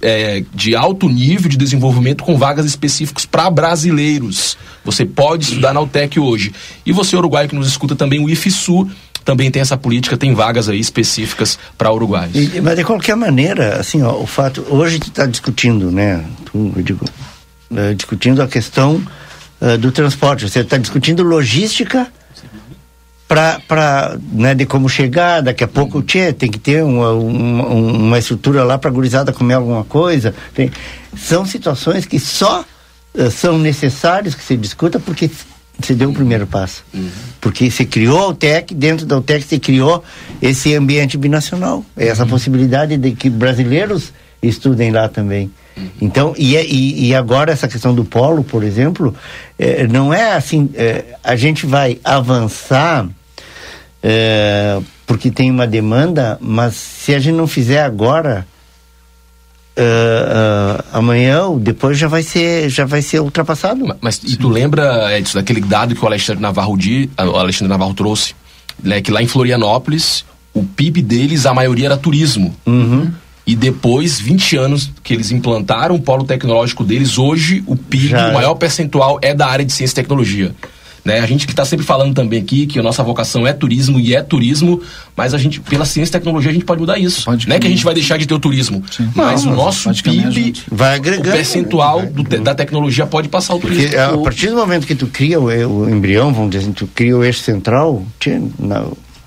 é, 0.03 0.43
de 0.53 0.75
alto 0.75 1.09
nível 1.09 1.49
de 1.49 1.57
desenvolvimento 1.57 2.25
com 2.25 2.37
vagas 2.37 2.67
específicos 2.67 3.25
para 3.25 3.49
brasileiros. 3.49 4.59
Você 4.85 5.07
pode 5.07 5.45
estudar 5.45 5.73
na 5.73 5.81
UTEC 5.81 6.19
hoje. 6.19 6.53
E 6.85 6.91
você, 6.91 7.17
uruguaio, 7.17 7.49
que 7.49 7.55
nos 7.55 7.69
escuta 7.69 7.95
também, 7.95 8.19
o 8.19 8.29
IFSU 8.29 8.91
também 9.25 9.51
tem 9.51 9.63
essa 9.63 9.77
política, 9.77 10.17
tem 10.17 10.35
vagas 10.35 10.69
aí 10.69 10.79
específicas 10.79 11.59
para 11.77 11.93
uruguaios. 11.93 12.35
E, 12.35 12.61
mas 12.61 12.77
de 12.77 12.85
qualquer 12.85 13.17
maneira, 13.17 13.81
assim, 13.81 14.03
ó, 14.03 14.15
o 14.15 14.27
fato, 14.27 14.65
hoje 14.69 14.99
tu 14.99 15.09
está 15.09 15.27
discutindo, 15.27 15.91
né, 15.91 16.25
eu 16.55 16.83
digo, 16.83 17.05
uh, 17.71 17.95
discutindo 17.95 18.43
a 18.43 18.49
questão 18.49 19.03
uh, 19.61 19.79
do 19.79 19.91
transporte, 19.93 20.49
você 20.49 20.61
está 20.61 20.77
discutindo 20.77 21.23
logística 21.23 22.07
para 23.29 24.19
né, 24.31 24.55
de 24.55 24.67
como 24.67 24.89
chegar, 24.89 25.41
daqui 25.41 25.65
a 25.65 25.69
pouco 25.69 26.03
tchê, 26.03 26.33
tem 26.33 26.51
que 26.51 26.59
ter 26.59 26.85
uma, 26.85 27.13
uma, 27.13 27.67
uma 27.67 28.19
estrutura 28.19 28.63
lá 28.63 28.77
para 28.77 28.91
a 28.91 28.93
gurizada 28.93 29.33
comer 29.33 29.55
alguma 29.55 29.85
coisa. 29.85 30.35
Tem, 30.55 30.71
são 31.17 31.47
situações 31.47 32.05
que 32.05 32.19
só 32.19 32.63
uh, 33.15 33.31
são 33.31 33.59
necessárias 33.59 34.35
que 34.35 34.43
se 34.43 34.57
discuta 34.57 35.01
porque 35.01 35.31
se 35.87 35.95
deu 35.95 36.11
o 36.11 36.15
primeiro 36.15 36.47
passo. 36.47 36.85
Uhum. 36.93 37.09
Porque 37.41 37.71
se 37.71 37.85
criou 37.85 38.19
a 38.19 38.29
UTEC, 38.29 38.75
dentro 38.75 39.07
da 39.07 39.17
UTEC 39.19 39.45
se 39.45 39.59
criou 39.59 40.03
esse 40.41 40.75
ambiente 40.75 41.17
binacional. 41.17 41.85
Essa 41.97 42.25
uhum. 42.25 42.31
possibilidade 42.31 42.97
de 42.97 43.13
que 43.13 43.29
brasileiros 43.29 44.13
estudem 44.43 44.91
lá 44.91 45.09
também. 45.09 45.51
Uhum. 45.77 45.89
Então, 46.01 46.35
e, 46.37 46.57
é, 46.57 46.65
e, 46.65 47.09
e, 47.09 47.15
agora 47.15 47.53
essa 47.53 47.69
questão 47.69 47.95
do 47.95 48.05
polo, 48.05 48.45
por 48.45 48.63
exemplo, 48.63 49.15
é, 49.59 49.87
não 49.87 50.13
é 50.13 50.35
assim, 50.35 50.69
é, 50.75 51.05
a 51.23 51.35
gente 51.37 51.65
vai 51.65 51.99
avançar 52.05 53.09
é, 54.03 54.81
porque 55.07 55.31
tem 55.31 55.51
uma 55.51 55.67
demanda, 55.67 56.37
mas 56.41 56.75
se 56.75 57.15
a 57.15 57.19
gente 57.19 57.37
não 57.37 57.47
fizer 57.47 57.83
agora, 57.83 58.47
Uh, 59.75 59.81
uh, 59.81 60.85
amanhã 60.93 61.45
ou 61.45 61.59
depois 61.59 61.97
já 61.97 62.07
vai 62.07 62.23
ser 62.23 62.69
já 62.69 62.85
vai 62.85 63.01
ser 63.01 63.21
ultrapassado. 63.21 63.87
Mas, 63.87 63.97
mas 64.01 64.21
e 64.23 64.37
tu 64.37 64.49
lembra 64.49 65.17
Edson, 65.19 65.39
daquele 65.39 65.63
dado 65.63 65.95
que 65.95 66.05
o 66.05 66.07
Alexandre 66.07 66.43
Navarro 66.43 66.77
di, 66.77 67.09
o 67.19 67.37
Alexandre 67.39 67.71
Navarro 67.71 67.95
trouxe 67.95 68.35
né, 68.83 69.01
que 69.01 69.11
lá 69.11 69.23
em 69.23 69.27
Florianópolis, 69.27 70.25
o 70.53 70.63
PIB 70.63 71.03
deles, 71.03 71.47
a 71.47 71.55
maioria 71.55 71.87
era 71.87 71.97
turismo. 71.97 72.55
Uhum. 72.67 73.11
E 73.45 73.57
depois, 73.57 74.21
20 74.21 74.57
anos 74.57 74.91
que 75.03 75.13
eles 75.13 75.33
implantaram 75.33 75.95
o 75.95 76.01
polo 76.01 76.25
tecnológico 76.25 76.85
deles, 76.85 77.19
hoje 77.19 77.63
o 77.67 77.75
PIB, 77.75 78.09
Já 78.09 78.29
o 78.31 78.35
maior 78.35 78.55
percentual 78.55 79.19
é 79.21 79.35
da 79.35 79.47
área 79.47 79.65
de 79.65 79.73
ciência 79.73 79.95
e 79.95 79.97
tecnologia. 79.97 80.55
Né? 81.05 81.19
A 81.19 81.27
gente 81.27 81.47
que 81.47 81.53
está 81.53 81.65
sempre 81.65 81.85
falando 81.85 82.15
também 82.15 82.41
aqui 82.41 82.67
que 82.67 82.79
a 82.79 82.83
nossa 82.83 83.03
vocação 83.03 83.47
é 83.47 83.53
turismo 83.53 83.99
e 83.99 84.15
é 84.15 84.23
turismo, 84.23 84.81
mas 85.17 85.35
a 85.35 85.39
gente, 85.39 85.61
pela 85.61 85.85
ciência 85.85 86.11
e 86.11 86.13
tecnologia, 86.13 86.51
a 86.51 86.55
gente 86.55 86.65
pode 86.65 86.81
mudar 86.81 86.99
isso. 86.99 87.25
Pode 87.25 87.49
não 87.49 87.57
é 87.57 87.59
que 87.59 87.67
a 87.67 87.71
gente 87.71 87.85
vai 87.85 87.93
deixar 87.93 88.17
de 88.17 88.27
ter 88.27 88.35
o 88.35 88.39
turismo, 88.39 88.83
Sim. 88.91 89.11
mas 89.15 89.45
não, 89.45 89.53
o 89.53 89.57
nosso 89.57 89.91
PIB, 90.03 90.55
vai 90.71 90.95
agregando, 90.95 91.29
o 91.29 91.33
percentual 91.33 91.99
vai, 91.99 92.07
do, 92.09 92.41
da 92.41 92.55
tecnologia 92.55 93.05
pode 93.05 93.29
passar 93.29 93.55
o 93.55 93.59
turismo. 93.59 93.83
Porque 93.83 93.97
a 93.97 94.17
partir 94.19 94.49
do 94.49 94.57
momento 94.57 94.87
que 94.87 94.95
tu 94.95 95.09
cria 95.09 95.41
o, 95.41 95.47
o 95.47 95.91
embrião, 95.91 96.33
vamos 96.33 96.51
dizer 96.51 96.65
assim, 96.65 96.73
tu 96.73 96.87
cria 96.87 97.17
o 97.17 97.25
eixo 97.25 97.41
central, 97.41 98.05
na, 98.59 98.85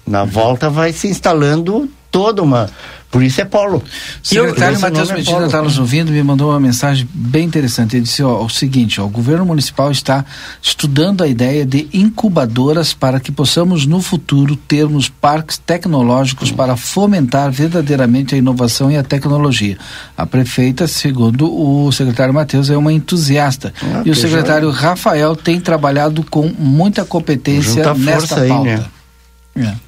na 0.08 0.24
volta 0.24 0.70
vai 0.70 0.94
se 0.94 1.08
instalando 1.08 1.90
toda 2.16 2.42
uma 2.42 2.70
por 3.12 3.24
isso 3.24 3.40
é 3.40 3.46
polo. 3.46 3.82
Secretário 4.22 4.78
Matheus 4.78 5.10
é 5.10 5.14
Medina 5.14 5.46
está 5.46 5.62
nos 5.62 5.78
ouvindo 5.78 6.12
me 6.12 6.22
mandou 6.22 6.50
uma 6.50 6.60
mensagem 6.60 7.08
bem 7.14 7.46
interessante. 7.46 7.96
Ele 7.96 8.04
disse 8.04 8.22
ó, 8.22 8.44
o 8.44 8.50
seguinte: 8.50 9.00
ó, 9.00 9.06
o 9.06 9.10
governo 9.10 9.46
municipal 9.46 9.90
está 9.90 10.26
estudando 10.62 11.24
a 11.24 11.28
ideia 11.28 11.66
de 11.66 11.88
incubadoras 11.94 12.94
para 12.94 13.22
que 13.22 13.32
possamos 13.32 13.86
no 13.86 14.02
futuro 14.02 14.58
termos 14.58 15.08
parques 15.08 15.58
tecnológicos 15.58 16.52
para 16.52 16.76
fomentar 16.76 17.50
verdadeiramente 17.52 18.36
a 18.36 18.38
inovação 18.38 18.92
e 18.92 18.98
a 18.98 19.04
tecnologia. 19.04 19.78
A 20.18 20.26
prefeita, 20.26 20.86
segundo 20.86 21.50
o 21.50 21.90
secretário 21.94 22.34
Matheus, 22.34 22.70
é 22.70 22.76
uma 22.76 22.92
entusiasta. 22.92 23.74
Ah, 23.82 24.02
e 24.06 24.12
o 24.12 24.16
secretário 24.16 24.74
já... 24.74 24.90
Rafael 24.90 25.38
tem 25.38 25.62
trabalhado 25.62 26.22
com 26.30 26.52
muita 26.60 27.06
competência 27.06 27.94
nesta 27.94 28.46
pauta. 28.46 28.70
Aí, 28.70 28.78
né? 28.78 28.86
É. 29.56 29.86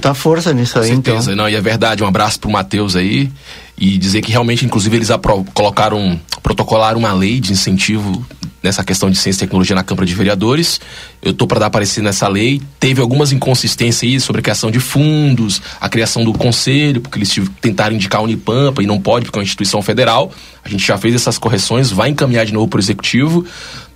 Tá 0.00 0.14
força 0.14 0.52
nisso 0.52 0.78
aí, 0.78 0.88
Com 0.88 0.94
certeza, 0.94 1.32
então. 1.32 1.44
não, 1.44 1.48
e 1.48 1.54
é 1.54 1.60
verdade, 1.60 2.02
um 2.02 2.06
abraço 2.06 2.38
pro 2.38 2.50
Matheus 2.50 2.94
aí, 2.94 3.30
e 3.76 3.98
dizer 3.98 4.22
que 4.22 4.30
realmente, 4.30 4.64
inclusive, 4.64 4.96
eles 4.96 5.08
colocaram, 5.52 6.20
protocolaram 6.42 6.98
uma 6.98 7.12
lei 7.12 7.40
de 7.40 7.52
incentivo 7.52 8.24
nessa 8.62 8.82
questão 8.82 9.10
de 9.10 9.18
ciência 9.18 9.44
e 9.44 9.46
tecnologia 9.46 9.76
na 9.76 9.82
Câmara 9.82 10.06
de 10.06 10.14
Vereadores. 10.14 10.80
Eu 11.20 11.32
estou 11.32 11.46
para 11.46 11.60
dar 11.60 11.70
parecer 11.70 12.00
nessa 12.00 12.26
lei. 12.28 12.62
Teve 12.80 13.02
algumas 13.02 13.30
inconsistências 13.30 14.10
aí 14.10 14.18
sobre 14.18 14.40
a 14.40 14.42
criação 14.42 14.70
de 14.70 14.80
fundos, 14.80 15.60
a 15.78 15.88
criação 15.88 16.24
do 16.24 16.32
conselho, 16.32 17.02
porque 17.02 17.18
eles 17.18 17.38
tentaram 17.60 17.94
indicar 17.94 18.20
a 18.20 18.24
Unipampa 18.24 18.82
e 18.82 18.86
não 18.86 18.98
pode, 18.98 19.26
porque 19.26 19.38
é 19.38 19.40
uma 19.40 19.44
instituição 19.44 19.82
federal. 19.82 20.32
A 20.64 20.68
gente 20.68 20.86
já 20.86 20.96
fez 20.96 21.14
essas 21.14 21.36
correções, 21.36 21.90
vai 21.90 22.08
encaminhar 22.08 22.46
de 22.46 22.54
novo 22.54 22.68
para 22.68 22.78
o 22.78 22.80
Executivo 22.80 23.44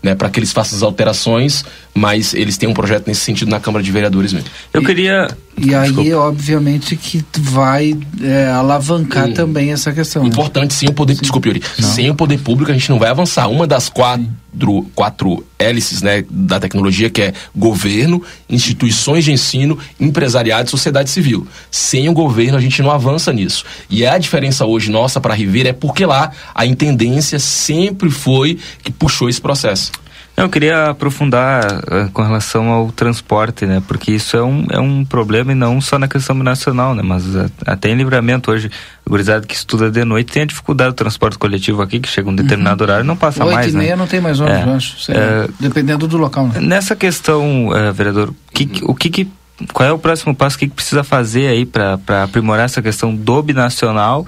né, 0.02 0.14
para 0.14 0.30
que 0.30 0.38
eles 0.38 0.52
façam 0.52 0.76
as 0.76 0.82
alterações, 0.82 1.64
mas 1.98 2.32
eles 2.32 2.56
têm 2.56 2.68
um 2.68 2.72
projeto 2.72 3.08
nesse 3.08 3.20
sentido 3.22 3.50
na 3.50 3.58
Câmara 3.58 3.82
de 3.82 3.90
Vereadores 3.90 4.32
mesmo. 4.32 4.48
Eu 4.72 4.82
queria. 4.82 5.28
E 5.56 5.74
aí, 5.74 5.88
Desculpa. 5.88 6.16
obviamente, 6.16 6.94
que 6.94 7.24
vai 7.36 7.98
é, 8.22 8.46
alavancar 8.46 9.28
hum. 9.28 9.34
também 9.34 9.72
essa 9.72 9.92
questão. 9.92 10.22
Né? 10.22 10.28
Importante, 10.28 10.70
né? 10.70 10.76
sim, 10.76 10.86
o 10.86 10.92
poder. 10.92 11.16
Sim. 11.16 11.22
Desculpe, 11.22 11.48
Yuri. 11.48 11.62
Não. 11.78 11.88
Sem 11.88 12.08
o 12.08 12.14
poder 12.14 12.38
público, 12.38 12.70
a 12.70 12.74
gente 12.74 12.88
não 12.88 12.98
vai 12.98 13.10
avançar. 13.10 13.48
Uma 13.48 13.66
das 13.66 13.88
quatro, 13.88 14.86
quatro 14.94 15.44
hélices 15.58 16.00
né, 16.00 16.24
da 16.30 16.60
tecnologia, 16.60 17.10
que 17.10 17.22
é 17.22 17.32
governo, 17.54 18.22
instituições 18.48 19.24
de 19.24 19.32
ensino, 19.32 19.76
empresariado 19.98 20.68
e 20.68 20.70
sociedade 20.70 21.10
civil. 21.10 21.46
Sem 21.68 22.08
o 22.08 22.12
governo, 22.12 22.56
a 22.56 22.60
gente 22.60 22.80
não 22.80 22.92
avança 22.92 23.32
nisso. 23.32 23.64
E 23.90 24.06
a 24.06 24.16
diferença 24.16 24.64
hoje 24.64 24.88
nossa 24.88 25.20
para 25.20 25.34
a 25.34 25.36
Ribeira 25.36 25.70
é 25.70 25.72
porque 25.72 26.06
lá 26.06 26.30
a 26.54 26.64
intendência 26.64 27.40
sempre 27.40 28.08
foi 28.08 28.58
que 28.84 28.92
puxou 28.92 29.28
esse 29.28 29.40
processo. 29.40 29.90
Eu 30.38 30.48
queria 30.48 30.90
aprofundar 30.90 31.64
uh, 31.64 32.10
com 32.12 32.22
relação 32.22 32.68
ao 32.68 32.92
transporte, 32.92 33.66
né? 33.66 33.82
Porque 33.86 34.12
isso 34.12 34.36
é 34.36 34.42
um, 34.42 34.66
é 34.70 34.78
um 34.78 35.04
problema 35.04 35.50
e 35.50 35.54
não 35.54 35.80
só 35.80 35.98
na 35.98 36.06
questão 36.06 36.36
nacional, 36.36 36.94
né? 36.94 37.02
Mas 37.02 37.26
uh, 37.26 37.50
até 37.66 37.90
em 37.90 37.96
livramento 37.96 38.52
hoje, 38.52 38.70
o 39.04 39.10
gurizado 39.10 39.46
que 39.48 39.54
estuda 39.54 39.90
de 39.90 40.04
noite 40.04 40.32
tem 40.32 40.42
a 40.42 40.46
dificuldade 40.46 40.90
do 40.90 40.94
transporte 40.94 41.36
coletivo 41.36 41.82
aqui, 41.82 41.98
que 41.98 42.08
chega 42.08 42.30
um 42.30 42.34
determinado 42.36 42.84
uhum. 42.84 42.88
horário 42.90 43.04
não 43.04 43.16
passa 43.16 43.44
8 43.44 43.52
mais, 43.52 43.66
Oito 43.66 43.74
e 43.74 43.78
meia 43.78 43.90
né? 43.90 43.96
não 43.96 44.06
tem 44.06 44.20
mais 44.20 44.38
ônibus, 44.38 45.08
é, 45.08 45.12
acho, 45.12 45.12
é, 45.12 45.48
dependendo 45.58 46.06
do 46.06 46.16
local. 46.16 46.46
Né? 46.46 46.60
Nessa 46.60 46.94
questão, 46.94 47.68
uh, 47.68 47.92
vereador, 47.92 48.32
que, 48.54 48.68
o 48.84 48.94
que, 48.94 49.10
que 49.10 49.28
qual 49.72 49.88
é 49.88 49.92
o 49.92 49.98
próximo 49.98 50.36
passo? 50.36 50.54
O 50.54 50.58
que, 50.60 50.68
que 50.68 50.74
precisa 50.74 51.02
fazer 51.02 51.48
aí 51.48 51.66
para 51.66 52.22
aprimorar 52.22 52.64
essa 52.64 52.80
questão 52.80 53.12
do 53.12 53.42
binacional? 53.42 54.24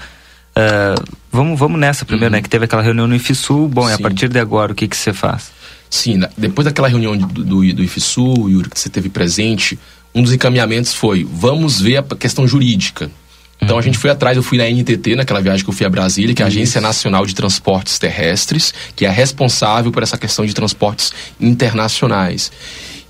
Uh, 0.56 1.00
vamos, 1.30 1.56
vamos 1.56 1.78
nessa 1.78 2.04
primeiro, 2.04 2.34
uhum. 2.34 2.38
né? 2.38 2.42
Que 2.42 2.48
teve 2.48 2.64
aquela 2.64 2.82
reunião 2.82 3.06
no 3.06 3.14
IFSU. 3.14 3.68
Bom, 3.68 3.84
Sim. 3.84 3.92
e 3.92 3.94
a 3.94 3.98
partir 3.98 4.28
de 4.28 4.40
agora, 4.40 4.72
o 4.72 4.74
que, 4.74 4.88
que 4.88 4.96
você 4.96 5.12
faz? 5.12 5.59
Sim, 5.91 6.20
depois 6.38 6.64
daquela 6.64 6.86
reunião 6.86 7.16
do, 7.16 7.26
do, 7.26 7.74
do 7.74 7.82
IFSU, 7.82 8.49
Yuri, 8.49 8.70
que 8.70 8.78
você 8.78 8.88
teve 8.88 9.09
presente, 9.09 9.76
um 10.14 10.22
dos 10.22 10.32
encaminhamentos 10.32 10.95
foi: 10.95 11.24
vamos 11.24 11.80
ver 11.80 11.97
a 11.99 12.03
questão 12.16 12.47
jurídica. 12.47 13.11
Então 13.62 13.78
a 13.78 13.82
gente 13.82 13.98
foi 13.98 14.11
atrás, 14.11 14.36
eu 14.36 14.42
fui 14.42 14.58
na 14.58 14.68
NTT, 14.68 15.16
naquela 15.16 15.40
viagem 15.40 15.62
que 15.62 15.70
eu 15.70 15.74
fui 15.74 15.86
a 15.86 15.90
Brasília, 15.90 16.34
que 16.34 16.42
é 16.42 16.44
a 16.44 16.48
Agência 16.48 16.80
Nacional 16.80 17.26
de 17.26 17.34
Transportes 17.34 17.98
Terrestres, 17.98 18.72
que 18.96 19.04
é 19.04 19.11
responsável 19.11 19.92
por 19.92 20.02
essa 20.02 20.16
questão 20.16 20.46
de 20.46 20.54
transportes 20.54 21.12
internacionais. 21.38 22.50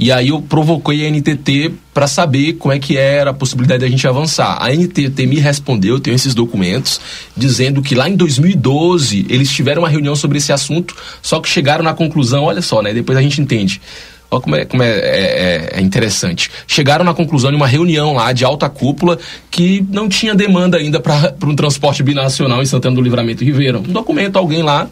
E 0.02 0.10
aí 0.10 0.28
eu 0.28 0.40
provoquei 0.40 1.06
a 1.06 1.10
NTT 1.10 1.74
para 1.92 2.06
saber 2.06 2.54
como 2.54 2.72
é 2.72 2.78
que 2.78 2.96
era 2.96 3.32
a 3.32 3.34
possibilidade 3.34 3.80
da 3.80 3.88
gente 3.88 4.08
avançar. 4.08 4.56
A 4.58 4.72
NTT 4.74 5.26
me 5.26 5.38
respondeu, 5.38 5.96
eu 5.96 6.00
tenho 6.00 6.14
esses 6.14 6.34
documentos, 6.34 6.98
dizendo 7.36 7.82
que 7.82 7.94
lá 7.94 8.08
em 8.08 8.16
2012 8.16 9.26
eles 9.28 9.50
tiveram 9.50 9.82
uma 9.82 9.90
reunião 9.90 10.16
sobre 10.16 10.38
esse 10.38 10.54
assunto, 10.54 10.96
só 11.20 11.38
que 11.38 11.50
chegaram 11.50 11.84
na 11.84 11.92
conclusão, 11.92 12.44
olha 12.44 12.62
só, 12.62 12.80
né? 12.80 12.94
Depois 12.94 13.18
a 13.18 13.20
gente 13.20 13.42
entende. 13.42 13.78
Olha 14.30 14.40
como, 14.40 14.56
é, 14.56 14.64
como 14.64 14.82
é, 14.82 14.88
é, 14.88 15.70
é, 15.74 15.80
interessante. 15.80 16.50
Chegaram 16.66 17.04
na 17.04 17.12
conclusão 17.12 17.50
de 17.50 17.56
uma 17.56 17.66
reunião 17.66 18.14
lá 18.14 18.32
de 18.32 18.44
alta 18.44 18.68
cúpula 18.68 19.18
que 19.50 19.84
não 19.90 20.08
tinha 20.08 20.34
demanda 20.34 20.78
ainda 20.78 21.00
para 21.00 21.34
um 21.44 21.56
transporte 21.56 22.02
binacional 22.02 22.62
em 22.62 22.66
Santana 22.66 22.94
do 22.94 23.02
Livramento 23.02 23.42
e 23.42 23.46
Ribeirão. 23.46 23.80
Um 23.80 23.92
documento, 23.92 24.36
alguém 24.36 24.62
lá 24.62 24.88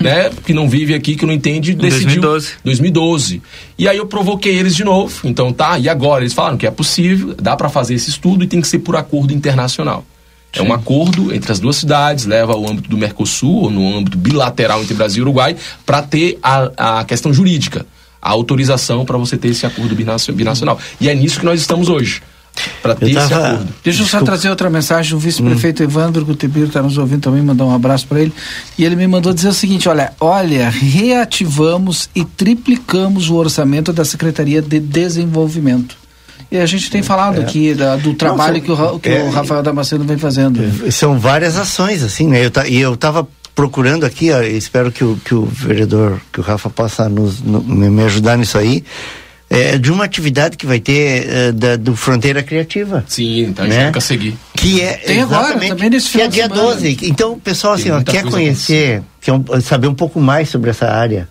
né, 0.00 0.30
que 0.44 0.52
não 0.52 0.68
vive 0.68 0.94
aqui, 0.94 1.16
que 1.16 1.24
não 1.24 1.32
entende, 1.32 1.74
decidiu 1.74 2.20
2012. 2.20 2.52
2012. 2.64 3.42
E 3.78 3.88
aí 3.88 3.96
eu 3.96 4.06
provoquei 4.06 4.58
eles 4.58 4.74
de 4.74 4.84
novo. 4.84 5.20
Então 5.24 5.52
tá, 5.52 5.78
e 5.78 5.88
agora 5.88 6.22
eles 6.22 6.32
falaram 6.32 6.56
que 6.56 6.66
é 6.66 6.70
possível, 6.70 7.34
dá 7.40 7.56
para 7.56 7.68
fazer 7.68 7.94
esse 7.94 8.10
estudo 8.10 8.44
e 8.44 8.46
tem 8.46 8.60
que 8.60 8.68
ser 8.68 8.80
por 8.80 8.96
acordo 8.96 9.32
internacional. 9.32 10.04
É 10.52 10.60
um 10.62 10.72
acordo 10.72 11.32
entre 11.32 11.52
as 11.52 11.60
duas 11.60 11.76
cidades, 11.76 12.26
leva 12.26 12.52
ao 12.52 12.68
âmbito 12.68 12.90
do 12.90 12.98
Mercosul, 12.98 13.62
ou 13.62 13.70
no 13.70 13.98
âmbito 13.98 14.18
bilateral 14.18 14.82
entre 14.82 14.94
Brasil 14.94 15.20
e 15.20 15.22
Uruguai, 15.22 15.56
para 15.86 16.02
ter 16.02 16.40
a, 16.42 16.98
a 16.98 17.04
questão 17.04 17.32
jurídica, 17.32 17.86
a 18.20 18.30
autorização 18.30 19.04
para 19.04 19.16
você 19.16 19.36
ter 19.36 19.48
esse 19.48 19.66
acordo 19.66 19.94
binacional. 19.94 20.78
E 21.00 21.08
é 21.08 21.14
nisso 21.14 21.40
que 21.40 21.44
nós 21.44 21.60
estamos 21.60 21.88
hoje 21.88 22.22
para 22.82 22.94
ter 22.94 23.14
tava... 23.14 23.24
esse 23.24 23.34
acordo. 23.34 23.68
Deixa 23.82 24.02
eu 24.02 24.06
só 24.06 24.20
trazer 24.22 24.50
outra 24.50 24.68
mensagem. 24.68 25.14
O 25.14 25.18
vice-prefeito 25.18 25.82
hum. 25.82 25.86
Evandro 25.86 26.24
Gutebir 26.24 26.64
está 26.64 26.82
nos 26.82 26.98
ouvindo 26.98 27.22
também, 27.22 27.42
mandar 27.42 27.64
um 27.64 27.74
abraço 27.74 28.06
para 28.06 28.20
ele. 28.20 28.32
E 28.76 28.84
ele 28.84 28.96
me 28.96 29.06
mandou 29.06 29.32
dizer 29.32 29.48
o 29.48 29.54
seguinte: 29.54 29.88
olha, 29.88 30.12
olha, 30.20 30.68
reativamos 30.68 32.08
e 32.14 32.24
triplicamos 32.24 33.30
o 33.30 33.36
orçamento 33.36 33.92
da 33.92 34.04
Secretaria 34.04 34.60
de 34.60 34.80
Desenvolvimento. 34.80 35.96
E 36.50 36.58
a 36.58 36.66
gente 36.66 36.90
tem 36.90 37.00
falado 37.00 37.40
é. 37.40 37.44
aqui 37.44 37.74
da, 37.74 37.94
do 37.94 38.12
trabalho 38.12 38.54
Não, 38.54 38.60
que, 38.60 38.72
o, 38.72 38.98
que 38.98 39.08
é, 39.08 39.22
o 39.22 39.30
Rafael 39.30 39.62
Damasceno 39.62 40.02
vem 40.02 40.18
fazendo. 40.18 40.60
É, 40.84 40.90
são 40.90 41.16
várias 41.16 41.56
ações, 41.56 42.02
assim, 42.02 42.26
né? 42.26 42.44
Eu, 42.44 42.50
e 42.66 42.80
eu 42.80 42.94
estava 42.94 43.26
procurando 43.54 44.04
aqui, 44.04 44.30
ó, 44.30 44.42
espero 44.42 44.90
que 44.90 45.04
o, 45.04 45.16
que 45.24 45.34
o 45.34 45.44
vereador, 45.44 46.20
que 46.32 46.40
o 46.40 46.42
Rafa 46.42 46.70
possa 46.70 47.08
nos, 47.08 47.42
no, 47.42 47.62
me 47.62 48.02
ajudar 48.04 48.36
nisso 48.36 48.56
aí 48.56 48.84
é, 49.50 49.76
de 49.76 49.90
uma 49.90 50.04
atividade 50.04 50.56
que 50.56 50.64
vai 50.64 50.78
ter 50.78 51.28
é, 51.28 51.52
da, 51.52 51.74
do 51.76 51.96
Fronteira 51.96 52.40
Criativa. 52.40 53.04
Sim, 53.08 53.46
então 53.46 53.66
né? 53.66 53.70
a 53.70 53.74
gente 53.74 53.86
nunca 53.86 54.00
seguir. 54.00 54.36
Que 54.56 54.80
é 54.80 54.92
Tem 54.94 55.22
agora, 55.22 55.58
também 55.58 55.90
nesse 55.90 56.10
Que 56.10 56.22
é 56.22 56.28
dia 56.28 56.48
12. 56.48 56.98
Então, 57.02 57.32
o 57.32 57.40
pessoal 57.40 57.74
assim, 57.74 57.90
ó, 57.90 58.00
quer 58.00 58.22
conhecer, 58.22 59.02
quer 59.20 59.32
saber 59.60 59.88
um 59.88 59.94
pouco 59.94 60.20
mais 60.20 60.48
sobre 60.48 60.70
essa 60.70 60.86
área, 60.86 61.28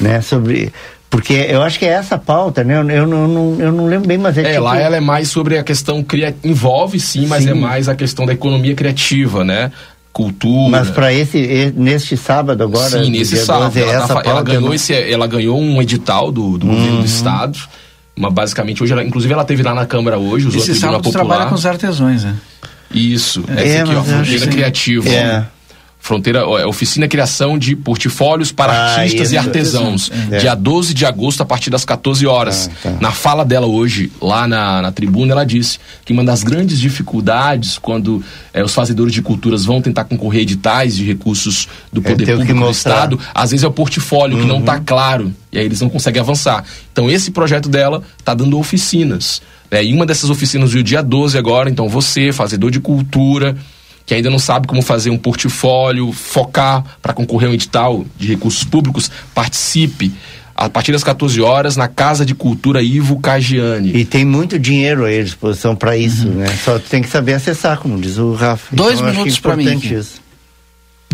né? 0.00 0.20
Sobre 0.20 0.72
porque 1.08 1.32
eu 1.32 1.62
acho 1.62 1.78
que 1.78 1.84
é 1.84 1.90
essa 1.90 2.18
pauta, 2.18 2.64
né? 2.64 2.76
Eu, 2.76 2.90
eu, 2.90 3.06
não, 3.06 3.56
eu 3.60 3.70
não 3.70 3.86
lembro 3.86 4.08
bem, 4.08 4.18
mas 4.18 4.36
é. 4.36 4.40
É, 4.40 4.50
tipo... 4.54 4.64
lá 4.64 4.76
ela 4.76 4.96
é 4.96 5.00
mais 5.00 5.28
sobre 5.28 5.56
a 5.56 5.62
questão 5.62 6.02
cria... 6.02 6.34
envolve 6.42 6.98
sim, 6.98 7.26
mas 7.28 7.44
é 7.44 7.52
sim. 7.52 7.52
é 7.52 7.54
mais 7.54 7.88
a 7.88 7.94
questão 7.94 8.26
da 8.26 8.32
economia 8.32 8.74
criativa, 8.74 9.44
né? 9.44 9.70
Cultura. 10.14 10.70
Mas 10.70 10.88
para 10.90 11.12
esse 11.12 11.74
neste 11.76 12.16
sábado 12.16 12.62
agora? 12.62 13.04
Sim, 13.04 13.10
nesse 13.10 13.36
sábado. 13.36 13.74
12, 13.74 13.80
ela, 13.80 14.06
tá, 14.06 14.22
ela, 14.24 14.42
ganhou 14.42 14.72
esse, 14.72 14.94
ela 14.94 15.26
ganhou 15.26 15.60
um 15.60 15.82
edital 15.82 16.30
do, 16.30 16.56
do 16.56 16.66
uhum. 16.66 16.74
governo 16.74 16.98
do 17.00 17.04
estado. 17.04 17.58
Uma, 18.16 18.30
basicamente 18.30 18.80
hoje, 18.80 18.92
ela, 18.92 19.02
inclusive 19.02 19.34
ela 19.34 19.44
teve 19.44 19.62
lá 19.64 19.74
na 19.74 19.84
câmara 19.84 20.16
hoje, 20.16 20.46
usou 20.46 20.62
esse 20.62 20.76
sábado 20.76 21.10
trabalha 21.10 21.46
com 21.46 21.56
os 21.56 21.66
artesãos, 21.66 22.22
né? 22.22 22.36
Isso, 22.94 23.42
é, 23.48 23.66
esse 23.66 23.76
aqui, 23.78 23.94
ó, 23.96 24.04
Fronteira 24.04 24.46
Criativa. 24.46 25.08
É. 25.08 25.44
Fronteira, 26.04 26.40
é, 26.40 26.66
oficina 26.66 27.08
criação 27.08 27.56
de 27.56 27.74
portfólios 27.74 28.52
para 28.52 28.74
ah, 28.74 28.94
artistas 28.96 29.28
isso, 29.28 29.34
e 29.36 29.38
artesãos. 29.38 30.10
É. 30.30 30.36
Dia 30.36 30.54
12 30.54 30.92
de 30.92 31.06
agosto, 31.06 31.40
a 31.40 31.46
partir 31.46 31.70
das 31.70 31.82
14 31.82 32.26
horas. 32.26 32.68
Ah, 32.70 32.90
tá. 32.90 32.96
Na 33.00 33.10
fala 33.10 33.42
dela 33.42 33.66
hoje, 33.66 34.12
lá 34.20 34.46
na, 34.46 34.82
na 34.82 34.92
tribuna, 34.92 35.32
ela 35.32 35.46
disse 35.46 35.78
que 36.04 36.12
uma 36.12 36.22
das 36.22 36.42
grandes 36.42 36.78
dificuldades 36.78 37.78
quando 37.78 38.22
é, 38.52 38.62
os 38.62 38.74
fazedores 38.74 39.14
de 39.14 39.22
culturas 39.22 39.64
vão 39.64 39.80
tentar 39.80 40.04
concorrer 40.04 40.40
a 40.40 40.42
editais 40.42 40.94
de 40.94 41.06
recursos 41.06 41.66
do 41.90 42.02
é, 42.02 42.10
poder 42.10 42.36
público 42.36 42.52
do 42.52 42.70
Estado, 42.70 43.18
às 43.34 43.52
vezes 43.52 43.64
é 43.64 43.66
o 43.66 43.72
portfólio 43.72 44.36
uhum. 44.36 44.42
que 44.42 44.46
não 44.46 44.60
está 44.60 44.74
uhum. 44.74 44.84
claro. 44.84 45.34
E 45.50 45.58
aí 45.58 45.64
eles 45.64 45.80
não 45.80 45.88
conseguem 45.88 46.20
avançar. 46.20 46.64
Então, 46.92 47.08
esse 47.08 47.30
projeto 47.30 47.66
dela 47.66 48.02
está 48.18 48.34
dando 48.34 48.58
oficinas 48.58 49.40
É, 49.70 49.82
e 49.82 49.94
uma 49.94 50.04
dessas 50.04 50.28
oficinas 50.28 50.72
do 50.72 50.82
dia 50.82 51.02
12 51.02 51.38
agora, 51.38 51.70
então 51.70 51.88
você, 51.88 52.30
fazedor 52.30 52.70
de 52.70 52.78
cultura, 52.78 53.56
que 54.06 54.14
ainda 54.14 54.30
não 54.30 54.38
sabe 54.38 54.66
como 54.66 54.82
fazer 54.82 55.10
um 55.10 55.18
portfólio, 55.18 56.12
focar 56.12 56.84
para 57.00 57.12
concorrer 57.12 57.48
a 57.48 57.52
um 57.52 57.54
edital 57.54 58.04
de 58.16 58.28
recursos 58.28 58.64
públicos, 58.64 59.10
participe 59.34 60.12
a 60.54 60.68
partir 60.68 60.92
das 60.92 61.02
14 61.02 61.40
horas 61.40 61.76
na 61.76 61.88
Casa 61.88 62.24
de 62.24 62.34
Cultura 62.34 62.80
Ivo 62.80 63.18
Cagiani. 63.18 63.96
E 63.96 64.04
tem 64.04 64.24
muito 64.24 64.58
dinheiro 64.58 65.04
à 65.04 65.10
disposição 65.10 65.74
para 65.74 65.96
isso, 65.96 66.28
uhum. 66.28 66.34
né? 66.34 66.46
Só 66.64 66.78
tem 66.78 67.02
que 67.02 67.08
saber 67.08 67.34
acessar, 67.34 67.78
como 67.78 68.00
diz 68.00 68.18
o 68.18 68.34
Rafa. 68.34 68.74
Dois 68.74 69.00
então, 69.00 69.10
minutos 69.10 69.40
para 69.40 69.56
mim. 69.56 69.78
Isso. 69.78 70.22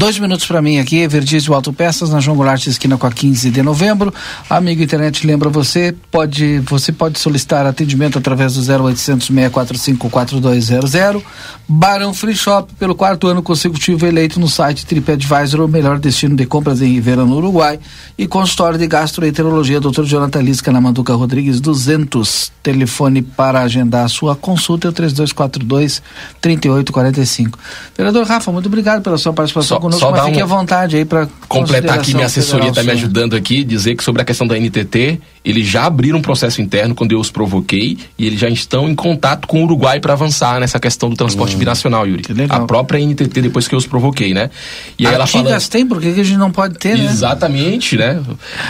Dois 0.01 0.19
minutos 0.19 0.47
para 0.47 0.63
mim 0.63 0.79
aqui, 0.79 1.07
Verdizio 1.07 1.53
Autopeças, 1.53 2.09
na 2.09 2.21
João 2.21 2.35
Goulart, 2.35 2.67
esquina 2.67 2.97
com 2.97 3.07
a 3.07 3.13
15 3.13 3.51
de 3.51 3.63
novembro. 3.63 4.15
Amigo 4.49 4.83
internet, 4.83 5.27
lembra 5.27 5.51
você, 5.51 5.95
pode, 6.11 6.59
você 6.61 6.91
pode 6.91 7.19
solicitar 7.19 7.67
atendimento 7.67 8.17
através 8.17 8.55
do 8.55 8.61
0800 8.61 9.27
645 9.27 10.09
4200. 10.09 11.23
Barão 11.69 12.15
Free 12.15 12.35
Shop, 12.35 12.73
pelo 12.79 12.95
quarto 12.95 13.29
ano 13.29 13.43
consecutivo, 13.43 14.07
eleito 14.07 14.41
no 14.41 14.49
site 14.49 14.87
TripAdvisor, 14.87 15.61
o 15.61 15.69
melhor 15.69 15.99
destino 15.99 16.35
de 16.35 16.47
compras 16.47 16.81
em 16.81 16.95
Ribeira, 16.95 17.27
no 17.27 17.37
Uruguai. 17.37 17.79
E 18.17 18.27
consultório 18.27 18.79
de 18.79 18.87
gastroenterologia, 18.87 19.81
Dr. 19.81 20.05
Jonathan 20.05 20.41
Lisca, 20.41 20.73
na 20.73 20.81
Manduca 20.81 21.13
Rodrigues, 21.13 21.61
200. 21.61 22.51
Telefone 22.63 23.21
para 23.21 23.61
agendar 23.61 24.07
a 24.07 24.09
sua 24.09 24.35
consulta 24.35 24.89
é 24.89 24.91
o 24.91 24.93
3242 24.93 26.03
3845. 26.41 27.59
Vereador 27.97 28.27
Rafa, 28.27 28.51
muito 28.51 28.67
obrigado 28.67 29.03
pela 29.03 29.19
sua 29.19 29.33
participação 29.33 29.77
Só 29.77 29.90
conosco, 29.91 30.01
Só 30.01 30.11
mas 30.11 30.25
fique 30.27 30.41
um, 30.41 30.45
à 30.45 30.47
vontade 30.47 30.97
aí 30.97 31.05
para 31.05 31.29
completar 31.49 31.99
aqui 31.99 32.15
minha 32.15 32.27
assessoria 32.27 32.69
está 32.69 32.83
me 32.83 32.93
ajudando 32.93 33.35
aqui, 33.35 33.65
dizer 33.65 33.97
que 33.97 34.05
sobre 34.05 34.23
a 34.23 34.25
questão 34.25 34.47
da 34.47 34.59
NTT, 34.59 35.21
eles 35.45 35.67
já 35.67 35.87
abriram 35.87 36.19
um 36.19 36.23
processo 36.23 36.63
interno 36.63 36.95
quando 36.95 37.13
eu 37.13 37.19
os 37.19 37.31
provoquei 37.31 37.99
e 38.17 38.27
eles 38.27 38.39
já 38.39 38.49
estão 38.49 38.89
em 38.89 38.95
contato 38.95 39.49
com 39.49 39.61
o 39.61 39.65
Uruguai 39.65 40.01
para 40.01 40.13
avançar 40.13 40.61
nessa 40.61 40.79
questão 40.79 41.11
do 41.11 41.17
transporte 41.17 41.57
hum, 41.57 41.59
binacional, 41.59 42.07
Yuri. 42.07 42.25
A 42.49 42.61
própria 42.61 43.05
NTT 43.05 43.43
depois 43.43 43.67
que 43.67 43.75
eu 43.75 43.79
os 43.79 43.87
provoquei, 43.87 44.33
né? 44.33 44.51
E 44.99 45.07
aí 45.07 45.15
Artigas 45.15 45.47
ela 45.47 45.59
fala 45.59 45.71
tem, 45.71 45.87
por 45.87 46.01
que 46.01 46.09
a 46.09 46.25
gente 46.25 46.37
não 46.37 46.51
pode 46.51 46.79
ter, 46.79 46.97
né? 46.97 47.05
Exatamente, 47.05 47.97
né? 47.97 48.21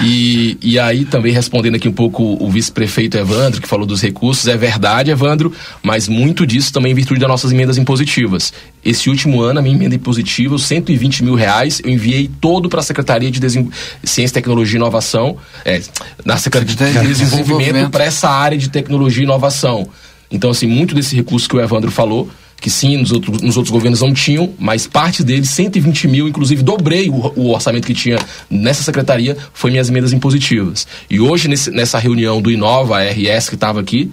E, 0.03 0.57
e 0.63 0.79
aí 0.79 1.05
também 1.05 1.33
respondendo 1.33 1.75
aqui 1.75 1.89
um 1.89 1.93
pouco 1.93 2.23
o 2.41 2.49
vice-prefeito 2.51 3.17
Evandro, 3.17 3.61
que 3.61 3.69
falou 3.69 3.87
dos 3.87 4.01
recursos, 4.01 4.47
é 4.47 4.57
verdade, 4.57 5.11
Evandro, 5.11 5.53
mas 5.83 6.09
muito 6.09 6.47
disso 6.47 6.73
também 6.73 6.93
em 6.93 6.95
virtude 6.95 7.21
das 7.21 7.29
nossas 7.29 7.53
emendas 7.53 7.77
impositivas. 7.77 8.53
Esse 8.85 9.11
último 9.11 9.43
ano, 9.43 9.59
a 9.59 9.63
minha 9.63 9.75
emenda 9.75 9.95
impositiva, 9.95 10.55
os 10.55 10.65
120 10.65 11.25
mil 11.25 11.35
reais, 11.35 11.81
eu 11.85 11.91
enviei 11.91 12.31
todo 12.41 12.69
para 12.69 12.81
a 12.81 12.83
Secretaria 12.83 13.31
de 13.31 13.39
Desenvol... 13.39 13.73
Ciência, 14.03 14.35
Tecnologia 14.35 14.77
e 14.77 14.81
Inovação, 14.81 15.37
é, 15.65 15.81
na 16.25 16.37
Secretaria 16.37 17.03
de 17.03 17.15
Desenvolvimento 17.15 17.91
para 17.91 18.05
essa 18.05 18.29
área 18.29 18.57
de 18.57 18.71
tecnologia 18.71 19.23
e 19.23 19.25
inovação. 19.25 19.89
Então, 20.31 20.51
assim, 20.51 20.67
muito 20.67 20.95
desse 20.95 21.15
recurso 21.15 21.49
que 21.49 21.57
o 21.57 21.61
Evandro 21.61 21.91
falou, 21.91 22.31
que 22.61 22.71
sim, 22.71 22.97
nos 22.97 23.11
outros, 23.11 23.41
nos 23.41 23.57
outros 23.57 23.73
governos 23.73 24.01
não 24.01 24.13
tinham, 24.13 24.53
mas 24.59 24.87
parte 24.87 25.25
deles, 25.25 25.49
120 25.51 26.07
mil, 26.09 26.29
inclusive 26.29 26.63
dobrei 26.63 27.09
o, 27.09 27.33
o 27.37 27.51
orçamento 27.51 27.87
que 27.87 27.95
tinha 27.95 28.19
nessa 28.49 28.83
secretaria, 28.83 29.37
foi 29.53 29.71
minhas 29.71 29.89
emendas 29.89 30.13
impositivas. 30.13 30.87
E 31.09 31.19
hoje, 31.19 31.49
nesse, 31.49 31.71
nessa 31.71 31.99
reunião 31.99 32.41
do 32.41 32.51
Inova, 32.51 32.99
a 32.99 33.11
RS 33.11 33.49
que 33.49 33.55
estava 33.55 33.81
aqui, 33.81 34.11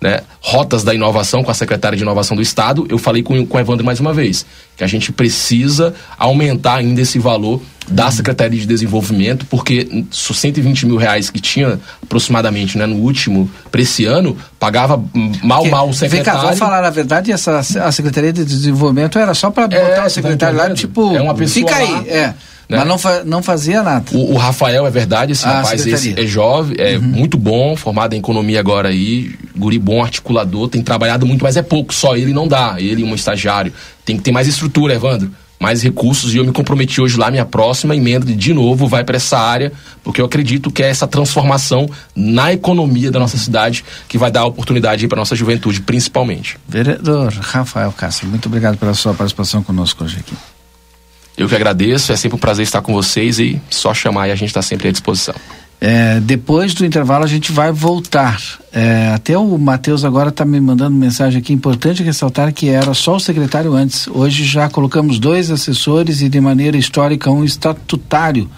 né, 0.00 0.20
rotas 0.40 0.84
da 0.84 0.94
inovação 0.94 1.42
com 1.42 1.50
a 1.50 1.54
secretária 1.54 1.96
de 1.96 2.02
inovação 2.02 2.36
do 2.36 2.42
Estado, 2.42 2.86
eu 2.88 2.98
falei 2.98 3.22
com, 3.22 3.46
com 3.46 3.56
o 3.56 3.60
Evandro 3.60 3.84
mais 3.84 3.98
uma 3.98 4.12
vez, 4.12 4.44
que 4.76 4.84
a 4.84 4.86
gente 4.86 5.10
precisa 5.10 5.94
aumentar 6.18 6.76
ainda 6.76 7.00
esse 7.00 7.18
valor 7.18 7.62
da 7.88 8.10
Secretaria 8.10 8.58
de 8.58 8.66
Desenvolvimento, 8.66 9.46
porque 9.46 10.04
120 10.10 10.86
mil 10.86 10.96
reais 10.96 11.30
que 11.30 11.40
tinha 11.40 11.78
aproximadamente 12.02 12.76
né, 12.76 12.84
no 12.84 12.96
último, 12.96 13.48
para 13.70 13.80
esse 13.80 14.04
ano, 14.04 14.36
pagava 14.58 15.02
mal, 15.42 15.62
que, 15.62 15.70
mal 15.70 15.88
o 15.88 15.94
secretário. 15.94 16.24
Vem 16.24 16.34
cá, 16.34 16.42
vamos 16.42 16.58
falar 16.58 16.84
a 16.84 16.90
verdade, 16.90 17.32
essa, 17.32 17.58
a 17.58 17.92
Secretaria 17.92 18.32
de 18.32 18.44
Desenvolvimento 18.44 19.18
era 19.18 19.34
só 19.34 19.50
para 19.50 19.64
é, 19.64 19.88
botar 19.88 20.06
o 20.06 20.10
secretário 20.10 20.58
lá, 20.58 20.74
tipo, 20.74 21.16
é 21.16 21.22
uma 21.22 21.34
pessoa 21.34 21.66
fica 21.66 21.76
aí, 21.76 22.08
é. 22.08 22.34
Né? 22.68 22.78
Mas 22.78 22.88
não, 22.88 22.98
fa 22.98 23.22
não 23.24 23.42
fazia 23.42 23.82
nada. 23.82 24.04
O, 24.12 24.34
o, 24.34 24.36
Rafael 24.36 24.86
é 24.86 24.90
verdade, 24.90 25.32
esse 25.32 25.46
ah, 25.46 25.60
rapaz 25.60 25.86
esse 25.86 26.18
é 26.18 26.26
jovem, 26.26 26.76
é 26.78 26.96
uhum. 26.96 27.02
muito 27.02 27.38
bom, 27.38 27.76
formado 27.76 28.14
em 28.14 28.18
economia 28.18 28.58
agora 28.58 28.88
aí, 28.88 29.34
guri 29.56 29.78
bom, 29.78 30.02
articulador, 30.02 30.68
tem 30.68 30.82
trabalhado 30.82 31.24
muito, 31.24 31.44
mas 31.44 31.56
é 31.56 31.62
pouco, 31.62 31.94
só 31.94 32.16
ele 32.16 32.32
não 32.32 32.48
dá, 32.48 32.76
ele 32.78 33.04
um 33.04 33.14
estagiário. 33.14 33.72
Tem 34.04 34.16
que 34.16 34.22
ter 34.22 34.32
mais 34.32 34.48
estrutura, 34.48 34.94
Evandro, 34.94 35.30
mais 35.60 35.82
recursos, 35.82 36.34
e 36.34 36.38
eu 36.38 36.44
me 36.44 36.52
comprometi 36.52 37.00
hoje 37.00 37.16
lá, 37.16 37.30
minha 37.30 37.44
próxima 37.44 37.94
emenda 37.94 38.26
de 38.26 38.52
novo 38.52 38.88
vai 38.88 39.04
para 39.04 39.16
essa 39.16 39.38
área, 39.38 39.72
porque 40.02 40.20
eu 40.20 40.26
acredito 40.26 40.70
que 40.70 40.82
é 40.82 40.88
essa 40.88 41.06
transformação 41.06 41.88
na 42.16 42.52
economia 42.52 43.12
da 43.12 43.20
nossa 43.20 43.38
cidade 43.38 43.84
que 44.08 44.18
vai 44.18 44.30
dar 44.30 44.44
oportunidade 44.44 45.06
para 45.06 45.16
nossa 45.16 45.36
juventude, 45.36 45.80
principalmente. 45.82 46.58
Vereador 46.68 47.32
Rafael 47.32 47.92
Castro, 47.92 48.26
muito 48.26 48.46
obrigado 48.46 48.76
pela 48.76 48.92
sua 48.92 49.14
participação 49.14 49.62
conosco 49.62 50.02
hoje 50.02 50.18
aqui. 50.18 50.34
Eu 51.36 51.48
que 51.48 51.54
agradeço, 51.54 52.12
é 52.12 52.16
sempre 52.16 52.36
um 52.36 52.38
prazer 52.38 52.62
estar 52.62 52.80
com 52.80 52.92
vocês 52.92 53.38
e 53.38 53.60
só 53.68 53.92
chamar 53.92 54.28
e 54.28 54.32
a 54.32 54.34
gente 54.34 54.48
está 54.48 54.62
sempre 54.62 54.88
à 54.88 54.92
disposição. 54.92 55.34
É, 55.78 56.18
depois 56.20 56.72
do 56.72 56.86
intervalo 56.86 57.24
a 57.24 57.26
gente 57.26 57.52
vai 57.52 57.70
voltar. 57.70 58.40
É, 58.72 59.12
até 59.14 59.36
o 59.36 59.58
Matheus 59.58 60.04
agora 60.04 60.30
está 60.30 60.44
me 60.44 60.58
mandando 60.58 60.96
mensagem 60.96 61.38
aqui. 61.38 61.52
Importante 61.52 62.02
ressaltar 62.02 62.52
que 62.52 62.70
era 62.70 62.94
só 62.94 63.16
o 63.16 63.20
secretário 63.20 63.74
antes. 63.74 64.08
Hoje 64.08 64.44
já 64.44 64.70
colocamos 64.70 65.18
dois 65.18 65.50
assessores 65.50 66.22
e 66.22 66.28
de 66.30 66.40
maneira 66.40 66.78
histórica 66.78 67.30
um 67.30 67.44
estatutário 67.44 68.48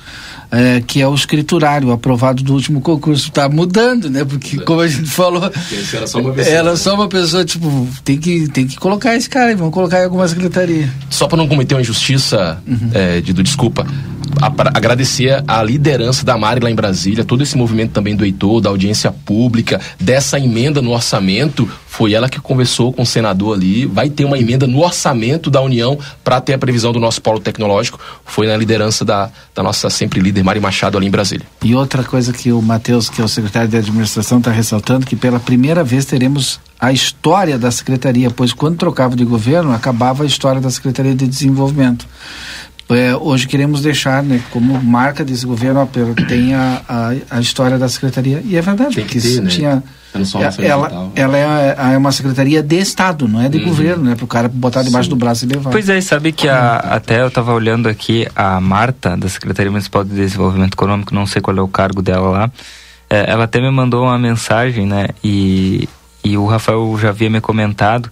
é, 0.51 0.81
que 0.81 1.01
é 1.01 1.07
o 1.07 1.15
escriturário 1.15 1.91
aprovado 1.93 2.43
do 2.43 2.55
último 2.55 2.81
concurso. 2.81 3.29
Está 3.29 3.49
mudando, 3.49 4.11
né? 4.11 4.25
Porque, 4.25 4.59
como 4.61 4.81
a 4.81 4.89
gente 4.89 5.09
falou, 5.09 5.51
era 5.93 6.07
só 6.07 6.21
uma 6.21 6.33
pessoa. 6.33 6.57
Era 6.57 6.77
só 6.77 6.95
uma 6.95 7.09
pessoa, 7.09 7.45
tipo, 7.45 7.89
tem 8.05 8.19
que, 8.19 8.49
tem 8.49 8.67
que 8.67 8.77
colocar 8.77 9.15
esse 9.15 9.29
cara, 9.29 9.55
vamos 9.57 9.75
colocar 9.75 10.01
em 10.01 10.05
alguma 10.05 10.27
secretaria. 10.27 10.93
Só 11.11 11.27
para 11.27 11.39
não 11.39 11.49
cometer 11.49 11.75
uma 11.75 11.81
injustiça, 11.81 12.63
uhum. 12.67 12.91
é, 12.95 13.21
Dido, 13.21 13.43
desculpa. 13.43 13.87
A, 14.41 14.47
agradecer 14.77 15.43
a 15.47 15.63
liderança 15.63 16.25
da 16.25 16.37
Mari 16.37 16.61
lá 16.61 16.71
em 16.71 16.75
Brasília, 16.75 17.25
todo 17.25 17.43
esse 17.43 17.57
movimento 17.57 17.93
também 17.93 18.15
do 18.15 18.25
Heitor, 18.25 18.61
da 18.61 18.69
audiência 18.69 19.11
pública, 19.11 19.81
dessa 19.99 20.39
emenda 20.39 20.81
no 20.81 20.93
orçamento. 20.93 21.69
Foi 21.87 22.13
ela 22.13 22.29
que 22.29 22.41
conversou 22.41 22.93
com 22.93 23.03
o 23.03 23.07
senador 23.07 23.57
ali. 23.57 23.87
Vai 23.87 24.09
ter 24.09 24.25
uma 24.25 24.39
emenda 24.39 24.67
no 24.67 24.85
orçamento 24.85 25.51
da 25.51 25.61
União 25.61 25.99
para 26.23 26.41
ter 26.41 26.55
a 26.55 26.59
previsão 26.59 26.93
do 26.93 27.01
nosso 27.01 27.21
polo 27.21 27.41
tecnológico. 27.41 27.99
Foi 28.25 28.47
na 28.47 28.57
liderança 28.57 29.05
da, 29.05 29.31
da 29.55 29.63
nossa 29.63 29.91
sempre 29.91 30.21
líder 30.21 30.38
Mari 30.43 30.61
Machado 30.61 30.97
ali 30.97 31.07
em 31.07 31.11
Brasília. 31.11 31.47
E 31.63 31.75
outra 31.75 32.03
coisa 32.03 32.33
que 32.33 32.53
o 32.53 32.61
Matheus, 32.61 33.09
que 33.09 33.21
é 33.21 33.25
o 33.25 33.29
secretário 33.29 33.69
de 33.69 33.77
administração, 33.77 34.39
está 34.39 34.51
ressaltando, 34.51 35.07
que 35.07 35.17
pela 35.17 35.39
primeira 35.39 35.85
vez 35.85 36.05
teremos 36.05 36.61
a 36.81 36.93
história 36.93 37.59
da 37.59 37.71
secretaria, 37.71 38.31
pois 38.31 38.53
quando 38.53 38.77
trocava 38.77 39.17
de 39.17 39.25
governo, 39.25 39.73
acabava 39.73 40.23
a 40.23 40.27
história 40.27 40.61
da 40.61 40.71
Secretaria 40.71 41.15
de 41.15 41.27
Desenvolvimento. 41.27 42.07
É, 42.91 43.15
hoje 43.15 43.47
queremos 43.47 43.83
deixar, 43.83 44.23
né, 44.23 44.41
como 44.51 44.81
marca 44.83 45.23
desse 45.23 45.45
governo, 45.45 45.87
tem 46.27 46.55
a, 46.55 46.81
a, 46.89 47.37
a, 47.37 47.41
história 47.41 47.79
da 47.79 47.89
secretaria. 47.89 48.41
E 48.45 48.57
é 48.57 48.63
verdade, 48.63 48.95
tem 48.95 49.05
que 49.05 49.21
ter, 49.21 49.43
né? 49.43 49.51
tinha. 49.51 49.83
Ela, 50.63 51.11
ela 51.15 51.39
é, 51.39 51.95
é, 51.95 51.99
uma 51.99 52.13
secretaria 52.13 52.63
de 52.63 52.77
Estado, 52.77 53.29
não 53.29 53.41
é 53.41 53.49
de 53.49 53.59
uhum. 53.59 53.65
governo, 53.65 54.05
né? 54.05 54.15
Para 54.15 54.25
o 54.25 54.29
cara 54.29 54.49
botar 54.49 54.83
debaixo 54.83 55.09
Sim. 55.09 55.17
do 55.17 55.17
braço 55.17 55.45
e 55.45 55.49
levar. 55.49 55.71
Pois 55.71 55.89
é, 55.89 56.01
sabe 56.01 56.33
que 56.33 56.49
a, 56.49 56.77
até 56.77 57.21
eu 57.21 57.29
estava 57.29 57.53
olhando 57.53 57.89
aqui 57.89 58.27
a 58.35 58.61
Marta, 58.61 59.17
da 59.17 59.29
Secretaria 59.29 59.71
Municipal 59.71 60.05
de 60.05 60.15
Desenvolvimento 60.15 60.75
Econômico, 60.75 61.15
não 61.15 61.27
sei 61.27 61.43
qual 61.43 61.57
é 61.57 61.61
o 61.61 61.69
cargo 61.69 62.03
dela 62.03 62.29
lá, 62.29 62.51
é, 63.11 63.31
ela 63.31 63.45
até 63.45 63.61
me 63.61 63.71
mandou 63.71 64.05
uma 64.05 64.19
mensagem, 64.19 64.87
né? 64.87 65.09
E, 65.23 65.89
e 66.25 66.37
o 66.37 66.47
Rafael 66.47 66.97
já 67.01 67.11
havia 67.11 67.31
me 67.31 67.41
comentado 67.41 68.11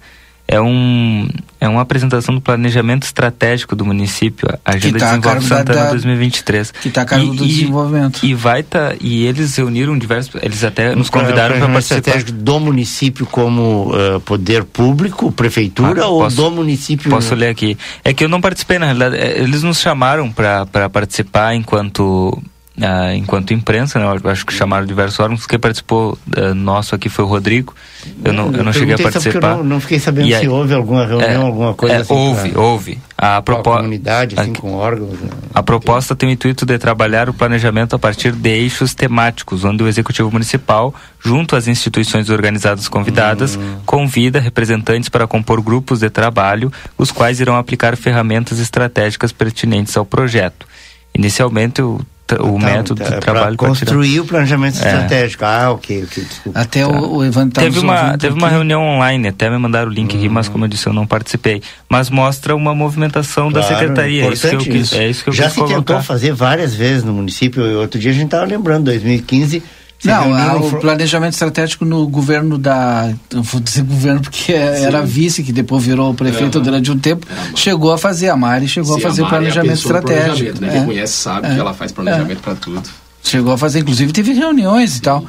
é, 0.49 0.61
um, 0.61 1.29
é 1.61 1.69
uma 1.69 1.81
apresentação 1.81 2.35
do 2.35 2.41
planejamento 2.41 3.03
estratégico 3.03 3.75
do 3.75 3.85
município, 3.85 4.49
a 4.65 4.75
Agenda 4.75 4.99
tá 4.99 5.07
Desenvolvimento 5.07 5.49
Santana 5.49 5.85
da, 5.85 5.91
2023. 5.91 6.71
Que 6.71 6.89
está 6.89 7.03
a 7.03 7.05
cargo 7.05 7.35
e, 7.35 7.37
do 7.37 7.47
desenvolvimento. 7.47 8.25
E 8.25 8.35
vai 8.35 8.63
tá, 8.63 8.95
e 9.01 9.25
eles 9.27 9.57
reuniram 9.57 9.99
diversos, 9.99 10.41
eles 10.43 10.63
até 10.63 10.95
nos 10.95 11.11
convidaram 11.11 11.59
para 11.59 11.69
participar. 11.69 11.99
estratégico 11.99 12.33
do 12.33 12.61
município 12.61 13.27
como 13.27 13.91
uh, 13.91 14.21
poder 14.21 14.65
público, 14.65 15.33
prefeitura 15.33 16.03
ah, 16.03 16.09
ou 16.09 16.21
posso, 16.23 16.37
do 16.37 16.51
município? 16.51 17.11
Posso 17.11 17.35
ler 17.35 17.49
aqui. 17.49 17.77
É 18.05 18.15
que 18.15 18.23
eu 18.23 18.29
não 18.29 18.41
participei, 18.41 18.79
na 18.79 18.87
realidade, 18.87 19.17
é, 19.17 19.41
eles 19.41 19.63
nos 19.63 19.81
chamaram 19.81 20.31
para 20.31 20.89
participar 20.89 21.55
enquanto 21.55 22.41
Uh, 22.79 23.15
enquanto 23.17 23.55
imprensa, 23.55 23.99
né? 23.99 24.05
Eu 24.05 24.31
acho 24.31 24.45
que 24.45 24.53
chamaram 24.53 24.85
diversos 24.85 25.19
órgãos. 25.19 25.47
Quem 25.47 25.59
participou 25.59 26.19
uh, 26.37 26.55
nosso 26.55 26.95
aqui 26.95 27.09
foi 27.09 27.25
o 27.25 27.29
Rodrigo. 27.29 27.75
Eu 28.23 28.35
não, 28.35 28.53
eu 28.53 28.63
não 28.63 28.71
cheguei 28.71 28.95
a 28.95 28.99
participar. 28.99 29.53
Eu 29.53 29.57
não, 29.59 29.65
não 29.65 29.81
fiquei 29.81 29.99
sabendo 29.99 30.29
e 30.29 30.39
se 30.39 30.47
houve 30.47 30.75
alguma 30.75 31.07
reunião, 31.07 31.43
é, 31.43 31.47
alguma 31.47 31.73
coisa 31.73 31.95
é, 31.95 31.99
assim. 32.01 32.13
Houve, 32.13 32.51
pra, 32.51 32.61
houve. 32.61 32.99
A, 33.17 33.41
propo... 33.41 33.73
a 33.73 33.77
comunidade, 33.79 34.39
assim, 34.39 34.53
a, 34.53 34.61
com 34.61 34.75
órgãos. 34.75 35.19
Né? 35.19 35.31
A 35.55 35.63
proposta 35.63 36.15
tem 36.15 36.29
o 36.29 36.33
intuito 36.33 36.67
de 36.67 36.77
trabalhar 36.77 37.31
o 37.31 37.35
planejamento 37.35 37.97
a 37.97 37.99
partir 37.99 38.33
de 38.33 38.51
eixos 38.51 38.95
temáticos, 38.95 39.65
onde 39.65 39.83
o 39.83 39.89
Executivo 39.89 40.31
Municipal, 40.31 40.95
junto 41.19 41.57
às 41.57 41.67
instituições 41.69 42.29
organizadas 42.29 42.89
convidadas, 42.89 43.57
hum. 43.57 43.77
convida 43.87 44.39
representantes 44.39 45.09
para 45.09 45.27
compor 45.27 45.63
grupos 45.63 46.01
de 46.01 46.11
trabalho, 46.11 46.71
os 46.99 47.11
quais 47.11 47.41
irão 47.41 47.57
aplicar 47.57 47.97
ferramentas 47.97 48.59
estratégicas 48.59 49.33
pertinentes 49.33 49.97
ao 49.97 50.05
projeto. 50.05 50.67
Inicialmente, 51.15 51.81
o 51.81 52.03
o 52.35 52.35
então, 52.35 52.59
método 52.59 53.05
de 53.05 53.21
trabalho 53.21 53.57
construir 53.57 54.21
o 54.21 54.25
planejamento 54.25 54.75
é. 54.75 54.87
estratégico. 54.87 55.45
Ah, 55.45 55.71
ok, 55.71 56.05
ok, 56.05 56.25
desculpa. 56.25 56.59
Até 56.59 56.81
tá. 56.81 56.89
o, 56.89 57.17
o 57.19 57.25
Evan 57.25 57.49
tá 57.49 57.61
teve 57.61 57.79
uma 57.79 58.19
teve 58.19 58.35
aqui. 58.35 58.39
uma 58.39 58.49
reunião 58.49 58.83
online, 58.83 59.29
até 59.29 59.49
me 59.49 59.59
mandaram 59.59 59.89
o 59.89 59.93
link 59.93 60.17
aqui, 60.17 60.29
mas 60.29 60.49
como 60.49 60.65
eu 60.65 60.69
disse, 60.69 60.87
eu 60.87 60.93
não 60.93 61.07
participei. 61.07 61.63
Mas 61.89 62.11
mostra 62.11 62.57
uma 62.57 62.75
movimentação 62.75 63.51
claro, 63.51 63.69
da 63.69 63.75
secretaria. 63.75 64.25
É 64.25 64.33
isso 64.33 64.49
que 64.49 64.55
eu 64.55 64.59
quis, 64.59 64.93
é 64.93 65.09
isso 65.09 65.23
que 65.23 65.31
eu 65.31 65.35
Já 65.35 65.45
quis 65.45 65.53
se 65.53 65.59
colocar. 65.61 65.77
tentou 65.77 66.03
fazer 66.03 66.33
várias 66.33 66.75
vezes 66.75 67.05
no 67.05 67.13
município. 67.13 67.63
Outro 67.79 68.01
dia 68.01 68.11
a 68.11 68.15
gente 68.15 68.25
estava 68.27 68.45
lembrando, 68.45 68.85
2015 68.85 69.63
não, 70.07 70.35
a, 70.35 70.57
o 70.57 70.81
planejamento 70.81 71.33
estratégico 71.33 71.85
no 71.85 72.07
governo 72.07 72.57
da. 72.57 73.13
Não 73.33 73.43
vou 73.43 73.61
dizer 73.61 73.83
governo 73.83 74.21
porque 74.21 74.53
é, 74.53 74.83
era 74.83 75.03
vice, 75.03 75.43
que 75.43 75.53
depois 75.53 75.85
virou 75.85 76.15
prefeito 76.15 76.61
durante 76.61 76.91
um 76.91 76.99
tempo, 76.99 77.27
chegou 77.55 77.93
a 77.93 77.99
fazer, 77.99 78.29
a 78.29 78.37
Mari 78.37 78.69
chegou 78.69 78.95
Sim, 78.95 79.01
a 79.01 79.09
fazer 79.09 79.23
a 79.25 79.29
planejamento 79.29 79.75
estratégico. 79.75 80.59
Planejamento, 80.59 80.61
né? 80.61 80.69
É. 80.69 80.73
Quem 80.73 80.85
conhece 80.85 81.13
sabe 81.13 81.49
é. 81.49 81.55
que 81.55 81.61
ela 81.61 81.75
faz 81.75 81.93
planejamento 81.93 82.39
é. 82.39 82.43
para 82.43 82.55
tudo. 82.55 82.83
Chegou 83.23 83.53
a 83.53 83.59
fazer, 83.59 83.81
inclusive 83.81 84.13
teve 84.13 84.33
reuniões 84.33 84.93
Sim. 84.93 84.99
e 84.99 85.01
tal. 85.01 85.25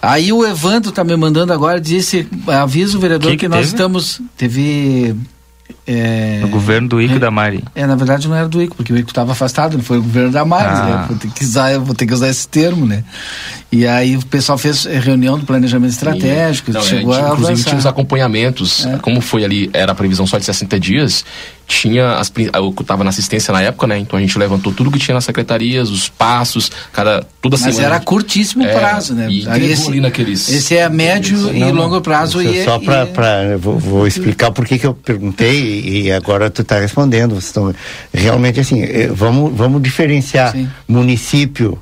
Aí 0.00 0.32
o 0.32 0.44
Evandro 0.44 0.90
tá 0.92 1.04
me 1.04 1.16
mandando 1.16 1.52
agora, 1.52 1.80
disse, 1.80 2.26
avisa 2.46 2.96
o 2.96 3.00
vereador 3.00 3.30
que, 3.30 3.36
que, 3.36 3.44
que 3.44 3.48
nós 3.48 3.66
teve? 3.66 3.74
estamos. 3.74 4.20
Teve 4.36 5.14
é, 5.84 6.40
o 6.44 6.48
governo 6.48 6.88
do 6.88 7.02
Ico 7.02 7.16
é, 7.16 7.18
da 7.18 7.30
Mari. 7.30 7.64
É, 7.74 7.86
na 7.86 7.96
verdade 7.96 8.28
não 8.28 8.36
era 8.36 8.48
do 8.48 8.62
Ico, 8.62 8.76
porque 8.76 8.92
o 8.92 8.96
Ico 8.96 9.10
estava 9.10 9.32
afastado, 9.32 9.76
não 9.76 9.82
foi 9.82 9.98
o 9.98 10.02
governo 10.02 10.30
da 10.30 10.44
Mari, 10.44 10.68
ah. 10.68 10.84
né? 10.84 11.04
Vou 11.08 11.18
ter, 11.18 11.28
que 11.28 11.44
usar, 11.44 11.78
vou 11.78 11.94
ter 11.94 12.06
que 12.06 12.14
usar 12.14 12.28
esse 12.28 12.46
termo, 12.46 12.86
né? 12.86 13.02
E 13.70 13.86
aí 13.86 14.16
o 14.16 14.26
pessoal 14.26 14.58
fez 14.58 14.84
reunião 14.84 15.38
do 15.38 15.46
planejamento 15.46 15.92
estratégico, 15.92 16.72
não, 16.72 16.82
chegou 16.82 17.14
é, 17.14 17.22
a, 17.22 17.32
Inclusive 17.32 17.64
tinha 17.64 17.78
os 17.78 17.86
acompanhamentos, 17.86 18.86
é. 18.86 18.98
como 18.98 19.20
foi 19.20 19.44
ali, 19.44 19.70
era 19.72 19.92
a 19.92 19.94
previsão 19.94 20.26
só 20.26 20.38
de 20.38 20.44
60 20.44 20.78
dias, 20.78 21.24
tinha 21.66 22.12
as 22.16 22.30
eu 22.36 22.74
estava 22.80 23.02
na 23.02 23.10
assistência 23.10 23.52
na 23.52 23.62
época, 23.62 23.86
né? 23.86 23.98
Então 23.98 24.18
a 24.18 24.22
gente 24.22 24.36
levantou 24.38 24.72
tudo 24.72 24.90
que 24.90 24.98
tinha 24.98 25.14
nas 25.14 25.24
secretarias, 25.24 25.90
os 25.90 26.08
passos, 26.08 26.70
cada 26.92 27.24
toda 27.40 27.56
Mas 27.56 27.60
semana. 27.60 27.82
Mas 27.82 27.96
era 27.96 28.00
curtíssimo 28.00 28.64
é, 28.64 28.74
prazo, 28.74 29.14
né? 29.14 29.28
E 29.30 29.48
Aí 29.48 29.72
esse, 29.72 29.88
ali 29.88 30.00
naqueles 30.00 30.48
Esse 30.48 30.76
é 30.76 30.88
médio 30.88 31.38
não, 31.38 31.68
e 31.68 31.72
longo 31.72 32.00
prazo 32.00 32.42
e 32.42 32.64
só 32.64 32.78
para 32.78 33.08
é... 33.42 33.56
vou, 33.56 33.78
vou, 33.78 34.06
explicar 34.06 34.50
por 34.50 34.66
que 34.66 34.78
que 34.78 34.86
eu 34.86 34.94
perguntei 34.94 35.71
e 35.72 36.12
agora 36.12 36.50
tu 36.50 36.62
está 36.62 36.78
respondendo. 36.78 37.30
Vocês 37.30 37.46
estão 37.46 37.74
realmente 38.12 38.60
assim, 38.60 38.82
eh, 38.82 39.08
vamos 39.08 39.56
vamos 39.56 39.82
diferenciar 39.82 40.52
Sim. 40.52 40.68
município 40.86 41.78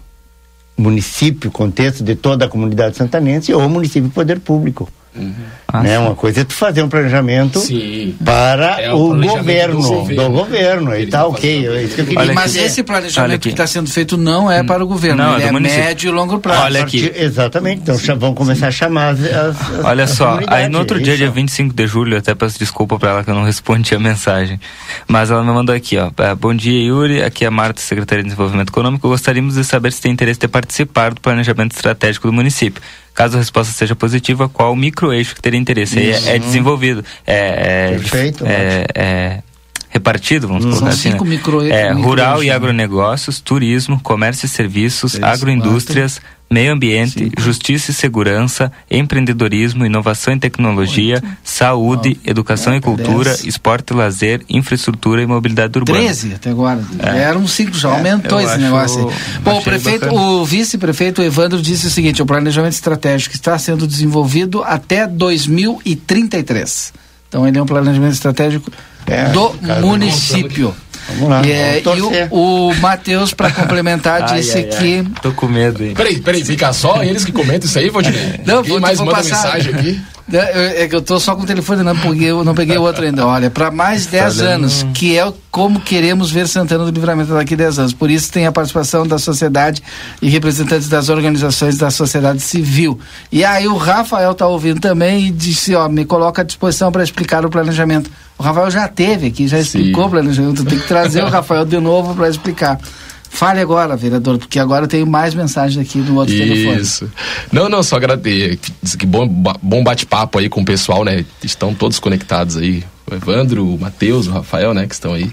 município, 0.80 1.50
contexto 1.50 2.02
de 2.02 2.16
toda 2.16 2.46
a 2.46 2.48
comunidade 2.48 2.96
santanense 2.96 3.52
ou 3.52 3.68
município 3.68 4.10
poder 4.10 4.40
público. 4.40 4.88
Uhum. 5.14 5.34
Né? 5.82 5.98
Uma 5.98 6.14
coisa 6.14 6.40
é 6.40 6.44
tu 6.44 6.54
fazer 6.54 6.82
um 6.82 6.88
planejamento 6.88 7.58
sim. 7.58 8.14
para 8.24 8.80
é 8.80 8.92
o, 8.92 9.12
o 9.12 9.20
governo, 9.20 9.82
do 9.82 9.88
governo, 9.88 10.22
do 10.22 10.30
governo 10.30 10.96
e 10.96 11.06
tá 11.06 11.26
ok. 11.26 11.66
É 11.66 11.82
isso 11.82 11.94
que 11.96 12.00
eu 12.02 12.06
queria 12.06 12.32
Mas 12.32 12.52
dizer. 12.52 12.64
esse 12.66 12.82
planejamento 12.82 13.40
que 13.40 13.48
está 13.48 13.66
sendo 13.66 13.90
feito 13.90 14.16
não 14.16 14.50
é 14.50 14.62
para 14.62 14.84
o 14.84 14.86
governo, 14.86 15.22
não, 15.22 15.34
ele 15.34 15.44
é, 15.44 15.48
é 15.48 15.52
médio 15.52 16.08
e 16.08 16.12
longo 16.12 16.38
prazo. 16.38 16.62
Olha 16.62 16.82
aqui. 16.82 17.12
Exatamente, 17.14 17.82
então 17.82 17.98
sim, 17.98 18.14
vão 18.14 18.34
começar 18.34 18.66
sim. 18.66 18.68
a 18.68 18.70
chamar 18.70 19.08
as, 19.10 19.20
as 19.24 19.56
Olha 19.84 20.04
as 20.04 20.10
só, 20.10 20.38
aí 20.46 20.68
no 20.68 20.78
outro 20.78 21.00
dia, 21.00 21.16
dia 21.16 21.30
25 21.30 21.74
de 21.74 21.86
julho, 21.86 22.16
até 22.16 22.34
peço 22.34 22.58
desculpa 22.58 22.98
para 22.98 23.10
ela 23.10 23.24
que 23.24 23.30
eu 23.30 23.34
não 23.34 23.44
respondi 23.44 23.94
a 23.94 23.98
mensagem, 23.98 24.60
mas 25.08 25.30
ela 25.30 25.42
me 25.42 25.50
mandou 25.50 25.74
aqui, 25.74 25.96
ó, 25.98 26.10
é, 26.18 26.34
bom 26.36 26.54
dia 26.54 26.80
Yuri, 26.84 27.22
aqui 27.22 27.44
é 27.44 27.48
a 27.48 27.50
Marta, 27.50 27.80
Secretaria 27.80 28.22
de 28.22 28.28
Desenvolvimento 28.28 28.68
Econômico, 28.68 29.08
gostaríamos 29.08 29.54
de 29.54 29.64
saber 29.64 29.92
se 29.92 30.00
tem 30.00 30.12
interesse 30.12 30.38
de 30.38 30.46
participar 30.46 31.14
do 31.14 31.20
planejamento 31.20 31.72
estratégico 31.72 32.28
do 32.28 32.32
município. 32.32 32.80
Caso 33.14 33.36
a 33.36 33.40
resposta 33.40 33.72
seja 33.72 33.94
positiva, 33.94 34.48
qual 34.48 34.72
o 34.72 34.76
microeixo 34.76 35.34
que 35.34 35.42
teria 35.42 35.58
interesse? 35.58 35.98
É, 35.98 36.36
é, 36.36 36.38
desenvolvido. 36.38 37.04
É, 37.26 37.88
é 37.88 37.90
Perfeito. 37.90 38.46
É, 38.46 38.86
é, 38.94 39.42
repartido, 39.90 40.46
vamos 40.46 40.62
São 40.62 40.72
colocar 40.72 40.90
assim. 40.90 41.10
Cinco 41.10 41.24
né? 41.24 41.30
micro, 41.30 41.62
é, 41.66 41.92
rural 41.92 42.42
e 42.42 42.50
agronegócios, 42.50 43.40
turismo, 43.40 44.00
comércio 44.00 44.46
e 44.46 44.48
serviços, 44.48 45.14
Eles 45.14 45.26
agroindústrias, 45.26 46.18
quatro. 46.20 46.36
meio 46.48 46.72
ambiente, 46.72 47.24
Cinco. 47.24 47.40
justiça 47.42 47.90
e 47.90 47.94
segurança, 47.94 48.70
empreendedorismo, 48.88 49.84
inovação 49.84 50.34
e 50.34 50.38
tecnologia, 50.38 51.16
Oito. 51.16 51.26
saúde, 51.42 52.10
Nove. 52.10 52.20
educação 52.24 52.74
e 52.76 52.80
cultura, 52.80 53.30
Dez. 53.30 53.44
esporte 53.44 53.92
e 53.92 53.96
lazer, 53.96 54.42
infraestrutura 54.48 55.22
e 55.22 55.26
mobilidade 55.26 55.76
urbana. 55.76 55.98
13 55.98 56.34
até 56.34 56.50
agora. 56.50 56.80
É. 57.00 57.18
Eram 57.22 57.46
cinco, 57.48 57.76
já 57.76 57.88
aumentou 57.90 58.40
esse 58.40 58.58
negócio. 58.58 59.10
Bom, 59.42 59.58
o 59.58 59.62
prefeito, 59.62 60.06
o 60.14 60.44
vice-prefeito 60.44 61.20
Evandro 61.20 61.60
disse 61.60 61.88
o 61.88 61.90
seguinte: 61.90 62.22
o 62.22 62.26
planejamento 62.26 62.74
estratégico 62.74 63.34
está 63.34 63.58
sendo 63.58 63.88
desenvolvido 63.88 64.62
até 64.62 65.04
2033. 65.04 66.92
Então 67.28 67.46
ele 67.46 67.58
é 67.58 67.62
um 67.62 67.66
planejamento 67.66 68.12
estratégico 68.12 68.70
é, 69.10 69.24
do 69.30 69.52
município. 69.86 70.74
Vamos 71.14 71.28
lá. 71.28 71.42
E, 71.44 71.50
é, 71.50 71.82
e 71.82 72.30
o, 72.30 72.68
o 72.70 72.74
Matheus, 72.76 73.34
para 73.34 73.50
complementar, 73.50 74.22
disse 74.34 74.58
ai, 74.58 74.68
ai, 74.70 74.78
que. 74.78 74.96
Ai. 74.98 75.06
Tô 75.22 75.32
com 75.32 75.46
medo, 75.46 75.82
hein? 75.82 75.94
Peraí, 75.94 76.20
peraí, 76.20 76.44
fica 76.44 76.72
só 76.72 77.02
eles 77.02 77.24
que 77.24 77.32
comentam 77.32 77.68
isso 77.68 77.78
aí, 77.78 77.90
Valdinei? 77.90 78.40
Não, 78.44 78.62
Quem 78.62 78.78
mais 78.78 78.98
manda 78.98 79.12
passar... 79.12 79.54
mensagem 79.54 79.74
aqui? 79.74 80.00
É, 80.32 80.84
é 80.84 80.88
que 80.88 80.94
eu 80.94 81.02
tô 81.02 81.18
só 81.18 81.34
com 81.34 81.42
o 81.42 81.46
telefone, 81.46 81.82
não 81.82 81.96
peguei, 81.96 82.30
eu 82.30 82.44
não 82.44 82.54
peguei 82.54 82.78
o 82.78 82.82
outro 82.82 83.04
ainda. 83.04 83.26
Olha, 83.26 83.50
para 83.50 83.70
mais 83.70 84.06
10 84.06 84.36
tá 84.36 84.44
anos, 84.44 84.86
que 84.94 85.18
é 85.18 85.32
como 85.50 85.80
queremos 85.80 86.30
ver 86.30 86.46
Santana 86.46 86.84
do 86.84 86.90
Livramento 86.90 87.34
daqui 87.34 87.54
a 87.54 87.56
10 87.56 87.78
anos. 87.80 87.92
Por 87.92 88.10
isso 88.10 88.30
tem 88.30 88.46
a 88.46 88.52
participação 88.52 89.06
da 89.06 89.18
sociedade 89.18 89.82
e 90.22 90.28
representantes 90.28 90.88
das 90.88 91.08
organizações 91.08 91.76
da 91.76 91.90
sociedade 91.90 92.40
civil. 92.40 92.98
E 93.32 93.44
aí 93.44 93.66
o 93.66 93.76
Rafael 93.76 94.32
tá 94.34 94.46
ouvindo 94.46 94.80
também 94.80 95.26
e 95.26 95.30
disse, 95.30 95.74
ó, 95.74 95.88
me 95.88 96.04
coloca 96.04 96.42
à 96.42 96.44
disposição 96.44 96.92
para 96.92 97.02
explicar 97.02 97.44
o 97.44 97.50
planejamento. 97.50 98.08
O 98.40 98.42
Rafael 98.42 98.70
já 98.70 98.88
teve 98.88 99.26
aqui, 99.26 99.46
já 99.46 99.58
explicou 99.58 100.04
Sim. 100.04 100.10
planejamento. 100.12 100.64
Tem 100.64 100.78
que 100.78 100.88
trazer 100.88 101.22
o 101.22 101.28
Rafael 101.28 101.66
de 101.66 101.78
novo 101.78 102.14
para 102.14 102.26
explicar. 102.26 102.80
Fale 103.28 103.60
agora, 103.60 103.98
vereador, 103.98 104.38
porque 104.38 104.58
agora 104.58 104.84
eu 104.84 104.88
tenho 104.88 105.06
mais 105.06 105.34
mensagens 105.34 105.78
aqui 105.86 105.98
no 105.98 106.16
outro 106.16 106.34
Isso. 106.34 106.42
telefone. 106.42 106.80
Isso. 106.80 107.12
Não, 107.52 107.68
não, 107.68 107.82
só 107.82 107.96
agradecer. 107.96 108.58
Que 108.98 109.04
bom, 109.04 109.28
bom 109.28 109.84
bate-papo 109.84 110.38
aí 110.38 110.48
com 110.48 110.62
o 110.62 110.64
pessoal, 110.64 111.04
né? 111.04 111.22
Estão 111.44 111.74
todos 111.74 111.98
conectados 111.98 112.56
aí. 112.56 112.82
O 113.10 113.14
Evandro, 113.14 113.74
o 113.74 113.78
Matheus, 113.78 114.26
o 114.26 114.30
Rafael, 114.30 114.72
né? 114.72 114.86
Que 114.86 114.94
estão 114.94 115.12
aí. 115.12 115.30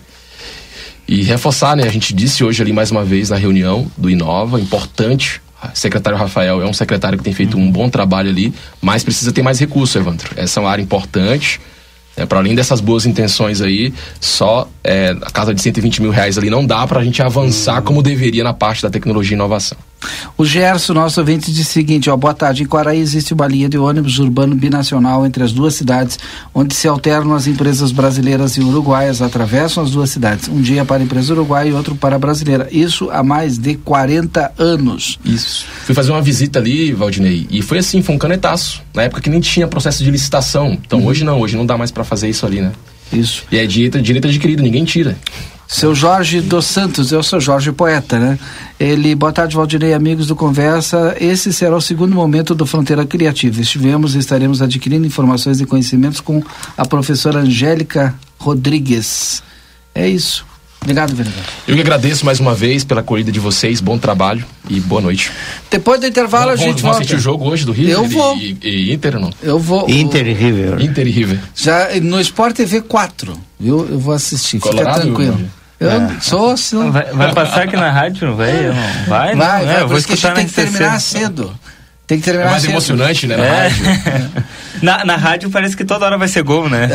E 1.08 1.24
reforçar, 1.24 1.78
né? 1.78 1.84
A 1.84 1.92
gente 1.92 2.14
disse 2.14 2.44
hoje 2.44 2.62
ali 2.62 2.74
mais 2.74 2.92
uma 2.92 3.06
vez 3.06 3.30
na 3.30 3.38
reunião 3.38 3.90
do 3.98 4.10
Inova, 4.10 4.60
importante. 4.60 5.42
O 5.64 5.70
secretário 5.74 6.20
Rafael 6.20 6.62
é 6.62 6.66
um 6.66 6.74
secretário 6.74 7.18
que 7.18 7.24
tem 7.24 7.34
feito 7.34 7.58
um 7.58 7.72
bom 7.72 7.90
trabalho 7.90 8.30
ali, 8.30 8.54
mas 8.82 9.02
precisa 9.02 9.32
ter 9.32 9.44
mais 9.44 9.58
recursos, 9.60 9.96
Evandro. 9.96 10.30
Essa 10.36 10.60
é 10.60 10.62
uma 10.62 10.70
área 10.70 10.84
importante. 10.84 11.62
É, 12.18 12.26
para 12.26 12.40
além 12.40 12.56
dessas 12.56 12.82
boas 12.82 13.06
intenções 13.06 13.62
aí, 13.62 13.94
só 14.20 14.68
é, 14.84 15.16
a 15.22 15.30
casa 15.30 15.54
de 15.54 15.62
120 15.62 16.02
mil 16.02 16.12
reais 16.12 16.38
ali 16.38 16.50
não 16.50 16.66
dá 16.66 16.86
para 16.88 17.00
a 17.00 17.04
gente 17.04 17.22
avançar 17.22 17.82
como 17.84 18.02
deveria 18.02 18.44
na 18.44 18.54
parte 18.54 18.82
da 18.82 18.90
tecnologia 18.90 19.36
e 19.36 19.38
inovação. 19.38 19.78
O 20.38 20.46
Gerson, 20.46 20.94
nosso 20.94 21.20
ouvinte, 21.20 21.52
disse 21.52 21.72
o 21.72 21.74
seguinte: 21.74 22.10
ó, 22.10 22.16
boa 22.16 22.34
tarde. 22.34 22.64
Em 22.64 22.66
Quaraí 22.66 23.00
existe 23.00 23.34
uma 23.34 23.48
linha 23.48 23.68
de 23.68 23.78
ônibus 23.78 24.20
urbano 24.20 24.56
binacional 24.56 25.26
entre 25.26 25.44
as 25.44 25.52
duas 25.52 25.74
cidades, 25.74 26.20
onde 26.54 26.76
se 26.76 26.88
alternam 26.88 27.34
as 27.34 27.48
empresas 27.48 27.92
brasileiras 27.92 28.56
e 28.58 28.62
uruguaias, 28.62 29.22
atravessam 29.22 29.84
as 29.84 29.92
duas 29.92 30.10
cidades. 30.10 30.48
Um 30.48 30.62
dia 30.62 30.86
para 30.86 31.02
a 31.02 31.06
empresa 31.06 31.34
uruguaia 31.34 31.70
e 31.70 31.74
outro 31.74 31.96
para 31.96 32.16
a 32.16 32.20
brasileira. 32.20 32.68
Isso 32.72 33.10
há 33.10 33.24
mais 33.24 33.58
de 33.58 33.76
40 33.76 34.54
anos. 34.58 35.18
Isso. 35.26 35.66
Fui 35.86 35.96
fazer 35.96 36.12
uma 36.12 36.22
visita 36.22 36.60
ali, 36.60 36.94
Valdinei, 36.94 37.48
e 37.50 37.62
foi 37.62 37.80
assim, 37.80 38.02
foi 38.02 38.16
um 38.16 38.20
canetaço. 38.20 38.82
Na 38.94 39.04
época 39.04 39.22
que 39.22 39.30
nem 39.30 39.40
tinha 39.40 39.68
processo 39.68 40.04
de 40.04 40.12
licitação. 40.12 40.78
Então 40.86 41.00
uhum. 41.00 41.08
hoje 41.08 41.24
não, 41.24 41.40
hoje 41.40 41.58
não 41.58 41.66
dá 41.66 41.78
mais 41.78 41.92
para 41.92 42.04
fazer 42.04 42.30
isso 42.30 42.46
ali, 42.46 42.62
né? 42.62 42.72
Isso. 43.12 43.44
E 43.52 43.58
é 43.58 43.66
direito, 43.66 44.02
direito 44.02 44.28
adquirido, 44.28 44.62
ninguém 44.62 44.84
tira. 44.86 45.18
Seu 45.68 45.94
Jorge 45.94 46.40
dos 46.40 46.66
Santos, 46.66 47.12
eu 47.12 47.22
sou 47.22 47.42
Jorge 47.42 47.74
Poeta, 47.74 48.18
né? 48.18 48.40
Ele, 48.80 49.14
boa 49.14 49.34
tarde, 49.34 49.54
Valdirei, 49.54 49.94
amigos 49.94 50.26
do 50.26 50.36
Conversa. 50.36 51.14
Esse 51.20 51.52
será 51.52 51.76
o 51.76 51.82
segundo 51.82 52.16
momento 52.16 52.56
do 52.56 52.66
Fronteira 52.66 53.06
Criativa. 53.06 53.60
Estivemos 53.60 54.16
e 54.16 54.20
estaremos 54.20 54.62
adquirindo 54.62 55.06
informações 55.06 55.60
e 55.60 55.66
conhecimentos 55.66 56.22
com 56.22 56.42
a 56.78 56.86
professora 56.86 57.40
Angélica 57.40 58.16
Rodrigues. 58.40 59.44
É 59.94 60.08
isso. 60.08 60.46
Obrigado, 60.82 61.14
vereador. 61.14 61.44
Eu 61.68 61.76
que 61.76 61.82
agradeço 61.82 62.26
mais 62.26 62.40
uma 62.40 62.56
vez 62.56 62.84
pela 62.84 63.02
acolhida 63.02 63.32
de 63.32 63.40
vocês, 63.40 63.82
bom 63.82 63.98
trabalho 63.98 64.46
e 64.70 64.80
boa 64.80 65.02
noite. 65.02 65.32
Depois 65.70 66.00
do 66.00 66.08
intervalo 66.08 66.52
a 66.52 66.56
gente 66.56 66.82
vamos 66.82 66.98
assistir 66.98 67.16
o 67.16 67.20
jogo 67.20 67.46
hoje 67.46 67.66
do 67.66 67.72
River 67.72 67.94
Eu 67.94 68.06
vou. 68.06 68.38
E, 68.38 68.58
e 68.64 68.94
Inter 68.94 69.20
não? 69.20 69.32
Eu 69.42 69.60
vou. 69.60 69.90
Inter 69.90 70.28
e 70.28 70.34
River. 70.34 70.82
Inter 70.82 71.08
e 71.08 71.12
River. 71.12 71.40
Já 71.56 71.90
no 72.02 72.20
Sport 72.22 72.56
TV 72.56 72.82
4, 72.82 73.38
viu? 73.60 73.88
Eu 73.90 74.00
vou 74.00 74.14
assistir, 74.14 74.60
Colorado, 74.60 75.02
fica 75.02 75.06
tranquilo. 75.06 75.50
Eu 75.80 75.90
é. 75.92 76.18
sou 76.22 76.52
assim. 76.52 76.90
Vai, 76.90 77.06
vai, 77.12 77.34
passar 77.34 77.64
aqui 77.64 77.76
na 77.76 77.92
rádio, 77.92 78.28
não 78.30 78.36
vai? 78.36 78.68
Não 78.68 78.74
vai, 78.74 79.06
vai, 79.06 79.36
não, 79.36 79.38
vai, 79.38 79.76
é, 79.78 79.82
eu 79.82 79.88
vou 79.88 79.98
escutar 79.98 80.34
tem 80.34 80.48
que 80.48 80.54
terminar 80.54 81.00
cedo. 81.00 81.54
Tem 82.08 82.18
que 82.18 82.24
terminar 82.24 82.48
É 82.48 82.52
mais 82.52 82.62
cedo. 82.62 82.72
emocionante, 82.72 83.28
né? 83.28 83.38
Na 83.38 83.44
é. 83.46 83.70
na, 84.82 85.06
na 85.06 85.16
rádio 85.16 85.50
parece 85.50 85.76
que 85.76 85.86
toda 85.86 86.06
hora 86.06 86.18
vai 86.18 86.28
ser 86.28 86.44
gol, 86.44 86.70
né? 86.70 86.88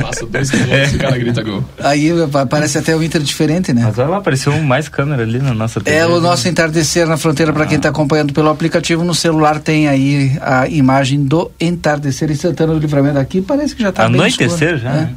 Nossa, 0.00 0.26
dois 0.26 0.50
quilômetros, 0.50 0.92
é. 0.92 0.96
o 0.96 0.98
cara 0.98 1.18
grita 1.18 1.42
gol. 1.42 1.64
Aí 1.78 2.10
parece 2.48 2.78
até 2.78 2.94
o 2.94 3.02
Inter 3.02 3.22
diferente, 3.22 3.72
né? 3.72 3.82
Mas 3.84 3.98
olha 3.98 4.08
lá, 4.08 4.16
apareceu 4.18 4.52
mais 4.62 4.88
câmera 4.88 5.22
ali 5.22 5.38
na 5.38 5.54
nossa 5.54 5.80
TV. 5.80 5.96
É 5.96 6.06
o 6.06 6.20
nosso 6.20 6.48
entardecer 6.48 7.06
na 7.06 7.16
fronteira, 7.16 7.52
para 7.52 7.66
quem 7.66 7.76
está 7.76 7.88
acompanhando 7.88 8.32
pelo 8.32 8.48
aplicativo, 8.48 9.04
no 9.04 9.14
celular 9.14 9.60
tem 9.60 9.88
aí 9.88 10.36
a 10.40 10.68
imagem 10.68 11.24
do 11.24 11.50
entardecer 11.60 12.30
em 12.30 12.34
Santana 12.34 12.72
do 12.72 12.78
Livramento 12.78 13.18
aqui, 13.18 13.40
parece 13.40 13.74
que 13.74 13.82
já 13.82 13.90
está 13.90 14.08
bem 14.08 14.20
Anoitecer 14.20 14.78
já, 14.78 14.90
né? 14.92 15.14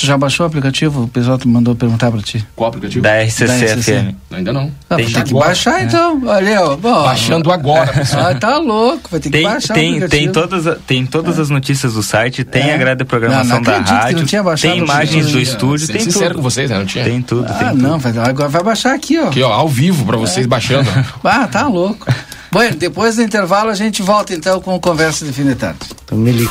Tu 0.00 0.06
já 0.06 0.16
baixou 0.16 0.46
o 0.46 0.48
aplicativo? 0.48 1.02
O 1.02 1.08
pessoal 1.08 1.38
mandou 1.44 1.76
perguntar 1.76 2.10
pra 2.10 2.22
ti. 2.22 2.42
Qual 2.56 2.68
aplicativo? 2.70 3.02
Da 3.02 3.22
RCC, 3.22 4.14
Ainda 4.30 4.50
não. 4.50 4.72
Ah, 4.88 4.96
tem, 4.96 5.04
tem 5.04 5.22
que 5.24 5.30
agora, 5.30 5.48
baixar 5.48 5.82
é. 5.82 5.84
então. 5.84 6.22
Olha, 6.24 6.64
ó. 6.64 6.76
Bom, 6.76 7.02
Baixando 7.02 7.52
agora, 7.52 7.92
pessoal. 7.92 8.28
Ah, 8.28 8.34
tá 8.34 8.56
louco. 8.56 9.10
Vai 9.10 9.20
ter 9.20 9.28
tem, 9.28 9.42
que 9.42 9.48
baixar 9.48 9.74
tem, 9.74 10.08
tem 10.08 10.32
todas, 10.32 10.78
tem 10.86 11.04
todas 11.04 11.38
é. 11.38 11.42
as 11.42 11.50
notícias 11.50 11.92
do 11.92 12.02
site, 12.02 12.44
tem 12.44 12.70
é. 12.70 12.74
a 12.74 12.78
grade 12.78 13.00
de 13.00 13.04
programação 13.04 13.60
não, 13.60 13.72
não 13.72 13.82
da 13.82 13.92
rádio, 13.92 14.26
tem 14.58 14.78
imagens 14.78 15.32
do 15.32 15.38
estúdio, 15.38 15.86
tem 15.86 15.98
tudo. 15.98 16.12
sincero 16.12 16.34
com 16.36 16.40
vocês, 16.40 16.70
né? 16.70 16.78
Não 16.78 16.86
tinha. 16.86 17.04
Tem 17.04 17.20
tudo, 17.20 17.46
ah, 17.46 17.52
tem 17.52 17.74
não, 17.74 18.00
tudo. 18.00 18.20
agora 18.22 18.48
vai 18.48 18.62
baixar 18.62 18.94
aqui, 18.94 19.18
ó. 19.18 19.26
Aqui, 19.26 19.42
ó, 19.42 19.52
ao 19.52 19.68
vivo 19.68 20.06
pra 20.06 20.16
vocês 20.16 20.46
baixando. 20.46 20.88
ah, 21.22 21.46
tá 21.46 21.68
louco. 21.68 22.06
Bom, 22.50 22.60
depois 22.74 23.16
do 23.16 23.22
intervalo 23.22 23.68
a 23.68 23.74
gente 23.74 24.00
volta 24.00 24.32
então 24.32 24.62
com 24.62 24.80
Conversa 24.80 25.26
de 25.26 25.32
Fim 25.34 25.44
de 25.44 25.56
Tarde. 25.56 25.80
Então 26.06 26.16
me 26.16 26.32
liga. 26.32 26.50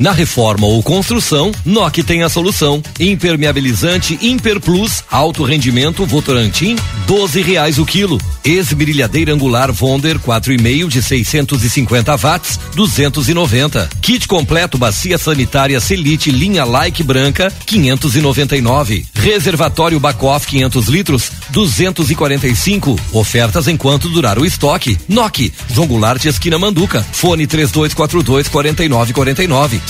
Na 0.00 0.12
reforma 0.12 0.66
ou 0.66 0.82
construção, 0.82 1.52
NOC 1.62 2.02
tem 2.02 2.22
a 2.22 2.30
solução. 2.30 2.82
Impermeabilizante 2.98 4.18
Imperplus, 4.22 5.04
alto 5.10 5.44
rendimento 5.44 6.06
Votorantim, 6.06 6.74
doze 7.06 7.42
reais 7.42 7.78
o 7.78 7.84
quilo. 7.84 8.18
Esmerilhadeira 8.42 9.34
angular 9.34 9.70
Vonder 9.70 10.18
4,5 10.18 10.88
de 10.88 11.02
650 11.02 12.16
watts, 12.16 12.58
290. 12.74 13.90
Kit 14.00 14.26
completo 14.26 14.78
bacia 14.78 15.18
sanitária 15.18 15.78
Selite 15.78 16.30
linha 16.30 16.64
Like 16.64 17.02
branca, 17.02 17.52
599. 17.66 19.04
Reservatório 19.12 20.00
Bacoff 20.00 20.46
500 20.46 20.88
litros, 20.88 21.30
245. 21.50 22.98
Ofertas 23.12 23.68
enquanto 23.68 24.08
durar 24.08 24.38
o 24.38 24.46
estoque. 24.46 24.96
NOC, 25.06 25.52
João 25.74 25.86
Goulart 25.86 26.24
esquina 26.24 26.58
Manduca. 26.58 27.04
Fone 27.12 27.46
3242 27.46 28.48
4949. 28.48 29.89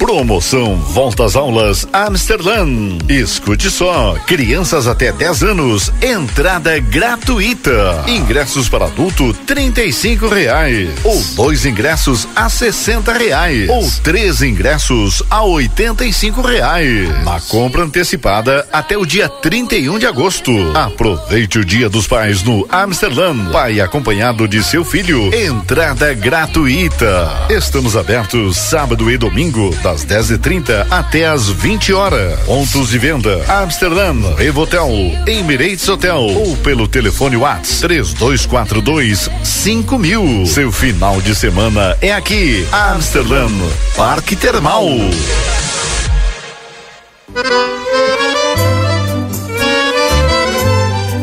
Promoção 0.00 0.76
Volta 0.76 1.26
às 1.26 1.36
Aulas 1.36 1.86
Amsterdã. 1.92 2.66
Escute 3.06 3.70
só, 3.70 4.16
crianças 4.26 4.86
até 4.86 5.12
10 5.12 5.42
anos, 5.42 5.92
entrada 6.00 6.80
gratuita. 6.80 8.02
Ingressos 8.08 8.66
para 8.66 8.86
adulto, 8.86 9.34
trinta 9.46 9.82
e 9.82 9.92
cinco 9.92 10.26
reais. 10.26 10.88
Ou 11.04 11.22
dois 11.36 11.66
ingressos 11.66 12.26
a 12.34 12.48
sessenta 12.48 13.12
reais. 13.12 13.68
Ou 13.68 13.88
três 14.02 14.40
ingressos 14.40 15.22
a 15.28 15.44
oitenta 15.44 16.04
e 16.06 16.12
cinco 16.14 16.40
reais. 16.40 17.08
Na 17.22 17.38
compra 17.38 17.82
antecipada 17.84 18.66
até 18.72 18.96
o 18.96 19.04
dia 19.04 19.28
31 19.28 19.98
de 19.98 20.06
agosto. 20.06 20.50
Aproveite 20.74 21.58
o 21.58 21.64
Dia 21.64 21.90
dos 21.90 22.06
Pais 22.06 22.42
no 22.42 22.66
Amsterdã. 22.70 23.36
Pai 23.52 23.80
acompanhado 23.80 24.48
de 24.48 24.64
seu 24.64 24.82
filho. 24.82 25.30
Entrada 25.34 26.14
gratuita. 26.14 27.30
Estamos 27.50 27.96
abertos 27.96 28.56
sábado 28.56 29.10
e 29.10 29.18
domingo 29.18 29.70
da 29.82 29.89
das 29.90 30.04
10h30 30.04 30.86
até 30.88 31.26
as 31.26 31.48
20 31.48 31.92
horas. 31.92 32.38
Pontos 32.40 32.90
de 32.90 32.98
venda: 32.98 33.44
Amsterdã, 33.48 34.12
Revotel, 34.36 34.88
Emirates 35.26 35.88
Hotel 35.88 36.20
ou 36.20 36.56
pelo 36.58 36.86
telefone 36.86 37.36
Whats 37.36 37.80
3242 37.80 39.28
5000. 39.42 40.46
Seu 40.46 40.70
final 40.70 41.20
de 41.20 41.34
semana 41.34 41.96
é 42.00 42.12
aqui, 42.12 42.64
Amsterdã, 42.70 43.48
Parque 43.96 44.36
Termal. 44.36 44.86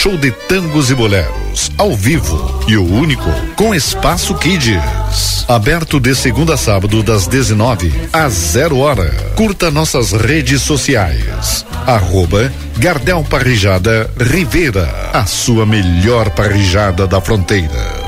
show 0.00 0.16
de 0.16 0.30
tangos 0.30 0.90
e 0.90 0.94
boleros, 0.94 1.70
ao 1.76 1.94
vivo 1.94 2.64
e 2.66 2.74
o 2.74 2.90
único 2.90 3.30
com 3.54 3.74
espaço 3.74 4.34
Kids. 4.34 5.44
Aberto 5.46 6.00
de 6.00 6.14
segunda 6.14 6.54
a 6.54 6.56
sábado 6.56 7.02
das 7.02 7.26
19 7.26 7.92
às 8.10 8.32
0 8.32 8.78
hora. 8.78 9.10
Curta 9.36 9.70
nossas 9.70 10.12
redes 10.12 10.62
sociais. 10.62 11.66
Arroba 11.86 12.50
Gardel 12.78 13.22
Parrijada 13.28 14.10
Rivera, 14.18 14.88
a 15.12 15.26
sua 15.26 15.66
melhor 15.66 16.30
parrijada 16.30 17.06
da 17.06 17.20
fronteira. 17.20 17.99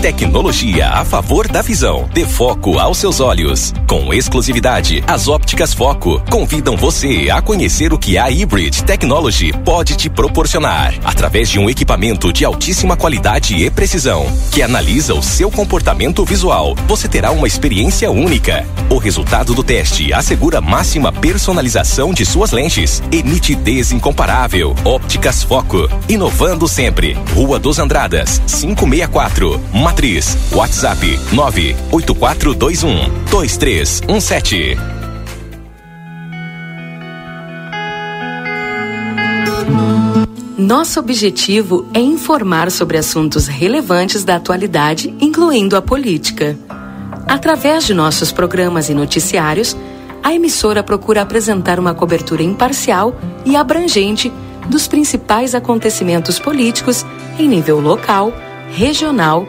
Tecnologia 0.00 0.90
a 0.90 1.04
favor 1.04 1.48
da 1.48 1.60
visão. 1.60 2.08
Dê 2.14 2.24
foco 2.24 2.78
aos 2.78 2.98
seus 2.98 3.18
olhos. 3.18 3.74
Com 3.88 4.14
exclusividade, 4.14 5.02
as 5.08 5.26
ópticas 5.26 5.74
Foco 5.74 6.22
convidam 6.30 6.76
você 6.76 7.28
a 7.30 7.42
conhecer 7.42 7.92
o 7.92 7.98
que 7.98 8.16
a 8.16 8.26
Hybrid 8.26 8.84
Technology 8.84 9.52
pode 9.64 9.96
te 9.96 10.08
proporcionar 10.08 10.94
através 11.04 11.48
de 11.48 11.58
um 11.58 11.68
equipamento 11.68 12.32
de 12.32 12.44
altíssima 12.44 12.96
qualidade 12.96 13.56
e 13.56 13.68
precisão 13.70 14.24
que 14.52 14.62
analisa 14.62 15.14
o 15.14 15.22
seu 15.22 15.50
comportamento 15.50 16.24
visual. 16.24 16.76
Você 16.86 17.08
terá 17.08 17.32
uma 17.32 17.48
experiência 17.48 18.08
única. 18.08 18.64
O 18.88 18.98
resultado 18.98 19.52
do 19.52 19.64
teste 19.64 20.12
assegura 20.12 20.60
máxima 20.60 21.10
personalização 21.10 22.14
de 22.14 22.24
suas 22.24 22.52
lentes 22.52 23.02
e 23.10 23.20
nitidez 23.24 23.90
incomparável. 23.90 24.76
Ópticas 24.84 25.42
Foco, 25.42 25.88
inovando 26.08 26.68
sempre. 26.68 27.18
Rua 27.34 27.58
dos 27.58 27.80
Andradas, 27.80 28.40
564, 28.46 29.60
Matriz. 29.88 30.36
WhatsApp 30.52 31.00
98421 31.32 33.24
2317. 33.30 34.76
Nosso 40.58 41.00
objetivo 41.00 41.88
é 41.94 42.00
informar 42.00 42.70
sobre 42.70 42.98
assuntos 42.98 43.46
relevantes 43.46 44.24
da 44.24 44.36
atualidade, 44.36 45.14
incluindo 45.18 45.74
a 45.74 45.80
política. 45.80 46.54
Através 47.26 47.86
de 47.86 47.94
nossos 47.94 48.30
programas 48.30 48.90
e 48.90 48.94
noticiários, 48.94 49.74
a 50.22 50.34
emissora 50.34 50.82
procura 50.82 51.22
apresentar 51.22 51.80
uma 51.80 51.94
cobertura 51.94 52.42
imparcial 52.42 53.18
e 53.46 53.56
abrangente 53.56 54.30
dos 54.68 54.86
principais 54.86 55.54
acontecimentos 55.54 56.38
políticos 56.38 57.06
em 57.38 57.48
nível 57.48 57.80
local, 57.80 58.30
regional, 58.70 59.48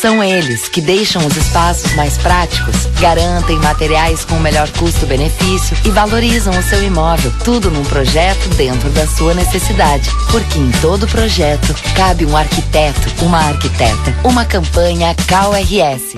São 0.00 0.24
eles 0.24 0.66
que 0.66 0.80
deixam 0.80 1.26
os 1.26 1.36
espaços 1.36 1.92
mais 1.92 2.16
práticos, 2.16 2.86
garantem 2.98 3.58
materiais 3.58 4.24
com 4.24 4.36
o 4.36 4.40
melhor 4.40 4.66
custo-benefício 4.70 5.76
e 5.84 5.90
valorizam 5.90 6.58
o 6.58 6.62
seu 6.62 6.82
imóvel. 6.82 7.30
Tudo 7.44 7.70
num 7.70 7.84
projeto 7.84 8.48
dentro 8.56 8.88
da 8.90 9.06
sua 9.06 9.34
necessidade. 9.34 10.10
Porque 10.30 10.58
em 10.58 10.70
todo 10.80 11.06
projeto 11.06 11.74
cabe 11.94 12.24
um 12.24 12.34
arquiteto, 12.34 13.22
uma 13.22 13.40
arquiteta. 13.40 14.16
Uma 14.24 14.46
campanha 14.46 15.14
KRS. 15.14 16.16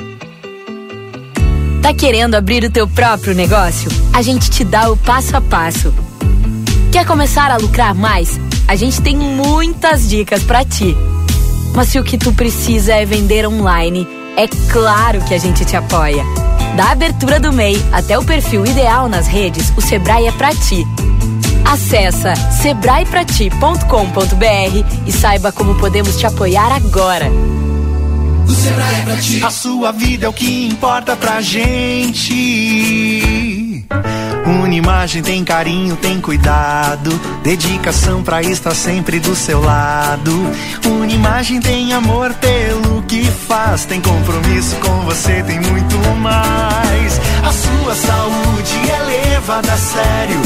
Tá 1.82 1.92
querendo 1.92 2.36
abrir 2.36 2.62
o 2.62 2.70
teu 2.70 2.86
próprio 2.86 3.34
negócio? 3.34 3.90
A 4.12 4.22
gente 4.22 4.48
te 4.48 4.62
dá 4.62 4.92
o 4.92 4.96
passo 4.96 5.36
a 5.36 5.40
passo. 5.40 5.92
Quer 6.92 7.04
começar 7.04 7.50
a 7.50 7.56
lucrar 7.56 7.96
mais? 7.96 8.38
A 8.68 8.76
gente 8.76 9.02
tem 9.02 9.16
muitas 9.16 10.08
dicas 10.08 10.44
para 10.44 10.64
ti. 10.64 10.96
Mas 11.74 11.88
se 11.88 11.98
o 11.98 12.04
que 12.04 12.18
tu 12.18 12.32
precisa 12.32 12.94
é 12.94 13.04
vender 13.04 13.46
online, 13.46 14.06
é 14.36 14.46
claro 14.70 15.20
que 15.22 15.34
a 15.34 15.38
gente 15.38 15.64
te 15.64 15.76
apoia. 15.76 16.24
Da 16.76 16.92
abertura 16.92 17.38
do 17.38 17.52
MEI 17.52 17.82
até 17.92 18.18
o 18.18 18.24
perfil 18.24 18.64
ideal 18.64 19.08
nas 19.08 19.26
redes, 19.26 19.72
o 19.76 19.80
Sebrae 19.80 20.26
é 20.26 20.32
pra 20.32 20.54
ti. 20.54 20.86
Acesse 21.64 22.34
sebraeprati.com.br 22.60 25.06
e 25.06 25.12
saiba 25.12 25.52
como 25.52 25.74
podemos 25.76 26.16
te 26.16 26.26
apoiar 26.26 26.72
agora. 26.72 27.30
O 28.46 28.52
Sebrae 28.52 29.00
é 29.00 29.02
pra 29.02 29.16
ti. 29.16 29.44
A 29.44 29.50
sua 29.50 29.92
vida 29.92 30.26
é 30.26 30.28
o 30.28 30.32
que 30.32 30.66
importa 30.66 31.16
pra 31.16 31.40
gente. 31.40 32.32
Unimagem 34.46 35.22
tem 35.22 35.44
carinho, 35.44 35.96
tem 35.96 36.20
cuidado, 36.20 37.10
dedicação 37.42 38.22
pra 38.22 38.42
estar 38.42 38.74
sempre 38.74 39.20
do 39.20 39.36
seu 39.36 39.60
lado. 39.60 40.32
Unimagem 40.84 41.60
tem 41.60 41.92
amor 41.92 42.34
pelo 42.34 43.02
que 43.02 43.24
faz, 43.24 43.84
tem 43.84 44.00
compromisso 44.00 44.76
com 44.76 45.00
você, 45.02 45.42
tem 45.42 45.60
muito 45.60 45.96
mais. 46.20 47.20
A 47.44 47.52
sua 47.52 47.94
saúde 47.94 48.90
é 48.90 48.98
levada 49.02 49.72
a 49.72 49.76
sério, 49.76 50.40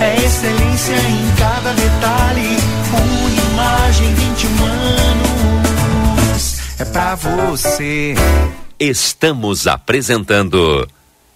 é 0.00 0.16
excelência 0.24 0.94
em 0.94 1.32
cada 1.38 1.72
detalhe. 1.72 2.56
Unimagem 2.92 4.14
21 4.14 4.64
anos, 6.30 6.58
é 6.78 6.84
pra 6.84 7.14
você. 7.14 8.14
Estamos 8.78 9.66
apresentando 9.66 10.86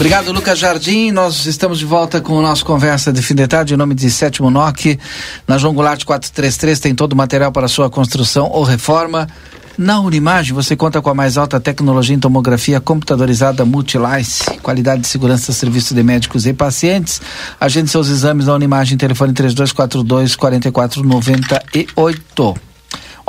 Obrigado, 0.00 0.32
Lucas 0.32 0.58
Jardim. 0.58 1.10
Nós 1.10 1.44
estamos 1.44 1.78
de 1.78 1.84
volta 1.84 2.22
com 2.22 2.32
o 2.32 2.40
nosso 2.40 2.64
Conversa 2.64 3.12
de 3.12 3.20
Fim 3.20 3.34
de 3.34 3.46
Tarde, 3.46 3.74
em 3.74 3.76
nome 3.76 3.94
de 3.94 4.10
Sétimo 4.10 4.50
NOC. 4.50 4.98
Na 5.46 5.58
João 5.58 5.74
Goulart 5.74 6.02
433 6.06 6.80
tem 6.80 6.94
todo 6.94 7.12
o 7.12 7.16
material 7.16 7.52
para 7.52 7.68
sua 7.68 7.90
construção 7.90 8.48
ou 8.50 8.64
reforma. 8.64 9.28
Na 9.76 10.00
Unimagem 10.00 10.54
você 10.54 10.74
conta 10.74 11.02
com 11.02 11.10
a 11.10 11.14
mais 11.14 11.36
alta 11.36 11.60
tecnologia 11.60 12.16
em 12.16 12.18
tomografia 12.18 12.80
computadorizada 12.80 13.62
Multilice, 13.66 14.58
qualidade 14.62 15.02
de 15.02 15.06
segurança, 15.06 15.52
serviço 15.52 15.94
de 15.94 16.02
médicos 16.02 16.46
e 16.46 16.54
pacientes. 16.54 17.20
Agende 17.60 17.90
seus 17.90 18.08
exames 18.08 18.46
na 18.46 18.54
Unimagem, 18.54 18.96
telefone 18.96 19.34
3242 19.34 20.34
4498. 20.34 22.69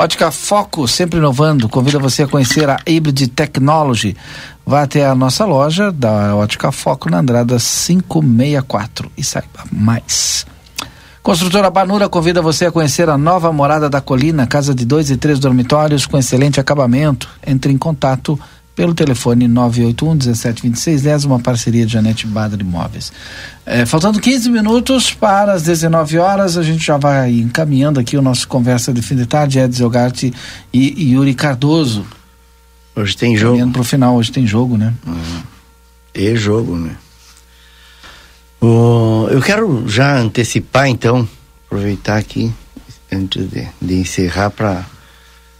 Ótica 0.02 0.32
Foco, 0.32 0.88
sempre 0.88 1.20
inovando, 1.20 1.70
convida 1.70 2.00
você 2.00 2.24
a 2.24 2.28
conhecer 2.28 2.68
a 2.68 2.80
Hybrid 2.88 3.28
Technology. 3.28 4.18
Vá 4.66 4.82
até 4.82 5.06
a 5.06 5.14
nossa 5.14 5.46
loja 5.46 5.92
da 5.92 6.36
Ótica 6.36 6.72
Foco 6.72 7.08
na 7.08 7.20
Andrada 7.20 7.58
564 7.60 9.12
e 9.16 9.24
saiba 9.24 9.64
mais. 9.72 10.44
Construtora 11.22 11.70
Banura 11.70 12.10
convida 12.10 12.42
você 12.42 12.66
a 12.66 12.72
conhecer 12.72 13.10
a 13.10 13.16
nova 13.16 13.54
morada 13.54 13.88
da 13.92 14.02
colina, 14.02 14.48
casa 14.48 14.74
de 14.74 14.86
dois 14.86 15.12
e 15.12 15.18
três 15.18 15.38
dormitórios 15.38 16.08
com 16.08 16.18
excelente 16.18 16.60
acabamento. 16.60 17.30
Entre 17.46 17.72
em 17.72 17.78
contato 17.78 18.40
pelo 18.76 18.94
telefone 18.94 19.48
981 19.48 20.12
1726 20.12 21.02
10, 21.02 21.26
uma 21.26 21.40
parceria 21.40 21.86
de 21.86 21.94
Janete 21.94 22.26
Badra 22.26 22.62
Imóveis. 22.62 23.12
É, 23.66 23.86
faltando 23.86 24.20
15 24.20 24.50
minutos 24.50 25.14
para 25.14 25.54
as 25.54 25.64
19 25.64 26.18
horas, 26.18 26.58
a 26.58 26.64
gente 26.64 26.86
já 26.86 26.98
vai 26.98 27.32
encaminhando 27.32 28.00
aqui 28.00 28.18
o 28.18 28.22
nosso 28.22 28.48
conversa 28.48 28.94
de 28.94 29.02
fim 29.02 29.16
de 29.16 29.26
tarde, 29.26 29.60
Edson 29.60 29.86
Ogatti 29.86 30.34
e, 30.74 31.12
Yuri 31.12 31.34
Cardoso. 31.34 32.06
Hoje 32.96 33.16
tem 33.16 33.36
jogo. 33.36 33.54
Caminhando 33.54 33.74
para 33.74 33.82
o 33.82 33.86
final, 33.86 34.16
hoje 34.16 34.32
tem 34.32 34.48
jogo, 34.48 34.78
né? 34.78 34.94
Uhum. 35.06 35.42
E 36.14 36.36
jogo, 36.36 36.76
né? 36.76 36.96
O, 38.62 39.28
eu 39.32 39.42
quero 39.42 39.88
já 39.88 40.18
antecipar, 40.18 40.88
então, 40.88 41.28
aproveitar 41.66 42.18
aqui, 42.18 42.52
antes 43.12 43.50
de, 43.50 43.68
de 43.82 43.96
encerrar, 43.96 44.50
para 44.52 44.86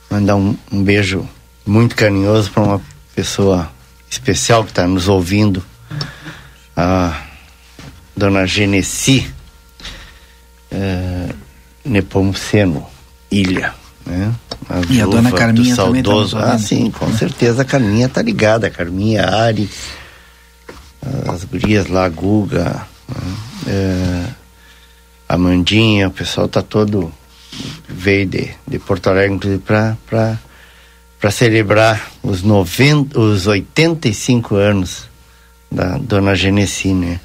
mandar 0.10 0.36
um, 0.36 0.56
um 0.72 0.84
beijo 0.84 1.28
muito 1.66 1.96
carinhoso 1.96 2.52
para 2.52 2.64
uma 2.64 2.82
pessoa 3.22 3.72
especial 4.10 4.64
que 4.64 4.72
está 4.72 4.88
nos 4.88 5.08
ouvindo, 5.08 5.64
a 6.76 7.22
dona 8.18 8.48
Genesi 8.48 9.32
é, 10.72 11.30
Nepomuceno 11.86 12.84
Ilha, 13.30 13.76
né? 14.04 14.34
A 14.68 14.82
e 14.92 15.00
a 15.00 15.06
dona 15.06 15.32
Carminha 15.32 15.76
saudoso. 15.76 16.32
também 16.36 16.50
tá 16.50 16.56
Ah, 16.56 16.58
sim, 16.58 16.90
com 16.90 17.16
certeza 17.16 17.62
a 17.62 17.66
Carminha 17.66 18.10
tá 18.10 18.24
ligada, 18.24 18.66
a 18.66 18.72
Carminha, 18.72 19.24
a 19.24 19.44
Ari, 19.44 19.70
as 21.32 21.44
gurias 21.44 21.86
lá, 21.86 22.06
a 22.06 22.10
Guga, 22.10 22.88
né? 23.08 23.36
é, 23.68 24.26
a 25.30 25.38
Mandinha, 25.38 26.08
o 26.08 26.12
pessoal 26.12 26.48
tá 26.48 26.64
todo 26.64 27.14
veio 27.88 28.26
de, 28.26 28.50
de 28.68 28.80
Porto 28.80 29.12
Alegre, 29.12 29.36
inclusive, 29.36 29.62
para 29.62 30.40
para 31.22 31.30
celebrar 31.30 32.12
os 32.24 32.42
90, 32.42 33.18
os 33.20 33.46
85 33.46 34.56
anos 34.56 35.08
da 35.72 36.00
dona 36.00 36.34
Genesi, 36.34 36.96
né? 36.96 37.20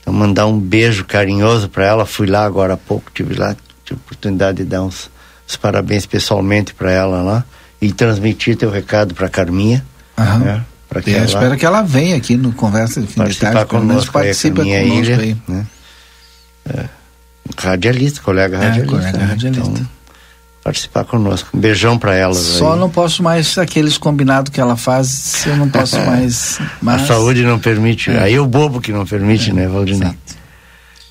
Então 0.00 0.14
mandar 0.14 0.46
um 0.46 0.58
beijo 0.58 1.04
carinhoso 1.04 1.68
para 1.68 1.84
ela. 1.84 2.06
Fui 2.06 2.28
lá 2.28 2.44
agora 2.44 2.74
há 2.74 2.76
pouco, 2.76 3.10
tive 3.12 3.34
lá 3.34 3.56
tive 3.84 4.00
oportunidade 4.00 4.58
de 4.58 4.64
dar 4.64 4.82
uns, 4.82 5.10
uns 5.48 5.56
parabéns 5.56 6.06
pessoalmente 6.06 6.72
para 6.72 6.92
ela 6.92 7.20
lá 7.20 7.44
e 7.80 7.92
transmitir 7.92 8.56
teu 8.56 8.70
recado 8.70 9.12
para 9.12 9.28
Carminha. 9.28 9.84
Aham. 10.16 10.38
Né? 10.38 10.64
Para 10.88 11.02
que 11.02 11.10
ela 11.10 11.24
espero 11.24 11.56
que 11.56 11.66
ela 11.66 11.82
venha 11.82 12.16
aqui 12.16 12.36
no 12.36 12.52
conversa 12.52 13.00
de 13.00 13.08
fim 13.08 13.24
de 13.24 13.38
tarde, 13.38 13.64
conosco, 13.64 14.12
participa 14.12 14.62
conosco 14.62 14.94
ilha, 14.94 15.18
aí, 15.18 15.36
né? 15.48 15.66
É, 16.68 16.84
radialista, 17.58 18.20
colega 18.20 18.56
é, 18.56 18.60
radialista. 18.60 18.96
Colega 18.96 19.18
né? 19.18 19.24
radialista. 19.24 19.68
Então, 19.68 19.88
participar 20.62 21.04
conosco. 21.04 21.50
Um 21.54 21.60
beijão 21.60 21.98
para 21.98 22.14
elas. 22.14 22.38
Só 22.38 22.74
aí. 22.74 22.78
não 22.78 22.88
posso 22.88 23.22
mais 23.22 23.58
aqueles 23.58 23.98
combinados 23.98 24.52
que 24.52 24.60
ela 24.60 24.76
faz, 24.76 25.44
eu 25.46 25.56
não 25.56 25.68
posso 25.68 25.98
mais. 26.06 26.58
Mas... 26.80 27.02
A 27.02 27.06
saúde 27.06 27.42
não 27.42 27.58
permite. 27.58 28.10
É. 28.10 28.22
Aí 28.22 28.38
o 28.38 28.46
bobo 28.46 28.80
que 28.80 28.92
não 28.92 29.04
permite, 29.04 29.50
é. 29.50 29.52
né, 29.52 29.66
Valdinei? 29.66 30.12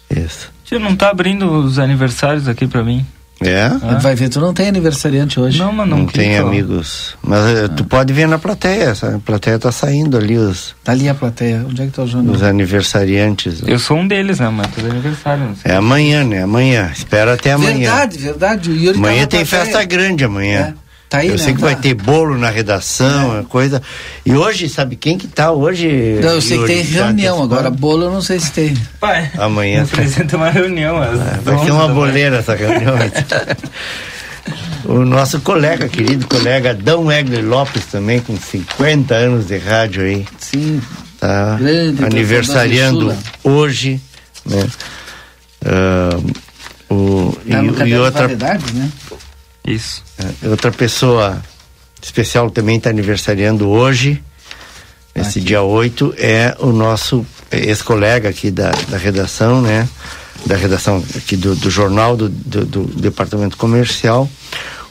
Isso. 0.09 0.51
Você 0.63 0.79
não 0.79 0.95
tá 0.95 1.09
abrindo 1.09 1.51
os 1.51 1.77
aniversários 1.77 2.47
aqui 2.47 2.65
para 2.65 2.83
mim? 2.83 3.05
É? 3.41 3.65
Ah. 3.65 3.97
Vai 3.99 4.15
ver, 4.15 4.29
tu 4.29 4.39
não 4.39 4.53
tem 4.53 4.67
aniversariante 4.67 5.39
hoje. 5.39 5.57
Não, 5.57 5.71
mas 5.71 5.87
não, 5.87 5.99
não 5.99 6.05
tem 6.05 6.37
amigos. 6.37 7.15
Mas 7.23 7.39
ah. 7.39 7.69
tu 7.69 7.83
pode 7.83 8.13
ver 8.13 8.27
na 8.27 8.37
plateia. 8.37 8.91
A 8.91 9.19
plateia 9.19 9.57
tá 9.57 9.71
saindo 9.71 10.17
ali 10.17 10.37
os. 10.37 10.75
Tá 10.83 10.91
ali 10.91 11.09
a 11.09 11.15
plateia. 11.15 11.65
Onde 11.67 11.81
é 11.81 11.85
que 11.85 11.91
tá 11.91 12.03
o 12.03 12.07
jornal? 12.07 12.35
Os 12.35 12.43
aniversariantes. 12.43 13.63
Eu 13.65 13.79
sou 13.79 13.97
um 13.97 14.07
deles, 14.07 14.39
né? 14.39 14.49
Mas 14.49 14.67
todo 14.67 14.89
aniversário. 14.89 15.55
É 15.63 15.75
amanhã, 15.75 16.23
né? 16.23 16.43
Amanhã. 16.43 16.91
Espera 16.93 17.33
até 17.33 17.53
amanhã. 17.53 17.89
Verdade, 17.89 18.17
verdade. 18.17 18.69
O 18.69 18.75
Yuri 18.75 18.97
amanhã 18.97 19.21
tá 19.21 19.37
tem 19.37 19.45
plateia. 19.45 19.65
festa 19.65 19.83
grande 19.83 20.23
amanhã. 20.23 20.75
É. 20.77 20.80
Tá 21.11 21.17
aí, 21.17 21.27
eu 21.27 21.33
né? 21.33 21.37
sei 21.39 21.53
que 21.53 21.59
tá. 21.59 21.65
vai 21.65 21.75
ter 21.75 21.93
bolo 21.93 22.37
na 22.37 22.49
redação, 22.49 23.39
é. 23.39 23.43
coisa. 23.43 23.81
E 24.25 24.33
hoje, 24.33 24.69
sabe 24.69 24.95
quem 24.95 25.17
que 25.17 25.27
tá 25.27 25.51
hoje? 25.51 26.17
Não, 26.23 26.29
eu 26.29 26.41
sei 26.41 26.57
que 26.57 26.67
tem 26.67 26.81
reunião, 26.83 27.43
agora 27.43 27.69
bolo 27.69 28.05
eu 28.05 28.11
não 28.11 28.21
sei 28.21 28.39
se 28.39 28.49
tem. 28.53 28.77
Pai, 28.97 29.29
amanhã. 29.37 29.83
Apresenta 29.91 30.37
uma 30.37 30.49
reunião. 30.49 31.03
É, 31.03 31.09
vai 31.43 31.65
ser 31.65 31.71
uma 31.71 31.89
boleira 31.89 32.37
essa 32.37 32.55
reunião. 32.55 32.95
o 34.87 35.03
nosso 35.03 35.41
colega, 35.41 35.89
querido 35.89 36.25
colega 36.27 36.73
Dão 36.73 37.11
Egler 37.11 37.45
Lopes 37.45 37.87
também, 37.87 38.21
com 38.21 38.37
50 38.37 39.13
anos 39.13 39.47
de 39.47 39.57
rádio 39.57 40.03
aí. 40.03 40.25
Sim. 40.39 40.81
Tá 41.19 41.57
Grande 41.59 42.05
aniversariando 42.05 43.13
hoje, 43.43 43.99
né? 44.45 44.65
Uh, 45.61 46.31
o, 46.89 47.37
tá 47.75 47.85
e, 47.85 47.89
e 47.89 47.97
outra, 47.97 48.27
né? 48.29 48.89
Isso. 49.65 50.03
É, 50.43 50.47
outra 50.49 50.71
pessoa 50.71 51.41
especial 52.01 52.49
também 52.49 52.77
está 52.77 52.89
aniversariando 52.89 53.69
hoje, 53.69 54.21
esse 55.13 55.39
aqui. 55.39 55.47
dia 55.47 55.61
8, 55.61 56.15
é 56.17 56.55
o 56.59 56.71
nosso 56.71 57.25
ex-colega 57.51 58.29
aqui 58.29 58.49
da, 58.49 58.71
da 58.89 58.97
redação, 58.97 59.61
né? 59.61 59.87
Da 60.45 60.55
redação 60.55 61.03
aqui 61.15 61.35
do, 61.35 61.55
do 61.55 61.69
jornal, 61.69 62.17
do, 62.17 62.27
do, 62.27 62.65
do 62.65 62.83
departamento 63.01 63.57
comercial, 63.57 64.27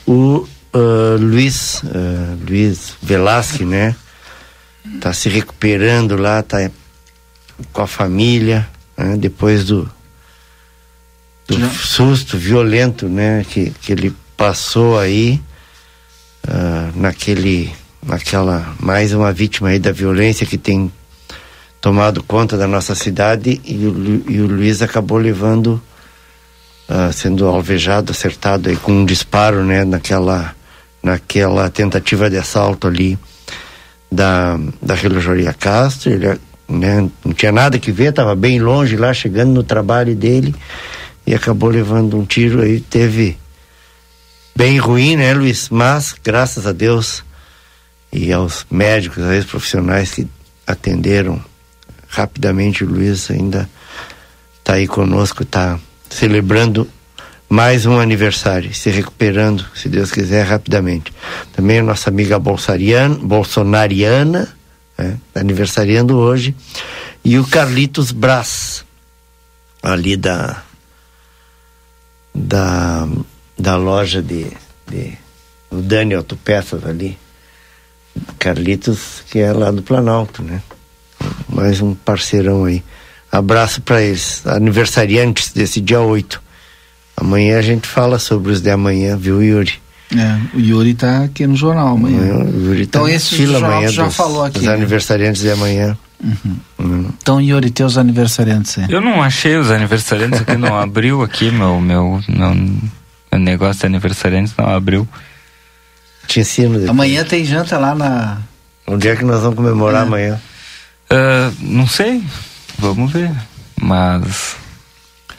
o 0.07 0.47
uh, 0.75 1.17
Luiz, 1.19 1.83
uh, 1.83 2.39
Luiz 2.49 2.95
Velasque, 3.03 3.65
né? 3.65 3.97
Tá 5.01 5.13
se 5.13 5.29
recuperando 5.29 6.17
lá, 6.17 6.43
tá 6.43 6.71
com 7.73 7.83
a 7.83 7.87
família, 7.87 8.69
né? 8.97 9.17
depois 9.17 9.65
do, 9.65 9.91
do 11.47 11.71
susto 11.71 12.39
violento, 12.39 13.09
né? 13.09 13.45
Que, 13.49 13.71
que 13.71 13.93
ele 13.93 14.15
passou 14.41 14.99
aí 14.99 15.39
uh, 16.49 16.99
naquele 16.99 17.71
naquela 18.03 18.75
mais 18.81 19.13
uma 19.13 19.35
vítima 19.35 19.69
aí 19.69 19.79
da 19.79 19.93
violência 19.93 20.47
que 20.47 20.57
tem 20.57 20.91
tomado 21.79 22.23
conta 22.23 22.57
da 22.57 22.67
nossa 22.67 22.95
cidade 22.95 23.61
e 23.63 23.75
o, 23.75 24.25
e 24.27 24.41
o 24.41 24.47
Luiz 24.47 24.81
acabou 24.81 25.19
levando 25.19 25.79
uh, 26.89 27.13
sendo 27.13 27.47
alvejado 27.47 28.13
acertado 28.13 28.71
aí 28.71 28.77
com 28.77 28.93
um 28.93 29.05
disparo 29.05 29.63
né 29.63 29.85
naquela 29.85 30.57
naquela 31.03 31.69
tentativa 31.69 32.31
de 32.31 32.39
assalto 32.39 32.87
ali 32.87 33.19
da 34.11 34.59
da 34.81 34.95
relojoaria 34.95 35.53
Castro. 35.53 36.13
Ele 36.13 36.41
né, 36.67 37.11
não 37.23 37.35
tinha 37.35 37.53
nada 37.53 37.79
que 37.79 37.93
ver 37.93 38.09
estava 38.09 38.35
bem 38.35 38.59
longe 38.59 38.97
lá 38.97 39.13
chegando 39.13 39.53
no 39.53 39.63
trabalho 39.63 40.17
dele 40.17 40.55
e 41.27 41.35
acabou 41.35 41.69
levando 41.69 42.17
um 42.17 42.25
tiro 42.25 42.63
aí 42.63 42.81
teve 42.81 43.37
bem 44.61 44.77
ruim, 44.77 45.17
né, 45.17 45.33
Luiz? 45.33 45.71
Mas, 45.71 46.15
graças 46.23 46.67
a 46.67 46.73
Deus 46.73 47.25
e 48.13 48.31
aos 48.31 48.67
médicos, 48.71 49.25
aos 49.25 49.47
profissionais 49.47 50.13
que 50.13 50.29
atenderam 50.67 51.43
rapidamente, 52.07 52.85
o 52.85 52.87
Luiz 52.87 53.31
ainda 53.31 53.67
está 54.59 54.75
aí 54.75 54.87
conosco, 54.87 55.45
está 55.45 55.81
celebrando 56.11 56.87
mais 57.49 57.87
um 57.87 57.99
aniversário, 57.99 58.75
se 58.75 58.91
recuperando, 58.91 59.65
se 59.75 59.89
Deus 59.89 60.13
quiser, 60.13 60.45
rapidamente. 60.45 61.11
Também 61.55 61.79
a 61.79 61.83
nossa 61.83 62.11
amiga 62.11 62.39
bolsonariana, 62.39 64.47
né, 64.99 65.19
aniversariando 65.35 66.19
hoje, 66.19 66.55
e 67.25 67.39
o 67.39 67.47
Carlitos 67.47 68.13
Brás, 68.13 68.85
ali 69.83 70.19
da 70.19 70.63
da 72.35 73.09
da 73.61 73.77
loja 73.77 74.23
de, 74.23 74.47
de 74.89 75.13
o 75.71 75.77
Dani 75.77 76.15
Autopeças 76.15 76.85
ali. 76.85 77.17
Carlitos, 78.39 79.23
que 79.31 79.39
é 79.39 79.53
lá 79.53 79.71
do 79.71 79.83
Planalto, 79.83 80.43
né? 80.43 80.61
Mais 81.49 81.81
um 81.81 81.95
parceirão 81.95 82.65
aí. 82.65 82.83
Abraço 83.31 83.81
para 83.83 84.03
eles, 84.03 84.45
aniversariantes 84.47 85.53
desse 85.53 85.81
dia 85.81 86.01
8. 86.01 86.43
Amanhã 87.17 87.59
a 87.59 87.63
gente 87.63 87.87
fala 87.87 88.19
sobre 88.19 88.51
os 88.51 88.61
de 88.61 88.71
amanhã, 88.71 89.17
viu, 89.17 89.43
Yuri? 89.43 89.75
É, 90.17 90.57
o 90.57 90.61
Yuri 90.61 90.95
tá 90.95 91.23
aqui 91.23 91.47
no 91.47 91.55
jornal 91.55 91.95
amanhã. 91.95 92.45
o 92.45 92.67
Yuri 92.67 92.87
tá 92.87 92.99
então 92.99 93.09
esse 93.09 93.37
fila 93.37 93.59
amanhã 93.59 93.89
já 93.89 94.07
dos, 94.07 94.17
falou 94.17 94.45
aqui. 94.45 94.59
Os 94.59 94.65
né? 94.65 94.73
aniversariantes 94.73 95.43
de 95.43 95.51
amanhã. 95.51 95.97
Uhum. 96.23 96.57
Uhum. 96.79 97.09
Então, 97.23 97.41
Yuri, 97.41 97.71
teus 97.71 97.97
aniversariantes 97.97 98.77
aí. 98.79 98.87
Eu 98.89 99.01
não 99.01 99.23
achei 99.23 99.57
os 99.57 99.71
aniversariantes 99.71 100.41
aqui, 100.41 100.57
não 100.57 100.75
abriu 100.77 101.23
aqui 101.23 101.53
meu, 101.53 101.81
meu, 101.81 102.21
meu, 102.29 102.55
meu 102.55 102.91
negócio 103.39 103.81
de 103.81 103.87
aniversariantes, 103.87 104.55
não 104.57 104.69
abriu. 104.69 105.09
Te 106.27 106.41
ensino 106.41 106.73
depois. 106.75 106.91
Amanhã 106.91 107.25
tem 107.25 107.45
janta 107.45 107.79
lá 107.79 107.95
na. 107.95 108.39
Onde 108.87 109.09
é 109.09 109.17
que 109.17 109.25
nós 109.25 109.43
vamos 109.43 109.57
comemorar 109.57 110.03
é. 110.03 110.07
amanhã? 110.07 110.41
Uh, 111.11 111.55
não 111.61 111.87
sei, 111.87 112.23
vamos 112.79 113.13
ver. 113.13 113.31
Mas 113.81 114.57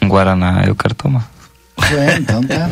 um 0.00 0.08
Guaraná 0.08 0.64
eu 0.66 0.74
quero 0.74 0.94
tomar. 0.94 1.30
É, 1.90 2.16
então 2.16 2.42
tá. 2.42 2.68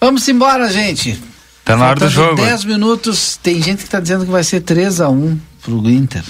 Vamos 0.00 0.26
embora, 0.28 0.70
gente. 0.70 1.20
Tá 1.64 1.76
na 1.76 1.88
hora 1.88 2.00
do 2.00 2.08
jogo. 2.08 2.36
10 2.42 2.64
minutos, 2.64 3.36
tem 3.36 3.62
gente 3.62 3.84
que 3.84 3.90
tá 3.90 4.00
dizendo 4.00 4.24
que 4.24 4.30
vai 4.30 4.42
ser 4.42 4.60
3 4.60 5.00
a 5.00 5.08
1 5.08 5.38
pro 5.62 5.88
Inter. 5.90 6.22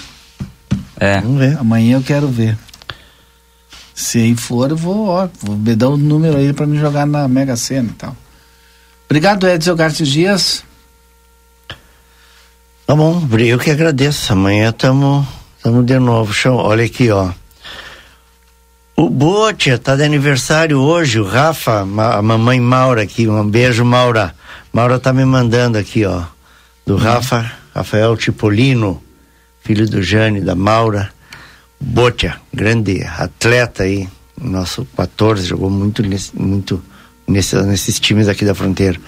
É. 0.99 1.19
Vamos 1.21 1.39
ver. 1.39 1.57
Amanhã 1.57 1.97
eu 1.97 2.03
quero 2.03 2.27
ver. 2.27 2.57
Se 3.93 4.19
aí 4.19 4.35
for, 4.35 4.71
eu 4.71 4.77
vou, 4.77 5.07
ó, 5.07 5.27
vou 5.41 5.55
me 5.55 5.75
dar 5.75 5.89
o 5.89 5.93
um 5.93 5.97
número 5.97 6.37
aí 6.37 6.53
para 6.53 6.65
me 6.65 6.77
jogar 6.79 7.05
na 7.05 7.27
Mega 7.27 7.55
Sena 7.55 7.89
e 7.89 7.93
tal. 7.93 8.15
Obrigado, 9.05 9.47
Edson 9.47 9.75
Garcia 9.75 10.05
Dias. 10.05 10.63
Tá 12.87 12.95
bom, 12.95 13.25
eu 13.39 13.59
que 13.59 13.71
agradeço. 13.71 14.33
Amanhã 14.33 14.69
estamos 14.69 15.25
de 15.85 15.99
novo. 15.99 16.33
Olha 16.57 16.85
aqui, 16.85 17.09
ó. 17.09 17.31
O 18.95 19.09
Botia 19.09 19.77
tá 19.77 19.95
de 19.95 20.03
aniversário 20.03 20.79
hoje, 20.79 21.19
o 21.19 21.25
Rafa, 21.25 21.81
a 21.81 22.21
mamãe 22.21 22.59
Maura 22.59 23.01
aqui, 23.01 23.27
um 23.27 23.49
beijo, 23.49 23.83
Maura. 23.83 24.35
Maura 24.71 24.99
tá 24.99 25.11
me 25.11 25.25
mandando 25.25 25.77
aqui, 25.77 26.05
ó. 26.05 26.23
Do 26.85 26.93
uhum. 26.93 26.99
Rafa, 26.99 27.51
Rafael 27.73 28.15
Tipolino, 28.15 29.01
filho 29.61 29.89
do 29.89 30.03
Jane, 30.03 30.41
da 30.41 30.53
Maura. 30.53 31.11
Botia, 31.81 32.39
grande 32.53 33.03
atleta 33.03 33.83
aí, 33.83 34.07
nosso 34.39 34.87
14, 34.95 35.45
jogou 35.45 35.69
muito, 35.69 36.03
nesse, 36.03 36.37
muito 36.39 36.81
nesse, 37.27 37.55
nesses 37.63 37.99
times 37.99 38.27
aqui 38.27 38.45
da 38.45 38.53
fronteira. 38.53 38.99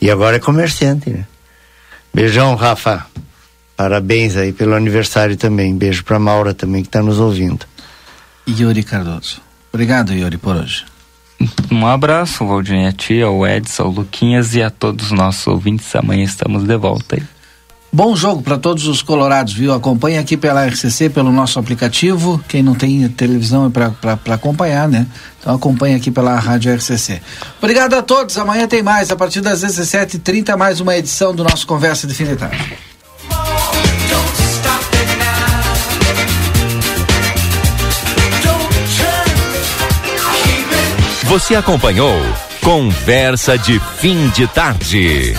E 0.00 0.10
agora 0.10 0.36
é 0.36 0.40
comerciante, 0.40 1.08
né? 1.08 1.24
Beijão, 2.12 2.54
Rafa. 2.56 3.06
Parabéns 3.76 4.36
aí 4.36 4.52
pelo 4.52 4.74
aniversário 4.74 5.36
também. 5.36 5.76
Beijo 5.76 6.02
pra 6.02 6.18
Maura 6.18 6.52
também 6.52 6.82
que 6.82 6.88
está 6.88 7.02
nos 7.02 7.20
ouvindo. 7.20 7.64
Yuri 8.48 8.82
Cardoso. 8.82 9.40
Obrigado, 9.72 10.12
Yuri, 10.12 10.38
por 10.38 10.56
hoje. 10.56 10.84
Um 11.70 11.86
abraço, 11.86 12.46
Valdinha, 12.46 12.88
a 12.88 12.92
tia, 12.92 13.26
ao 13.26 13.46
Edson, 13.46 13.82
ao 13.82 13.90
Luquinhas 13.90 14.54
e 14.54 14.62
a 14.62 14.70
todos 14.70 15.06
os 15.06 15.12
nossos 15.12 15.46
ouvintes. 15.46 15.94
Amanhã 15.94 16.24
estamos 16.24 16.64
de 16.64 16.76
volta 16.76 17.16
aí. 17.16 17.35
Bom 17.96 18.14
jogo 18.14 18.42
para 18.42 18.58
todos 18.58 18.86
os 18.86 19.00
colorados, 19.00 19.54
viu? 19.54 19.72
Acompanhe 19.72 20.18
aqui 20.18 20.36
pela 20.36 20.66
RCC, 20.66 21.08
pelo 21.08 21.32
nosso 21.32 21.58
aplicativo. 21.58 22.38
Quem 22.46 22.62
não 22.62 22.74
tem 22.74 23.08
televisão 23.08 23.64
é 23.64 23.70
para 23.70 24.34
acompanhar, 24.34 24.86
né? 24.86 25.06
Então 25.40 25.54
acompanhe 25.54 25.94
aqui 25.94 26.10
pela 26.10 26.38
Rádio 26.38 26.74
RCC. 26.74 27.22
Obrigado 27.56 27.94
a 27.94 28.02
todos. 28.02 28.36
Amanhã 28.36 28.68
tem 28.68 28.82
mais. 28.82 29.10
A 29.10 29.16
partir 29.16 29.40
das 29.40 29.64
17h30, 29.64 30.54
mais 30.58 30.78
uma 30.78 30.94
edição 30.94 31.34
do 31.34 31.42
nosso 31.42 31.66
Conversa 31.66 32.06
de 32.06 32.12
Fim 32.12 32.26
de 32.26 32.36
Tarde. 32.36 32.76
Você 41.22 41.54
acompanhou 41.54 42.14
Conversa 42.62 43.56
de 43.56 43.80
Fim 43.80 44.28
de 44.28 44.46
Tarde. 44.48 45.34